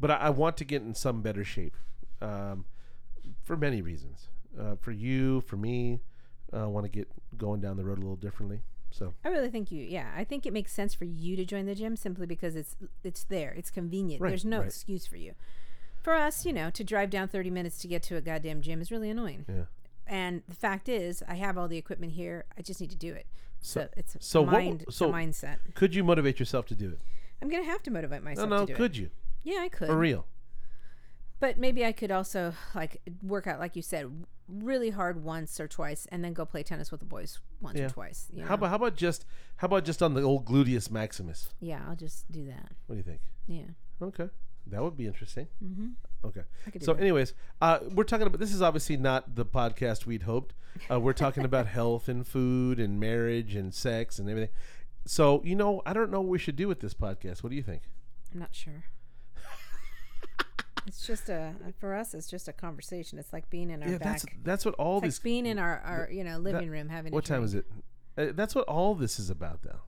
But 0.00 0.10
I, 0.10 0.14
I 0.16 0.30
want 0.30 0.56
to 0.58 0.64
get 0.64 0.82
in 0.82 0.94
some 0.94 1.22
better 1.22 1.44
shape, 1.44 1.76
um, 2.20 2.64
for 3.42 3.56
many 3.56 3.80
reasons. 3.80 4.28
Uh, 4.58 4.74
for 4.80 4.90
you, 4.92 5.40
for 5.42 5.56
me, 5.56 6.00
uh, 6.52 6.64
I 6.64 6.66
want 6.66 6.84
to 6.84 6.90
get 6.90 7.08
going 7.36 7.60
down 7.60 7.76
the 7.76 7.84
road 7.84 7.98
a 7.98 8.00
little 8.00 8.16
differently. 8.16 8.60
So 8.90 9.14
I 9.24 9.28
really 9.28 9.50
think 9.50 9.70
you. 9.70 9.82
Yeah, 9.84 10.10
I 10.16 10.24
think 10.24 10.46
it 10.46 10.52
makes 10.52 10.72
sense 10.72 10.94
for 10.94 11.04
you 11.04 11.36
to 11.36 11.44
join 11.44 11.66
the 11.66 11.74
gym 11.74 11.96
simply 11.96 12.24
because 12.26 12.56
it's 12.56 12.76
it's 13.04 13.24
there. 13.24 13.52
It's 13.52 13.70
convenient. 13.70 14.20
Right, 14.22 14.30
There's 14.30 14.44
no 14.44 14.58
right. 14.58 14.66
excuse 14.66 15.06
for 15.06 15.16
you. 15.16 15.34
For 16.02 16.14
us, 16.14 16.46
you 16.46 16.52
know, 16.52 16.70
to 16.70 16.84
drive 16.84 17.10
down 17.10 17.28
30 17.28 17.50
minutes 17.50 17.78
to 17.78 17.88
get 17.88 18.02
to 18.04 18.16
a 18.16 18.20
goddamn 18.20 18.62
gym 18.62 18.80
is 18.80 18.90
really 18.92 19.10
annoying. 19.10 19.44
yeah. 19.48 19.64
And 20.06 20.42
the 20.48 20.54
fact 20.54 20.88
is, 20.88 21.22
I 21.28 21.34
have 21.34 21.58
all 21.58 21.68
the 21.68 21.76
equipment 21.78 22.12
here. 22.12 22.44
I 22.56 22.62
just 22.62 22.80
need 22.80 22.90
to 22.90 22.96
do 22.96 23.12
it. 23.12 23.26
So, 23.60 23.80
So- 23.82 23.88
it's 23.96 24.16
so 24.20 24.40
a 24.40 24.42
what- 24.44 24.52
mind, 24.52 24.84
a 24.88 24.92
so- 24.92 25.10
mindset. 25.10 25.58
Could 25.74 25.94
you 25.94 26.04
motivate 26.04 26.38
yourself 26.38 26.66
to 26.66 26.74
do 26.76 26.90
it? 26.90 27.00
I'm 27.42 27.48
gonna 27.48 27.64
have 27.64 27.82
to 27.84 27.90
motivate 27.90 28.22
No, 28.22 28.30
myself 28.30 28.48
no. 28.50 28.60
to 28.60 28.66
do 28.66 28.72
it. 28.72 28.76
Could 28.76 28.96
you? 28.96 29.10
Yeah, 29.42 29.60
I 29.60 29.68
could. 29.68 29.88
For 29.88 29.96
real? 29.98 30.26
But 31.38 31.58
maybe 31.58 31.84
I 31.84 31.92
could 31.92 32.10
also 32.10 32.54
like 32.74 33.02
work 33.22 33.46
out, 33.46 33.58
like 33.58 33.76
you 33.76 33.82
said, 33.82 34.24
really 34.48 34.90
hard 34.90 35.22
once 35.22 35.58
or 35.60 35.68
twice, 35.68 36.06
and 36.06 36.24
then 36.24 36.32
go 36.32 36.46
play 36.46 36.62
tennis 36.62 36.90
with 36.90 37.00
the 37.00 37.06
boys 37.06 37.40
once 37.60 37.78
Yeah. 37.78 37.86
or 37.86 37.90
twice. 37.90 38.28
You 38.32 38.40
know? 38.42 38.46
How 38.48 38.54
about 38.54 38.70
how 38.70 38.76
about 38.76 38.96
just 38.96 39.26
how 39.56 39.66
about 39.66 39.84
just 39.84 40.02
on 40.02 40.14
the 40.14 40.22
old 40.22 40.46
gluteus 40.46 40.90
maximus? 40.90 41.50
Yeah, 41.60 41.84
I'll 41.86 41.96
just 41.96 42.30
do 42.32 42.46
that. 42.46 42.72
What 42.86 42.94
do 42.94 42.96
you 42.98 43.02
think? 43.02 43.20
Yeah. 43.46 43.66
Okay, 44.00 44.30
that 44.68 44.82
would 44.82 44.96
be 44.96 45.06
interesting. 45.06 45.48
Mm-hmm. 45.64 46.26
Okay. 46.26 46.42
I 46.66 46.70
could 46.70 46.80
do 46.80 46.84
So, 46.86 46.94
that. 46.94 47.00
anyways, 47.02 47.34
uh, 47.60 47.78
we're 47.92 48.04
talking 48.04 48.26
about 48.26 48.40
this 48.40 48.52
is 48.52 48.62
obviously 48.62 48.96
not 48.96 49.34
the 49.36 49.44
podcast 49.46 50.06
we'd 50.06 50.22
hoped. 50.22 50.54
Uh, 50.90 50.98
we're 51.00 51.12
talking 51.12 51.44
about 51.44 51.66
health 51.78 52.08
and 52.08 52.26
food 52.26 52.80
and 52.80 52.98
marriage 52.98 53.54
and 53.54 53.72
sex 53.72 54.18
and 54.18 54.28
everything. 54.28 54.50
So, 55.06 55.40
you 55.44 55.54
know, 55.54 55.82
I 55.86 55.92
don't 55.92 56.10
know 56.10 56.20
what 56.20 56.28
we 56.30 56.38
should 56.38 56.56
do 56.56 56.66
with 56.68 56.80
this 56.80 56.94
podcast. 56.94 57.42
What 57.42 57.50
do 57.50 57.56
you 57.56 57.62
think? 57.62 57.82
I'm 58.34 58.40
not 58.40 58.54
sure. 58.54 58.84
it's 60.86 61.06
just 61.06 61.28
a 61.28 61.52
for 61.78 61.94
us. 61.94 62.12
It's 62.14 62.28
just 62.28 62.48
a 62.48 62.52
conversation. 62.52 63.18
It's 63.18 63.32
like 63.32 63.48
being 63.50 63.70
in 63.70 63.82
our 63.82 63.88
yeah, 63.88 63.98
back. 63.98 64.20
that's 64.20 64.26
that's 64.42 64.64
what 64.64 64.74
all 64.74 65.02
it's 65.04 65.18
like 65.18 65.22
being 65.24 65.46
in 65.46 65.58
our, 65.58 65.78
our 65.80 66.08
you 66.10 66.24
know 66.24 66.38
living 66.38 66.70
room 66.70 66.88
having. 66.88 67.12
What 67.12 67.24
time 67.24 67.44
is 67.44 67.54
it? 67.54 67.66
Uh, 68.18 68.26
that's 68.34 68.54
what 68.54 68.66
all 68.66 68.94
this 68.94 69.18
is 69.18 69.30
about, 69.30 69.62
though. 69.62 69.80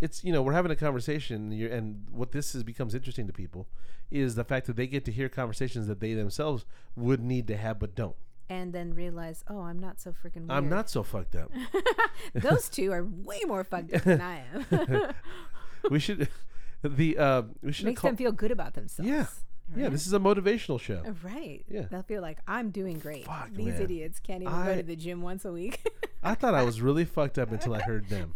It's 0.00 0.22
you 0.24 0.32
know 0.32 0.42
we're 0.42 0.52
having 0.52 0.70
a 0.70 0.76
conversation, 0.76 1.36
and, 1.36 1.58
you're, 1.58 1.70
and 1.70 2.06
what 2.10 2.32
this 2.32 2.54
is 2.54 2.62
becomes 2.62 2.94
interesting 2.94 3.26
to 3.26 3.32
people 3.32 3.66
is 4.10 4.34
the 4.34 4.44
fact 4.44 4.66
that 4.66 4.76
they 4.76 4.86
get 4.86 5.04
to 5.06 5.12
hear 5.12 5.28
conversations 5.28 5.86
that 5.88 6.00
they 6.00 6.14
themselves 6.14 6.64
would 6.94 7.20
need 7.22 7.46
to 7.48 7.56
have 7.56 7.78
but 7.78 7.94
don't. 7.94 8.16
And 8.48 8.72
then 8.72 8.94
realize, 8.94 9.42
oh, 9.48 9.62
I'm 9.62 9.80
not 9.80 10.00
so 10.00 10.12
freaking 10.12 10.46
weird. 10.46 10.50
I'm 10.52 10.68
not 10.68 10.88
so 10.88 11.02
fucked 11.02 11.34
up. 11.34 11.50
Those 12.34 12.68
two 12.68 12.92
are 12.92 13.04
way 13.04 13.40
more 13.46 13.64
fucked 13.64 13.92
up 13.92 14.02
than 14.02 14.20
I 14.20 14.44
am. 14.70 15.14
we 15.90 15.98
should 15.98 16.28
the 16.82 17.18
uh, 17.18 17.42
we 17.62 17.72
should 17.72 17.86
make 17.86 18.00
them 18.00 18.16
feel 18.16 18.32
good 18.32 18.50
about 18.50 18.74
themselves. 18.74 19.10
Yeah. 19.10 19.26
Yeah, 19.74 19.88
this 19.88 20.06
is 20.06 20.12
a 20.12 20.20
motivational 20.20 20.78
show. 20.80 21.02
Uh, 21.04 21.12
Right. 21.24 21.64
Yeah. 21.68 21.86
They'll 21.90 22.04
feel 22.04 22.22
like 22.22 22.38
I'm 22.46 22.70
doing 22.70 23.00
great. 23.00 23.24
Fuck, 23.24 23.50
These 23.52 23.66
man. 23.66 23.82
idiots 23.82 24.20
can't 24.20 24.42
even 24.42 24.64
go 24.64 24.76
to 24.76 24.82
the 24.84 24.94
gym 24.94 25.22
once 25.22 25.44
a 25.44 25.50
week. 25.50 25.90
I 26.22 26.34
thought 26.34 26.54
I 26.54 26.62
was 26.62 26.80
really 26.80 27.04
fucked 27.04 27.36
up 27.36 27.50
until 27.50 27.74
I 27.74 27.80
heard 27.80 28.08
them. 28.08 28.32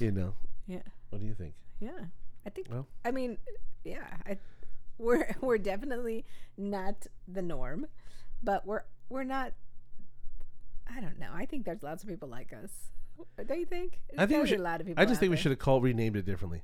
You 0.00 0.10
know, 0.10 0.34
yeah. 0.70 0.82
what 1.10 1.20
do 1.20 1.26
you 1.26 1.34
think? 1.34 1.54
Yeah. 1.80 2.06
I 2.46 2.50
think. 2.50 2.68
Well. 2.70 2.86
I 3.04 3.10
mean, 3.10 3.38
yeah. 3.84 4.06
I, 4.26 4.38
we're 4.98 5.34
we're 5.40 5.58
definitely 5.58 6.24
not 6.56 7.06
the 7.26 7.42
norm, 7.42 7.86
but 8.42 8.66
we're 8.66 8.82
we're 9.08 9.24
not. 9.24 9.52
I 10.88 11.00
don't 11.00 11.18
know. 11.18 11.30
I 11.32 11.46
think 11.46 11.64
there's 11.64 11.82
lots 11.82 12.02
of 12.02 12.08
people 12.08 12.28
like 12.28 12.52
us. 12.52 12.70
Don't 13.46 13.60
you 13.60 13.66
think? 13.66 14.00
I 14.16 14.26
think 14.26 14.30
we 14.30 14.36
There's 14.36 14.48
should. 14.50 14.60
a 14.60 14.62
lot 14.62 14.80
of 14.80 14.86
people. 14.86 15.02
I 15.02 15.06
just 15.06 15.20
think 15.20 15.30
we 15.30 15.36
should 15.36 15.52
have 15.52 15.58
called 15.58 15.82
renamed 15.82 16.16
it 16.16 16.24
differently. 16.24 16.62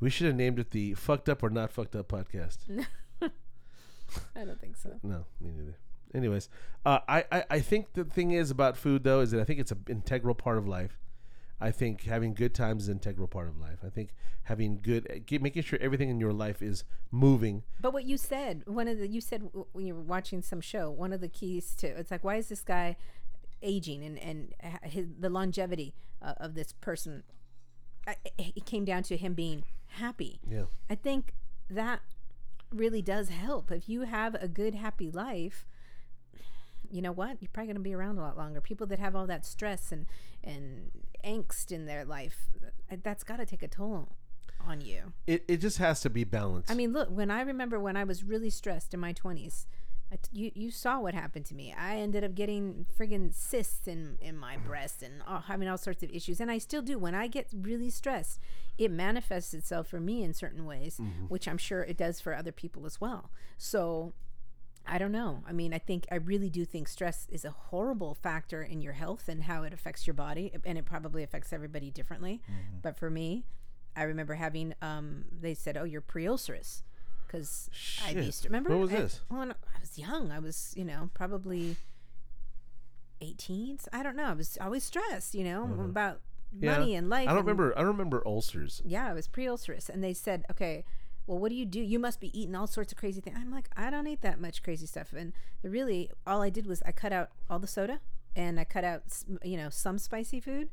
We 0.00 0.10
should 0.10 0.26
have 0.26 0.36
named 0.36 0.58
it 0.58 0.70
the 0.70 0.94
"Fucked 0.94 1.28
Up 1.28 1.42
or 1.42 1.50
Not 1.50 1.70
Fucked 1.72 1.96
Up" 1.96 2.08
podcast. 2.08 2.58
I 3.22 4.44
don't 4.44 4.60
think 4.60 4.76
so. 4.76 4.98
No, 5.02 5.24
me 5.40 5.50
neither. 5.56 5.76
Anyways, 6.14 6.48
uh, 6.86 7.00
I, 7.08 7.24
I 7.32 7.44
I 7.50 7.60
think 7.60 7.92
the 7.94 8.04
thing 8.04 8.30
is 8.30 8.50
about 8.50 8.76
food 8.76 9.02
though 9.02 9.20
is 9.20 9.32
that 9.32 9.40
I 9.40 9.44
think 9.44 9.60
it's 9.60 9.72
an 9.72 9.84
integral 9.88 10.34
part 10.34 10.58
of 10.58 10.68
life. 10.68 10.98
I 11.60 11.70
think 11.70 12.04
having 12.04 12.34
good 12.34 12.54
times 12.54 12.84
is 12.84 12.88
an 12.88 12.94
integral 12.94 13.26
part 13.26 13.48
of 13.48 13.58
life. 13.58 13.78
I 13.84 13.88
think 13.88 14.10
having 14.44 14.80
good, 14.80 15.24
get, 15.26 15.42
making 15.42 15.62
sure 15.62 15.78
everything 15.82 16.08
in 16.08 16.20
your 16.20 16.32
life 16.32 16.62
is 16.62 16.84
moving. 17.10 17.64
But 17.80 17.92
what 17.92 18.04
you 18.04 18.16
said, 18.16 18.62
one 18.66 18.86
of 18.88 18.98
the 18.98 19.08
you 19.08 19.20
said 19.20 19.42
w- 19.42 19.66
when 19.72 19.86
you 19.86 19.94
were 19.94 20.02
watching 20.02 20.40
some 20.40 20.60
show, 20.60 20.90
one 20.90 21.12
of 21.12 21.20
the 21.20 21.28
keys 21.28 21.74
to 21.76 21.86
it's 21.86 22.10
like 22.10 22.22
why 22.22 22.36
is 22.36 22.48
this 22.48 22.62
guy 22.62 22.96
aging 23.60 24.04
and 24.04 24.18
and 24.18 24.54
his, 24.84 25.06
the 25.18 25.28
longevity 25.28 25.94
uh, 26.22 26.34
of 26.38 26.54
this 26.54 26.72
person? 26.72 27.24
I, 28.06 28.16
it 28.38 28.64
came 28.64 28.84
down 28.84 29.02
to 29.04 29.16
him 29.16 29.34
being 29.34 29.64
happy. 29.86 30.40
Yeah. 30.48 30.64
I 30.88 30.94
think 30.94 31.34
that 31.68 32.00
really 32.72 33.02
does 33.02 33.28
help. 33.30 33.70
If 33.70 33.88
you 33.88 34.02
have 34.02 34.34
a 34.36 34.48
good, 34.48 34.74
happy 34.74 35.10
life, 35.10 35.66
you 36.90 37.02
know 37.02 37.12
what? 37.12 37.36
You're 37.40 37.50
probably 37.52 37.66
going 37.66 37.76
to 37.76 37.82
be 37.82 37.94
around 37.94 38.18
a 38.18 38.22
lot 38.22 38.36
longer. 38.36 38.60
People 38.60 38.86
that 38.86 38.98
have 38.98 39.14
all 39.14 39.26
that 39.26 39.44
stress 39.44 39.92
and 39.92 40.06
and 40.42 40.90
angst 41.24 41.70
in 41.72 41.86
their 41.86 42.04
life, 42.04 42.50
uh, 42.90 42.96
that's 43.02 43.24
got 43.24 43.36
to 43.36 43.46
take 43.46 43.62
a 43.62 43.68
toll 43.68 44.16
on 44.66 44.80
you. 44.80 45.12
It, 45.26 45.44
it 45.48 45.56
just 45.58 45.78
has 45.78 46.00
to 46.02 46.10
be 46.10 46.24
balanced. 46.24 46.70
I 46.70 46.74
mean, 46.74 46.92
look, 46.92 47.08
when 47.10 47.30
I 47.30 47.42
remember 47.42 47.78
when 47.78 47.96
I 47.96 48.04
was 48.04 48.24
really 48.24 48.50
stressed 48.50 48.92
in 48.94 49.00
my 49.00 49.12
20s, 49.12 49.66
I 50.10 50.16
t- 50.16 50.30
you, 50.32 50.50
you 50.54 50.70
saw 50.70 51.00
what 51.00 51.14
happened 51.14 51.44
to 51.46 51.54
me. 51.54 51.74
I 51.78 51.96
ended 51.96 52.24
up 52.24 52.34
getting 52.34 52.86
friggin' 52.98 53.34
cysts 53.34 53.86
in, 53.86 54.16
in 54.20 54.36
my 54.38 54.56
breast 54.56 55.02
and 55.02 55.22
all, 55.26 55.40
having 55.40 55.68
all 55.68 55.76
sorts 55.76 56.02
of 56.02 56.10
issues. 56.10 56.40
And 56.40 56.50
I 56.50 56.58
still 56.58 56.80
do. 56.82 56.98
When 56.98 57.14
I 57.14 57.26
get 57.26 57.48
really 57.52 57.90
stressed, 57.90 58.40
it 58.78 58.90
manifests 58.90 59.52
itself 59.52 59.88
for 59.88 60.00
me 60.00 60.22
in 60.22 60.32
certain 60.32 60.64
ways, 60.64 60.98
which 61.28 61.46
I'm 61.46 61.58
sure 61.58 61.82
it 61.82 61.98
does 61.98 62.20
for 62.20 62.34
other 62.34 62.52
people 62.52 62.86
as 62.86 63.00
well. 63.00 63.30
So 63.58 64.14
I 64.88 64.98
don't 64.98 65.12
know. 65.12 65.42
I 65.46 65.52
mean, 65.52 65.72
I 65.74 65.78
think, 65.78 66.06
I 66.10 66.16
really 66.16 66.48
do 66.50 66.64
think 66.64 66.88
stress 66.88 67.26
is 67.30 67.44
a 67.44 67.50
horrible 67.50 68.14
factor 68.14 68.62
in 68.62 68.80
your 68.80 68.94
health 68.94 69.28
and 69.28 69.42
how 69.44 69.62
it 69.64 69.72
affects 69.72 70.06
your 70.06 70.14
body. 70.14 70.52
And 70.64 70.78
it 70.78 70.84
probably 70.86 71.22
affects 71.22 71.52
everybody 71.52 71.90
differently. 71.90 72.40
But 72.82 72.98
for 72.98 73.10
me, 73.10 73.44
I 73.96 74.02
remember 74.04 74.34
having, 74.34 74.74
um, 74.82 75.24
they 75.40 75.54
said, 75.54 75.76
oh, 75.76 75.84
you're 75.84 76.00
pre 76.00 76.26
ulcerous. 76.26 76.82
Because 77.26 77.68
I 78.06 78.12
used 78.12 78.42
to 78.44 78.48
remember. 78.48 78.70
What 78.70 78.80
was 78.80 78.92
I- 78.92 78.96
this? 78.96 79.20
When 79.28 79.50
I 79.52 79.80
was 79.80 79.98
young, 79.98 80.32
I 80.32 80.38
was, 80.38 80.72
you 80.76 80.84
know, 80.84 81.10
probably 81.12 81.76
18. 83.20 83.78
I 83.92 84.02
don't 84.02 84.16
know. 84.16 84.24
I 84.26 84.32
was 84.34 84.56
always 84.60 84.84
stressed, 84.84 85.34
you 85.34 85.44
know, 85.44 85.64
about 85.84 86.14
Mm-hmm. 86.14 86.64
Yeah. 86.64 86.78
money 86.78 86.94
and 86.94 87.10
life. 87.10 87.28
I 87.28 87.32
don't 87.34 87.42
remember. 87.42 87.74
I 87.76 87.80
don't 87.82 87.88
remember 87.90 88.22
ulcers. 88.24 88.80
yeah, 88.82 89.06
I 89.06 89.12
was 89.12 89.28
pre-ulcerous, 89.28 89.90
and 89.90 90.02
they 90.02 90.14
said, 90.14 90.46
"Okay, 90.50 90.82
well, 91.28 91.38
what 91.38 91.50
do 91.50 91.54
you 91.54 91.66
do? 91.66 91.80
You 91.80 91.98
must 91.98 92.20
be 92.20 92.36
eating 92.38 92.56
all 92.56 92.66
sorts 92.66 92.90
of 92.90 92.98
crazy 92.98 93.20
things." 93.20 93.36
I'm 93.38 93.52
like, 93.52 93.68
I 93.76 93.90
don't 93.90 94.06
eat 94.06 94.22
that 94.22 94.40
much 94.40 94.62
crazy 94.62 94.86
stuff, 94.86 95.12
and 95.12 95.32
really, 95.62 96.10
all 96.26 96.42
I 96.42 96.50
did 96.50 96.66
was 96.66 96.82
I 96.84 96.92
cut 96.92 97.12
out 97.12 97.28
all 97.48 97.58
the 97.58 97.66
soda, 97.66 98.00
and 98.34 98.58
I 98.58 98.64
cut 98.64 98.82
out, 98.82 99.02
you 99.44 99.56
know, 99.56 99.68
some 99.68 99.98
spicy 99.98 100.40
food, 100.40 100.70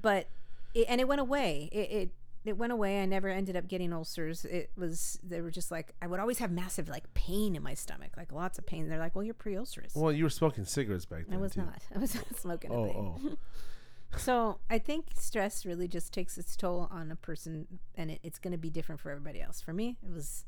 but 0.00 0.28
it, 0.74 0.86
and 0.88 1.00
it 1.00 1.06
went 1.06 1.20
away. 1.20 1.68
It, 1.70 1.90
it 1.90 2.10
it 2.44 2.56
went 2.56 2.72
away. 2.72 3.02
I 3.02 3.06
never 3.06 3.28
ended 3.28 3.56
up 3.56 3.68
getting 3.68 3.92
ulcers. 3.92 4.44
It 4.44 4.70
was 4.76 5.18
they 5.22 5.40
were 5.40 5.50
just 5.50 5.70
like 5.70 5.94
I 6.00 6.06
would 6.06 6.20
always 6.20 6.38
have 6.38 6.50
massive 6.50 6.88
like 6.88 7.12
pain 7.14 7.54
in 7.54 7.62
my 7.62 7.74
stomach, 7.74 8.12
like 8.16 8.32
lots 8.32 8.58
of 8.58 8.66
pain. 8.66 8.88
They're 8.88 8.98
like, 8.98 9.14
"Well, 9.14 9.24
you're 9.24 9.34
pre-ulcerous." 9.34 9.94
Well, 9.94 10.12
you 10.12 10.24
were 10.24 10.30
smoking 10.30 10.64
cigarettes 10.64 11.04
back 11.04 11.26
then. 11.28 11.38
I 11.38 11.40
was 11.40 11.52
too. 11.52 11.60
not. 11.60 11.82
I 11.94 11.98
was 11.98 12.14
not 12.14 12.24
smoking 12.36 12.72
Oh, 12.72 13.20
oh. 13.22 13.36
So 14.16 14.58
I 14.70 14.78
think 14.78 15.06
stress 15.14 15.64
really 15.66 15.86
just 15.86 16.12
takes 16.12 16.38
its 16.38 16.56
toll 16.56 16.88
on 16.90 17.10
a 17.10 17.16
person, 17.16 17.66
and 17.94 18.10
it, 18.10 18.20
it's 18.22 18.38
going 18.38 18.52
to 18.52 18.58
be 18.58 18.70
different 18.70 19.00
for 19.00 19.10
everybody 19.10 19.40
else. 19.40 19.60
For 19.60 19.72
me, 19.72 19.96
it 20.02 20.10
was, 20.12 20.44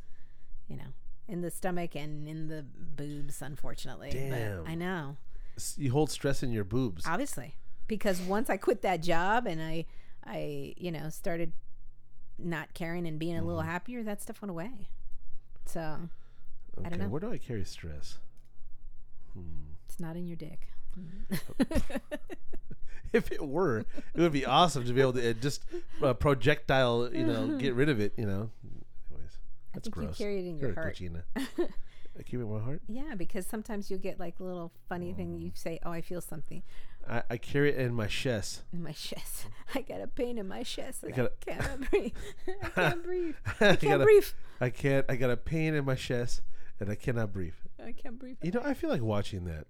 you 0.67 0.77
know, 0.77 0.93
in 1.29 1.43
the 1.43 1.51
stomach 1.51 1.95
and 1.95 2.27
in 2.27 2.49
the 2.49 2.65
boobs, 2.65 3.43
unfortunately. 3.43 4.11
Damn. 4.11 4.65
But 4.65 4.71
I 4.71 4.75
know, 4.75 5.17
You 5.77 5.93
hold 5.93 6.11
stress 6.11 6.43
in 6.43 6.51
your 6.53 6.65
boobs. 6.65 7.05
obviously, 7.07 7.55
because 7.87 8.21
once 8.21 8.49
I 8.51 8.57
quit 8.57 8.83
that 8.83 9.03
job 9.03 9.47
and 9.47 9.63
I, 9.63 9.85
I, 10.25 10.75
you 10.77 10.91
know, 10.91 11.09
started 11.11 11.53
not 12.39 12.73
caring 12.75 13.07
and 13.07 13.19
being 13.19 13.37
a 13.37 13.43
little 13.45 13.61
Mm-hmm. 13.61 13.71
happier, 13.71 14.03
that 14.03 14.23
stuff 14.23 14.41
went 14.43 14.51
away. 14.51 14.89
So 15.67 16.09
okay, 16.79 16.89
don't 16.89 16.99
know. 16.99 17.09
where 17.09 17.21
do 17.21 17.31
I 17.31 17.39
carry 17.39 17.65
stress? 17.65 18.19
Hmm. 19.35 19.75
it's 19.87 20.01
not 20.01 20.17
in 20.17 20.27
your 20.27 20.37
dick. 20.37 20.69
If 23.13 23.33
it 23.33 23.45
were, 23.45 23.81
it 24.15 24.21
would 24.21 24.31
be 24.31 24.47
awesome 24.47 24.85
to 24.85 24.93
be 24.93 25.01
able 25.01 25.15
to 25.15 25.31
uh, 25.31 25.33
just 25.33 25.65
uh, 26.01 26.15
projectile, 26.15 27.11
you 27.13 27.25
know, 27.27 27.59
get 27.59 27.75
rid 27.75 27.89
of 27.89 27.99
it. 27.99 28.13
You 28.17 28.25
know. 28.27 28.51
Anyways, 29.11 29.33
that's 29.75 29.85
think 29.89 29.97
you 29.97 30.03
gross. 30.03 30.17
carry 30.17 30.39
it 30.39 30.47
in 30.49 30.59
your 30.61 30.75
heart. 30.75 31.01
I 32.19 32.23
keep 32.23 32.39
it 32.39 32.43
in 32.45 32.53
my 32.53 32.61
heart. 32.61 32.83
Yeah, 32.87 33.15
because 33.17 33.47
sometimes 33.47 33.91
you'll 33.91 33.99
get 33.99 34.21
like 34.21 34.39
a 34.39 34.45
little 34.45 34.71
funny 34.89 35.13
thing. 35.13 35.41
You 35.41 35.51
say, 35.55 35.81
"Oh, 35.85 35.91
I 35.91 36.03
feel 36.03 36.21
something." 36.21 36.63
I, 37.09 37.23
I 37.31 37.37
carry 37.39 37.71
it 37.71 37.79
in 37.79 37.95
my 37.95 38.07
chest. 38.07 38.63
in 38.73 38.83
my 38.85 38.93
chest. 38.93 39.47
I 39.75 39.81
got 39.81 40.01
a 40.03 40.07
pain 40.07 40.39
in 40.39 40.47
my 40.47 40.63
chest. 40.63 41.03
I, 41.05 41.11
gotta- 41.11 41.33
cannot 41.45 41.91
breathe. 41.91 42.13
I 42.47 42.69
can't 42.69 43.03
breathe. 43.03 43.35
I 43.47 43.51
I 43.51 43.67
can't 43.77 43.81
gotta- 43.81 44.05
breathe. 44.05 44.27
I 44.61 44.71
can't. 44.71 45.07
I 45.09 45.17
got 45.17 45.31
a 45.31 45.37
pain 45.37 45.75
in 45.75 45.85
my 45.85 45.97
chest, 45.97 46.43
and 46.79 46.89
I 46.91 46.95
cannot 46.95 47.33
breathe. 47.33 47.55
I 47.85 47.91
can't 47.91 48.21
breathe. 48.21 48.37
You 48.41 48.53
know, 48.53 48.63
I 48.65 48.75
feel 48.75 48.91
like 48.91 49.03
watching 49.03 49.47
that. 49.47 49.67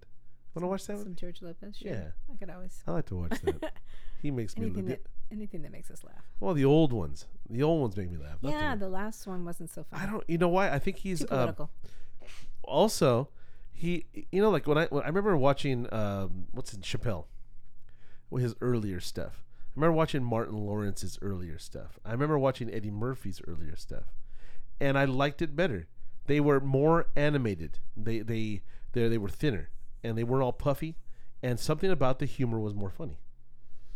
Want 0.54 0.64
to 0.64 0.66
watch 0.66 0.86
that? 0.86 0.98
Some 0.98 1.06
One? 1.08 1.16
George 1.16 1.42
Lopez. 1.42 1.76
Sure. 1.78 1.92
Yeah. 1.92 2.08
I 2.32 2.36
could 2.36 2.50
always. 2.50 2.82
I 2.86 2.92
like 2.92 3.06
to 3.06 3.16
watch 3.16 3.40
that. 3.42 3.72
He 4.22 4.30
makes 4.30 4.54
me. 4.54 4.66
anything 4.66 4.84
that 4.84 5.00
anything 5.32 5.62
that 5.62 5.72
makes 5.72 5.90
us 5.90 6.04
laugh. 6.04 6.26
Well, 6.40 6.52
the 6.52 6.66
old 6.66 6.92
ones. 6.92 7.24
The 7.48 7.62
old 7.62 7.80
ones 7.80 7.96
make 7.96 8.10
me 8.10 8.18
laugh. 8.18 8.36
the 8.42 8.50
yeah, 8.50 8.74
new- 8.74 8.80
the 8.80 8.88
last 8.90 9.26
one 9.26 9.46
wasn't 9.46 9.70
so 9.70 9.82
fun. 9.84 9.98
I 9.98 10.04
don't. 10.04 10.22
You 10.28 10.36
know 10.36 10.48
why? 10.48 10.70
I 10.70 10.78
think 10.78 10.98
he's 10.98 11.20
Too 11.20 11.28
um, 11.30 11.38
political. 11.38 11.70
also 12.62 13.30
he. 13.72 14.04
You 14.30 14.42
know, 14.42 14.50
like 14.50 14.66
when 14.66 14.76
I 14.76 14.86
when 14.86 15.02
I 15.04 15.06
remember 15.06 15.36
watching 15.38 15.86
um, 15.90 16.48
what's 16.52 16.74
in 16.74 16.82
Chappelle, 16.82 17.24
with 18.28 18.42
his 18.42 18.54
earlier 18.60 19.00
stuff. 19.00 19.44
I 19.70 19.72
remember 19.76 19.96
watching 19.96 20.22
Martin 20.22 20.56
Lawrence's 20.56 21.18
earlier 21.22 21.58
stuff. 21.58 21.98
I 22.04 22.12
remember 22.12 22.38
watching 22.38 22.72
Eddie 22.72 22.90
Murphy's 22.90 23.40
earlier 23.46 23.76
stuff, 23.76 24.12
and 24.80 24.98
I 24.98 25.04
liked 25.04 25.40
it 25.42 25.54
better. 25.56 25.86
They 26.26 26.40
were 26.40 26.60
more 26.60 27.06
animated. 27.16 27.78
They 27.96 28.20
they 28.20 28.62
they 28.92 29.08
they 29.08 29.18
were 29.18 29.28
thinner, 29.28 29.70
and 30.02 30.16
they 30.16 30.24
weren't 30.24 30.42
all 30.42 30.52
puffy, 30.52 30.96
and 31.42 31.58
something 31.58 31.90
about 31.90 32.18
the 32.18 32.26
humor 32.26 32.58
was 32.58 32.74
more 32.74 32.90
funny. 32.90 33.18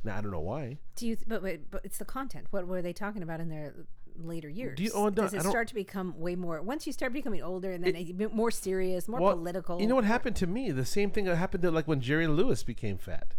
Now 0.03 0.19
I 0.19 0.21
don't 0.21 0.31
know 0.31 0.41
why. 0.41 0.79
Do 0.97 1.07
you? 1.07 1.17
Th- 1.17 1.27
but, 1.27 1.43
but 1.43 1.71
but 1.71 1.81
it's 1.85 1.99
the 1.99 2.05
content. 2.05 2.47
What 2.51 2.67
were 2.67 2.83
they 2.83 2.93
talking 2.93 3.23
about 3.23 3.41
in 3.41 3.49
their 3.49 3.75
later 4.17 4.49
years? 4.49 4.77
Do 4.77 4.85
you- 4.85 4.93
oh, 4.95 5.11
Does 5.11 5.33
it 5.35 5.43
start 5.43 5.69
to 5.69 5.75
become 5.75 6.19
way 6.19 6.37
more? 6.37 6.61
Once 6.63 6.87
you 6.87 6.93
start 6.93 7.13
becoming 7.13 7.43
older 7.43 7.73
and 7.73 7.83
then 7.83 7.97
a 7.97 8.13
bit 8.13 8.33
more 8.35 8.51
serious, 8.51 9.09
more 9.09 9.21
Well, 9.21 9.37
political. 9.37 9.81
You 9.81 9.87
know 9.87 9.95
what 9.95 10.05
happened 10.05 10.37
to 10.37 10.47
me? 10.47 10.71
The 10.71 10.85
same 10.85 11.11
thing 11.11 11.25
that 11.25 11.37
happened 11.37 11.63
to 11.63 11.71
like 11.71 11.89
when 11.89 12.01
Jerry 12.01 12.27
Lewis 12.27 12.63
became 12.63 12.99
fat. 12.99 13.35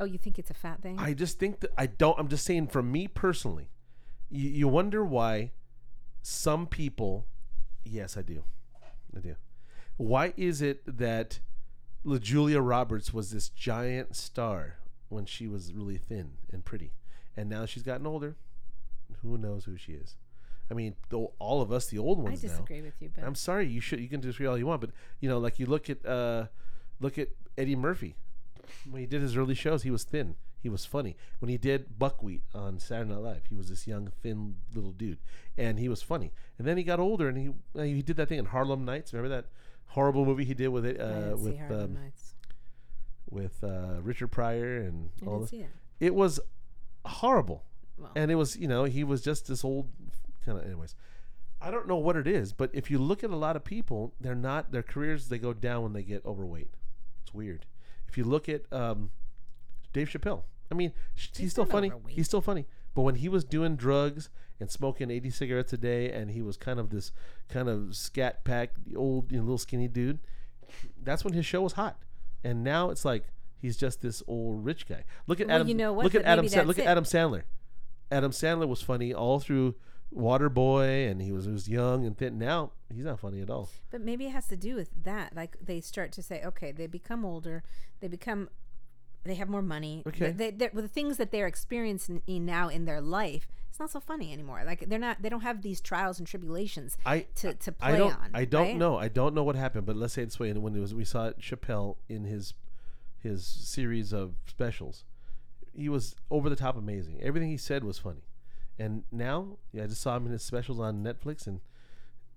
Oh, 0.00 0.04
you 0.04 0.18
think 0.18 0.38
it's 0.38 0.50
a 0.50 0.54
fat 0.54 0.82
thing? 0.82 0.98
I 0.98 1.14
just 1.14 1.38
think 1.38 1.60
that 1.60 1.70
I 1.76 1.86
don't. 1.86 2.18
I'm 2.18 2.28
just 2.28 2.44
saying, 2.44 2.68
for 2.68 2.82
me 2.82 3.06
personally, 3.06 3.70
you, 4.30 4.48
you 4.48 4.68
wonder 4.68 5.04
why 5.04 5.52
some 6.22 6.66
people. 6.66 7.26
Yes, 7.84 8.16
I 8.16 8.22
do. 8.22 8.44
I 9.16 9.20
do. 9.20 9.34
Why 9.96 10.32
is 10.36 10.62
it 10.62 10.82
that 10.98 11.40
Julia 12.20 12.60
Roberts 12.60 13.12
was 13.14 13.30
this 13.30 13.48
giant 13.48 14.16
star 14.16 14.76
when 15.08 15.24
she 15.24 15.46
was 15.46 15.72
really 15.72 15.98
thin 15.98 16.32
and 16.52 16.64
pretty, 16.64 16.92
and 17.36 17.48
now 17.48 17.66
she's 17.66 17.82
gotten 17.82 18.06
older? 18.06 18.36
Who 19.22 19.38
knows 19.38 19.64
who 19.66 19.76
she 19.76 19.92
is? 19.92 20.16
I 20.70 20.74
mean, 20.74 20.94
though 21.10 21.32
all 21.38 21.60
of 21.60 21.70
us, 21.70 21.86
the 21.86 21.98
old 21.98 22.18
I 22.20 22.22
ones 22.22 22.42
now. 22.42 22.48
disagree 22.48 22.82
with 22.82 22.94
you, 23.00 23.10
but 23.14 23.24
I'm 23.24 23.34
sorry. 23.34 23.66
You 23.66 23.80
should. 23.80 24.00
You 24.00 24.08
can 24.08 24.20
disagree 24.20 24.46
all 24.46 24.58
you 24.58 24.66
want, 24.66 24.80
but 24.80 24.90
you 25.20 25.28
know, 25.28 25.38
like 25.38 25.58
you 25.58 25.66
look 25.66 25.90
at 25.90 26.04
uh, 26.06 26.46
look 27.00 27.18
at 27.18 27.28
Eddie 27.58 27.76
Murphy. 27.76 28.16
When 28.88 29.00
he 29.00 29.06
did 29.06 29.20
his 29.20 29.36
early 29.36 29.54
shows, 29.54 29.82
he 29.82 29.90
was 29.90 30.04
thin. 30.04 30.36
He 30.62 30.68
was 30.68 30.86
funny. 30.86 31.16
When 31.40 31.48
he 31.48 31.58
did 31.58 31.98
Buckwheat 31.98 32.42
on 32.54 32.78
Saturday 32.78 33.10
Night 33.10 33.20
Live, 33.20 33.46
he 33.48 33.54
was 33.54 33.68
this 33.68 33.86
young, 33.86 34.12
thin 34.22 34.54
little 34.74 34.92
dude, 34.92 35.18
and 35.58 35.78
he 35.78 35.88
was 35.88 36.02
funny. 36.02 36.32
And 36.56 36.66
then 36.66 36.76
he 36.76 36.84
got 36.84 37.00
older, 37.00 37.28
and 37.28 37.36
he 37.36 37.50
he 37.82 38.00
did 38.02 38.16
that 38.16 38.28
thing 38.28 38.38
in 38.38 38.46
Harlem 38.46 38.84
Nights. 38.84 39.12
Remember 39.12 39.34
that 39.34 39.46
horrible 39.86 40.24
movie 40.24 40.44
he 40.44 40.54
did 40.54 40.68
with 40.68 40.86
it 40.86 41.00
uh, 41.00 41.36
with 41.36 41.60
um, 41.70 41.98
with 43.30 43.62
uh, 43.62 44.00
Richard 44.02 44.28
Pryor 44.28 44.78
and 44.78 45.10
I 45.22 45.26
all 45.26 45.40
this. 45.40 45.52
it. 45.52 45.66
It 46.00 46.14
was 46.14 46.40
horrible. 47.04 47.64
Well, 47.98 48.10
and 48.16 48.30
it 48.30 48.34
was 48.36 48.56
you 48.56 48.68
know 48.68 48.84
he 48.84 49.04
was 49.04 49.22
just 49.22 49.46
this 49.48 49.64
old 49.64 49.88
kind 50.44 50.58
of 50.58 50.64
anyways. 50.64 50.94
I 51.60 51.70
don't 51.70 51.86
know 51.86 51.96
what 51.96 52.16
it 52.16 52.26
is 52.26 52.52
but 52.52 52.70
if 52.72 52.90
you 52.90 52.98
look 52.98 53.22
at 53.22 53.30
a 53.30 53.36
lot 53.36 53.54
of 53.54 53.62
people 53.64 54.14
they're 54.20 54.34
not 54.34 54.72
their 54.72 54.82
careers 54.82 55.28
they 55.28 55.38
go 55.38 55.52
down 55.52 55.82
when 55.84 55.92
they 55.92 56.02
get 56.02 56.24
overweight. 56.26 56.70
It's 57.22 57.32
weird. 57.32 57.66
If 58.08 58.18
you 58.18 58.24
look 58.24 58.48
at 58.48 58.62
um, 58.72 59.10
dave 59.92 60.08
chappelle 60.08 60.42
i 60.70 60.74
mean 60.74 60.92
he's, 61.14 61.30
He's 61.36 61.50
still 61.52 61.64
funny. 61.66 61.88
overweight. 61.92 62.14
he's 62.16 62.26
still 62.26 62.40
funny. 62.40 62.66
But 62.94 63.02
when 63.02 63.14
he 63.16 63.28
was 63.28 63.44
doing 63.44 63.76
drugs 63.76 64.28
and 64.62 64.70
smoking 64.70 65.10
80 65.10 65.28
cigarettes 65.30 65.72
a 65.74 65.76
day, 65.76 66.10
and 66.10 66.30
he 66.30 66.40
was 66.40 66.56
kind 66.56 66.78
of 66.80 66.88
this 66.88 67.12
kind 67.48 67.68
of 67.68 67.94
scat 67.94 68.44
pack, 68.44 68.70
old, 68.96 69.30
you 69.30 69.36
know, 69.38 69.42
little 69.44 69.58
skinny 69.58 69.88
dude, 69.88 70.20
that's 71.02 71.24
when 71.24 71.34
his 71.34 71.44
show 71.44 71.60
was 71.60 71.74
hot. 71.74 71.98
And 72.42 72.64
now 72.64 72.88
it's 72.90 73.04
like 73.04 73.24
he's 73.60 73.76
just 73.76 74.00
this 74.00 74.22
old 74.26 74.64
rich 74.64 74.86
guy. 74.88 75.04
Look 75.26 75.40
at 75.40 75.48
Well, 75.48 75.56
Adam. 75.56 75.68
you 75.68 75.74
know 75.74 75.92
what? 75.92 76.04
Look 76.04 76.14
at 76.14 76.22
Adam. 76.22 76.44
maybe 76.44 76.54
Sa- 76.54 76.62
look 76.62 76.78
at. 76.78 76.86
Adam 76.86 77.04
Sandler. 77.04 77.42
Adam 78.10 78.30
Sandler 78.30 78.66
was 78.68 78.80
funny 78.82 79.12
all 79.12 79.38
through 79.40 79.74
Waterboy, 80.14 81.10
and 81.10 81.20
he 81.22 81.32
was 81.32 81.44
he 81.46 81.50
was 81.52 81.68
young 81.68 82.04
and 82.06 82.16
thin. 82.16 82.38
Now 82.38 82.72
he's 82.94 83.04
not 83.04 83.18
funny 83.20 83.40
at 83.40 83.50
all. 83.50 83.68
But 83.90 84.00
maybe 84.00 84.26
it 84.26 84.30
has 84.32 84.46
to 84.48 84.56
do 84.56 84.74
with 84.74 84.90
that. 85.04 85.34
Like 85.34 85.56
they 85.64 85.80
start 85.80 86.12
to 86.12 86.22
say, 86.22 86.42
okay, 86.44 86.72
they 86.72 86.86
become 86.86 87.24
older, 87.24 87.62
they 88.00 88.08
become, 88.08 88.48
they 89.24 89.34
have 89.34 89.48
more 89.48 89.62
money. 89.62 90.02
Okay. 90.06 90.30
They, 90.30 90.50
they, 90.50 90.68
the 90.68 90.88
things 90.88 91.16
that 91.16 91.30
they're 91.30 91.46
experiencing 91.46 92.22
now 92.26 92.68
in 92.68 92.84
their 92.84 93.00
life, 93.00 93.46
it's 93.68 93.78
not 93.78 93.90
so 93.90 94.00
funny 94.00 94.32
anymore. 94.32 94.62
Like 94.66 94.88
they're 94.88 94.98
not, 94.98 95.22
they 95.22 95.28
don't 95.28 95.42
have 95.42 95.62
these 95.62 95.80
trials 95.80 96.18
and 96.18 96.26
tribulations 96.26 96.96
I 97.06 97.26
to, 97.36 97.54
to 97.54 97.72
play 97.72 97.92
I 97.92 97.96
don't 97.96 98.12
on. 98.12 98.30
I 98.34 98.44
don't 98.44 98.66
right? 98.66 98.76
know. 98.76 98.98
I 98.98 99.08
don't 99.08 99.34
know 99.34 99.44
what 99.44 99.56
happened, 99.56 99.86
but 99.86 99.96
let's 99.96 100.14
say 100.14 100.22
it 100.22 100.26
this 100.26 100.40
way. 100.40 100.50
And 100.50 100.62
when 100.62 100.74
it 100.74 100.80
was 100.80 100.94
we 100.94 101.04
saw 101.04 101.30
Chappelle 101.40 101.96
in 102.08 102.24
his 102.24 102.54
his 103.18 103.46
series 103.46 104.12
of 104.12 104.34
specials, 104.46 105.04
he 105.72 105.88
was 105.88 106.16
over 106.30 106.50
the 106.50 106.56
top 106.56 106.76
amazing. 106.76 107.20
Everything 107.22 107.48
he 107.48 107.56
said 107.56 107.84
was 107.84 107.98
funny. 107.98 108.24
And 108.78 109.04
now, 109.12 109.58
yeah, 109.72 109.84
I 109.84 109.86
just 109.86 110.00
saw 110.00 110.16
him 110.16 110.26
in 110.26 110.32
his 110.32 110.42
specials 110.42 110.80
on 110.80 111.04
Netflix, 111.04 111.46
and 111.46 111.60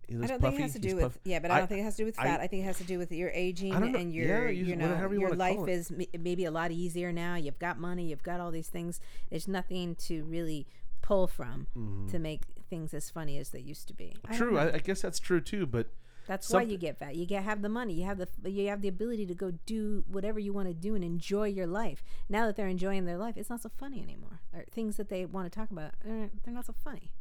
he 0.07 0.15
I 0.15 0.27
don't 0.27 0.39
puffy. 0.41 0.57
think 0.57 0.59
it 0.59 0.61
has 0.63 0.73
to 0.73 0.79
He's 0.79 0.91
do 0.91 0.95
with 0.95 1.03
puff- 1.03 1.19
yeah, 1.23 1.39
but 1.39 1.51
I, 1.51 1.59
don't 1.59 1.67
think 1.67 1.81
it 1.81 1.83
has 1.83 1.95
to 1.95 2.01
do 2.03 2.05
with 2.05 2.15
fat. 2.15 2.39
I, 2.41 2.47
think 2.47 2.63
it 2.63 2.65
has 2.65 2.77
to 2.77 2.83
do 2.83 2.97
with 2.97 3.11
your 3.11 3.29
aging 3.31 3.73
I 3.73 3.77
and 3.77 4.13
your 4.13 4.49
use 4.49 4.67
you 4.67 4.73
it 4.73 4.77
know 4.77 5.09
you 5.11 5.19
your 5.19 5.35
life 5.35 5.67
is 5.67 5.91
m- 5.91 6.21
maybe 6.21 6.45
a 6.45 6.51
lot 6.51 6.71
easier 6.71 7.11
now. 7.11 7.35
You've 7.35 7.59
got 7.59 7.79
money, 7.79 8.07
you've 8.09 8.23
got 8.23 8.39
all 8.39 8.51
these 8.51 8.67
things. 8.69 8.99
There's 9.29 9.47
nothing 9.47 9.95
to 10.07 10.23
really 10.25 10.67
pull 11.01 11.27
from 11.27 11.67
to 12.09 12.19
make 12.19 12.41
things 12.69 12.93
as 12.93 13.09
funny 13.09 13.37
as 13.37 13.49
they 13.49 13.59
used 13.59 13.87
to 13.87 13.93
be. 13.93 14.15
I 14.25 14.29
Mm-hmm. 14.33 14.37
True. 14.37 14.57
I, 14.57 14.73
I 14.75 14.77
guess 14.79 15.01
that's 15.01 15.19
true 15.19 15.39
too. 15.41 15.65
But 15.67 15.87
That's 16.27 16.49
why 16.49 16.63
you 16.63 16.77
get 16.77 16.97
fat. 16.97 17.15
You 17.15 17.25
get 17.27 17.43
have 17.43 17.61
the 17.61 17.69
money. 17.69 17.93
You 17.93 18.05
have 18.05 18.17
the 18.17 18.27
you 18.49 18.67
have 18.69 18.81
the 18.81 18.87
ability 18.87 19.25
to 19.27 19.35
go 19.35 19.51
do 19.67 20.03
whatever 20.07 20.39
you 20.39 20.51
want 20.53 20.67
to 20.67 20.73
do 20.73 20.95
and 20.95 21.03
enjoy 21.03 21.47
your 21.47 21.67
life. 21.67 22.03
Now 22.29 22.47
that 22.47 22.55
they're 22.55 22.67
enjoying 22.67 23.05
their 23.05 23.17
life, 23.17 23.37
it's 23.37 23.49
not 23.49 23.61
so 23.61 23.69
funny 23.77 24.01
anymore. 24.01 24.41
Or 24.53 24.65
things 24.71 24.97
that 24.97 25.09
they 25.09 25.25
want 25.25 25.51
to 25.51 25.55
talk 25.59 25.69
about, 25.71 25.91
uh, 26.03 26.29
they're 26.43 26.53
not 26.53 26.65
so 26.65 26.73
funny. 26.83 27.11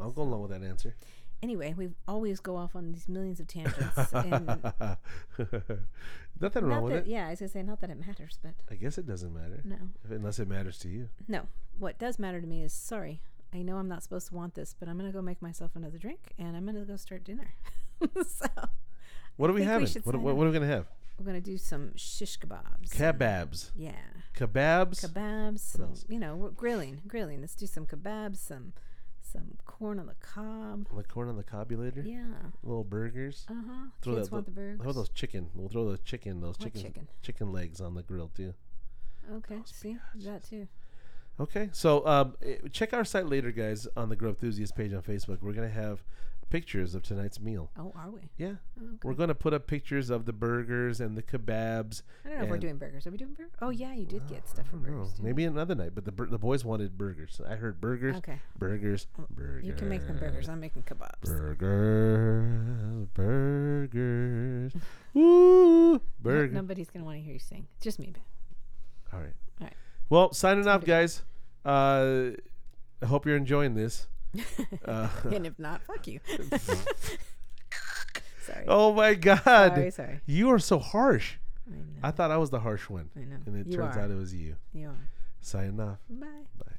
I'll 0.00 0.10
go 0.10 0.22
along 0.22 0.42
with 0.42 0.50
that 0.50 0.62
answer. 0.62 0.94
Anyway, 1.42 1.72
we 1.76 1.90
always 2.08 2.40
go 2.40 2.56
off 2.56 2.74
on 2.74 2.90
these 2.92 3.08
millions 3.08 3.38
of 3.38 3.46
tangents. 3.46 4.12
and 4.12 4.46
Nothing 6.40 6.64
wrong 6.64 6.70
not 6.70 6.82
with 6.82 6.92
that, 6.94 6.98
it. 7.00 7.06
yeah, 7.06 7.26
I 7.26 7.30
was 7.30 7.40
gonna 7.40 7.48
say 7.48 7.62
not 7.62 7.80
that 7.80 7.90
it 7.90 8.04
matters, 8.06 8.38
but 8.42 8.54
I 8.70 8.74
guess 8.74 8.98
it 8.98 9.06
doesn't 9.06 9.32
matter 9.34 9.60
no, 9.64 9.76
unless 10.08 10.38
it 10.38 10.48
matters 10.48 10.78
to 10.80 10.88
you. 10.88 11.08
no. 11.26 11.42
What 11.78 11.98
does 11.98 12.18
matter 12.18 12.40
to 12.40 12.46
me 12.46 12.62
is 12.62 12.72
sorry. 12.72 13.20
I 13.54 13.62
know 13.62 13.76
I'm 13.76 13.88
not 13.88 14.02
supposed 14.02 14.28
to 14.28 14.34
want 14.34 14.54
this, 14.54 14.74
but 14.78 14.88
I'm 14.88 14.98
gonna 14.98 15.12
go 15.12 15.22
make 15.22 15.40
myself 15.40 15.72
another 15.76 15.96
drink 15.98 16.32
and 16.38 16.56
I'm 16.56 16.66
gonna 16.66 16.84
go 16.84 16.96
start 16.96 17.22
dinner. 17.24 17.54
so 18.26 18.46
What 19.36 19.48
are 19.50 19.52
we 19.52 19.60
think 19.60 19.68
we 19.68 19.72
having? 19.72 19.86
should 19.86 20.04
what, 20.06 20.14
sign 20.14 20.22
what, 20.22 20.36
what 20.36 20.44
are 20.46 20.50
we 20.50 20.54
gonna 20.54 20.66
have? 20.66 20.86
we're 21.18 21.24
gonna 21.26 21.40
do 21.40 21.56
some 21.58 21.92
shish 21.96 22.38
kebabs. 22.38 22.90
Kebabs. 22.90 23.70
yeah. 23.76 23.92
Kebabs. 24.36 25.04
kebabs, 25.04 25.58
some, 25.60 25.82
else? 25.82 26.04
you 26.08 26.18
know, 26.18 26.36
we're 26.36 26.50
grilling, 26.50 27.00
grilling. 27.08 27.40
Let's 27.40 27.54
do 27.56 27.66
some 27.66 27.86
kebabs, 27.86 28.36
some 28.36 28.72
some 29.32 29.56
corn 29.64 29.98
on 29.98 30.06
the 30.06 30.14
cob. 30.20 30.86
The 30.96 31.02
corn 31.04 31.28
on 31.28 31.36
the 31.36 31.44
cobulator. 31.44 32.04
Yeah. 32.06 32.24
Little 32.62 32.84
burgers. 32.84 33.46
Uh 33.48 33.54
huh. 33.66 33.86
Throw 34.02 34.14
Kids 34.16 34.28
that- 34.28 34.34
want 34.34 34.44
the 34.46 34.50
burgers. 34.52 34.78
How 34.78 34.84
about 34.84 34.94
those 34.94 35.08
chicken? 35.10 35.50
We'll 35.54 35.68
throw 35.68 35.90
the 35.90 35.98
chicken, 35.98 36.40
those 36.40 36.56
chicken, 36.56 36.82
chicken? 36.82 37.08
chicken 37.22 37.52
legs 37.52 37.80
on 37.80 37.94
the 37.94 38.02
grill 38.02 38.30
too. 38.34 38.54
Okay. 39.32 39.58
See 39.66 39.96
that 40.24 40.42
too. 40.48 40.68
Okay, 41.40 41.68
so 41.70 42.04
um, 42.04 42.34
eh, 42.42 42.56
check 42.72 42.92
our 42.92 43.04
site 43.04 43.26
later, 43.26 43.52
guys, 43.52 43.86
on 43.96 44.08
the 44.08 44.16
Grow 44.16 44.30
Enthusiast 44.30 44.74
page 44.74 44.92
on 44.92 45.02
Facebook. 45.02 45.38
We're 45.40 45.52
gonna 45.52 45.68
have 45.68 46.02
pictures 46.50 46.94
of 46.94 47.02
tonight's 47.02 47.38
meal. 47.40 47.70
Oh, 47.78 47.92
are 47.96 48.10
we? 48.10 48.30
Yeah, 48.38 48.54
Oh, 48.80 48.84
okay. 48.86 48.98
we're 49.04 49.14
gonna 49.14 49.34
put 49.34 49.52
up 49.54 49.66
pictures 49.66 50.10
of 50.10 50.24
the 50.24 50.32
burgers 50.32 51.00
and 51.00 51.16
the 51.16 51.22
kebabs. 51.22 52.02
I 52.24 52.28
don't 52.30 52.38
know 52.38 52.44
if 52.44 52.50
we're 52.50 52.58
doing 52.58 52.78
burgers. 52.78 53.06
Are 53.06 53.10
we 53.10 53.18
doing 53.18 53.34
burgers? 53.34 53.52
Oh 53.60 53.70
yeah, 53.70 53.92
you 53.94 54.06
did 54.06 54.26
get 54.26 54.48
stuff 54.48 54.66
I 54.68 54.70
for 54.70 54.76
don't 54.76 54.86
know, 54.86 55.02
burgers. 55.04 55.20
maybe 55.22 55.44
another 55.44 55.74
night, 55.74 55.94
but 55.94 56.04
the 56.04 56.12
bur- 56.12 56.26
the 56.26 56.38
boys 56.38 56.64
wanted 56.64 56.96
burgers. 56.96 57.40
I 57.46 57.56
heard 57.56 57.80
burgers. 57.80 58.16
Okay. 58.16 58.38
burgers, 58.58 59.06
burgers. 59.30 59.64
You 59.64 59.72
can 59.74 59.88
make 59.88 60.06
them 60.06 60.18
burgers. 60.18 60.48
I'm 60.48 60.60
making 60.60 60.82
kebabs. 60.84 61.22
Burgers, 61.22 63.08
burgers. 63.14 64.72
Woo, 65.14 66.00
No- 66.24 66.46
nobody's 66.46 66.90
gonna 66.90 67.04
want 67.04 67.18
to 67.18 67.22
hear 67.22 67.34
you 67.34 67.38
sing. 67.40 67.66
Just 67.80 67.98
me. 67.98 68.12
All 69.12 69.20
right. 69.20 69.32
All 69.60 69.66
right. 69.66 69.74
Well, 70.10 70.32
signing 70.32 70.66
off, 70.66 70.84
guys. 70.84 71.22
Uh, 71.64 72.30
I 73.02 73.06
hope 73.06 73.26
you're 73.26 73.36
enjoying 73.36 73.74
this. 73.74 74.06
Uh, 74.84 75.08
and 75.32 75.46
if 75.46 75.58
not, 75.58 75.82
fuck 75.82 76.06
you. 76.06 76.20
sorry. 78.46 78.64
oh 78.68 78.92
my 78.92 79.14
God. 79.14 79.42
sorry. 79.44 79.90
Sorry. 79.90 80.20
You 80.26 80.50
are 80.50 80.58
so 80.58 80.78
harsh. 80.78 81.34
I 81.66 81.70
know. 81.70 81.78
I 82.02 82.10
thought 82.10 82.30
I 82.30 82.36
was 82.38 82.50
the 82.50 82.60
harsh 82.60 82.88
one. 82.88 83.10
I 83.16 83.20
know. 83.20 83.36
And 83.46 83.56
it 83.56 83.66
you 83.66 83.76
turns 83.76 83.96
are. 83.96 84.00
out 84.00 84.10
it 84.10 84.16
was 84.16 84.34
you. 84.34 84.56
you 84.72 84.88
are. 84.88 85.08
Signing 85.40 85.80
off. 85.80 85.98
Bye. 86.08 86.26
Bye. 86.58 86.72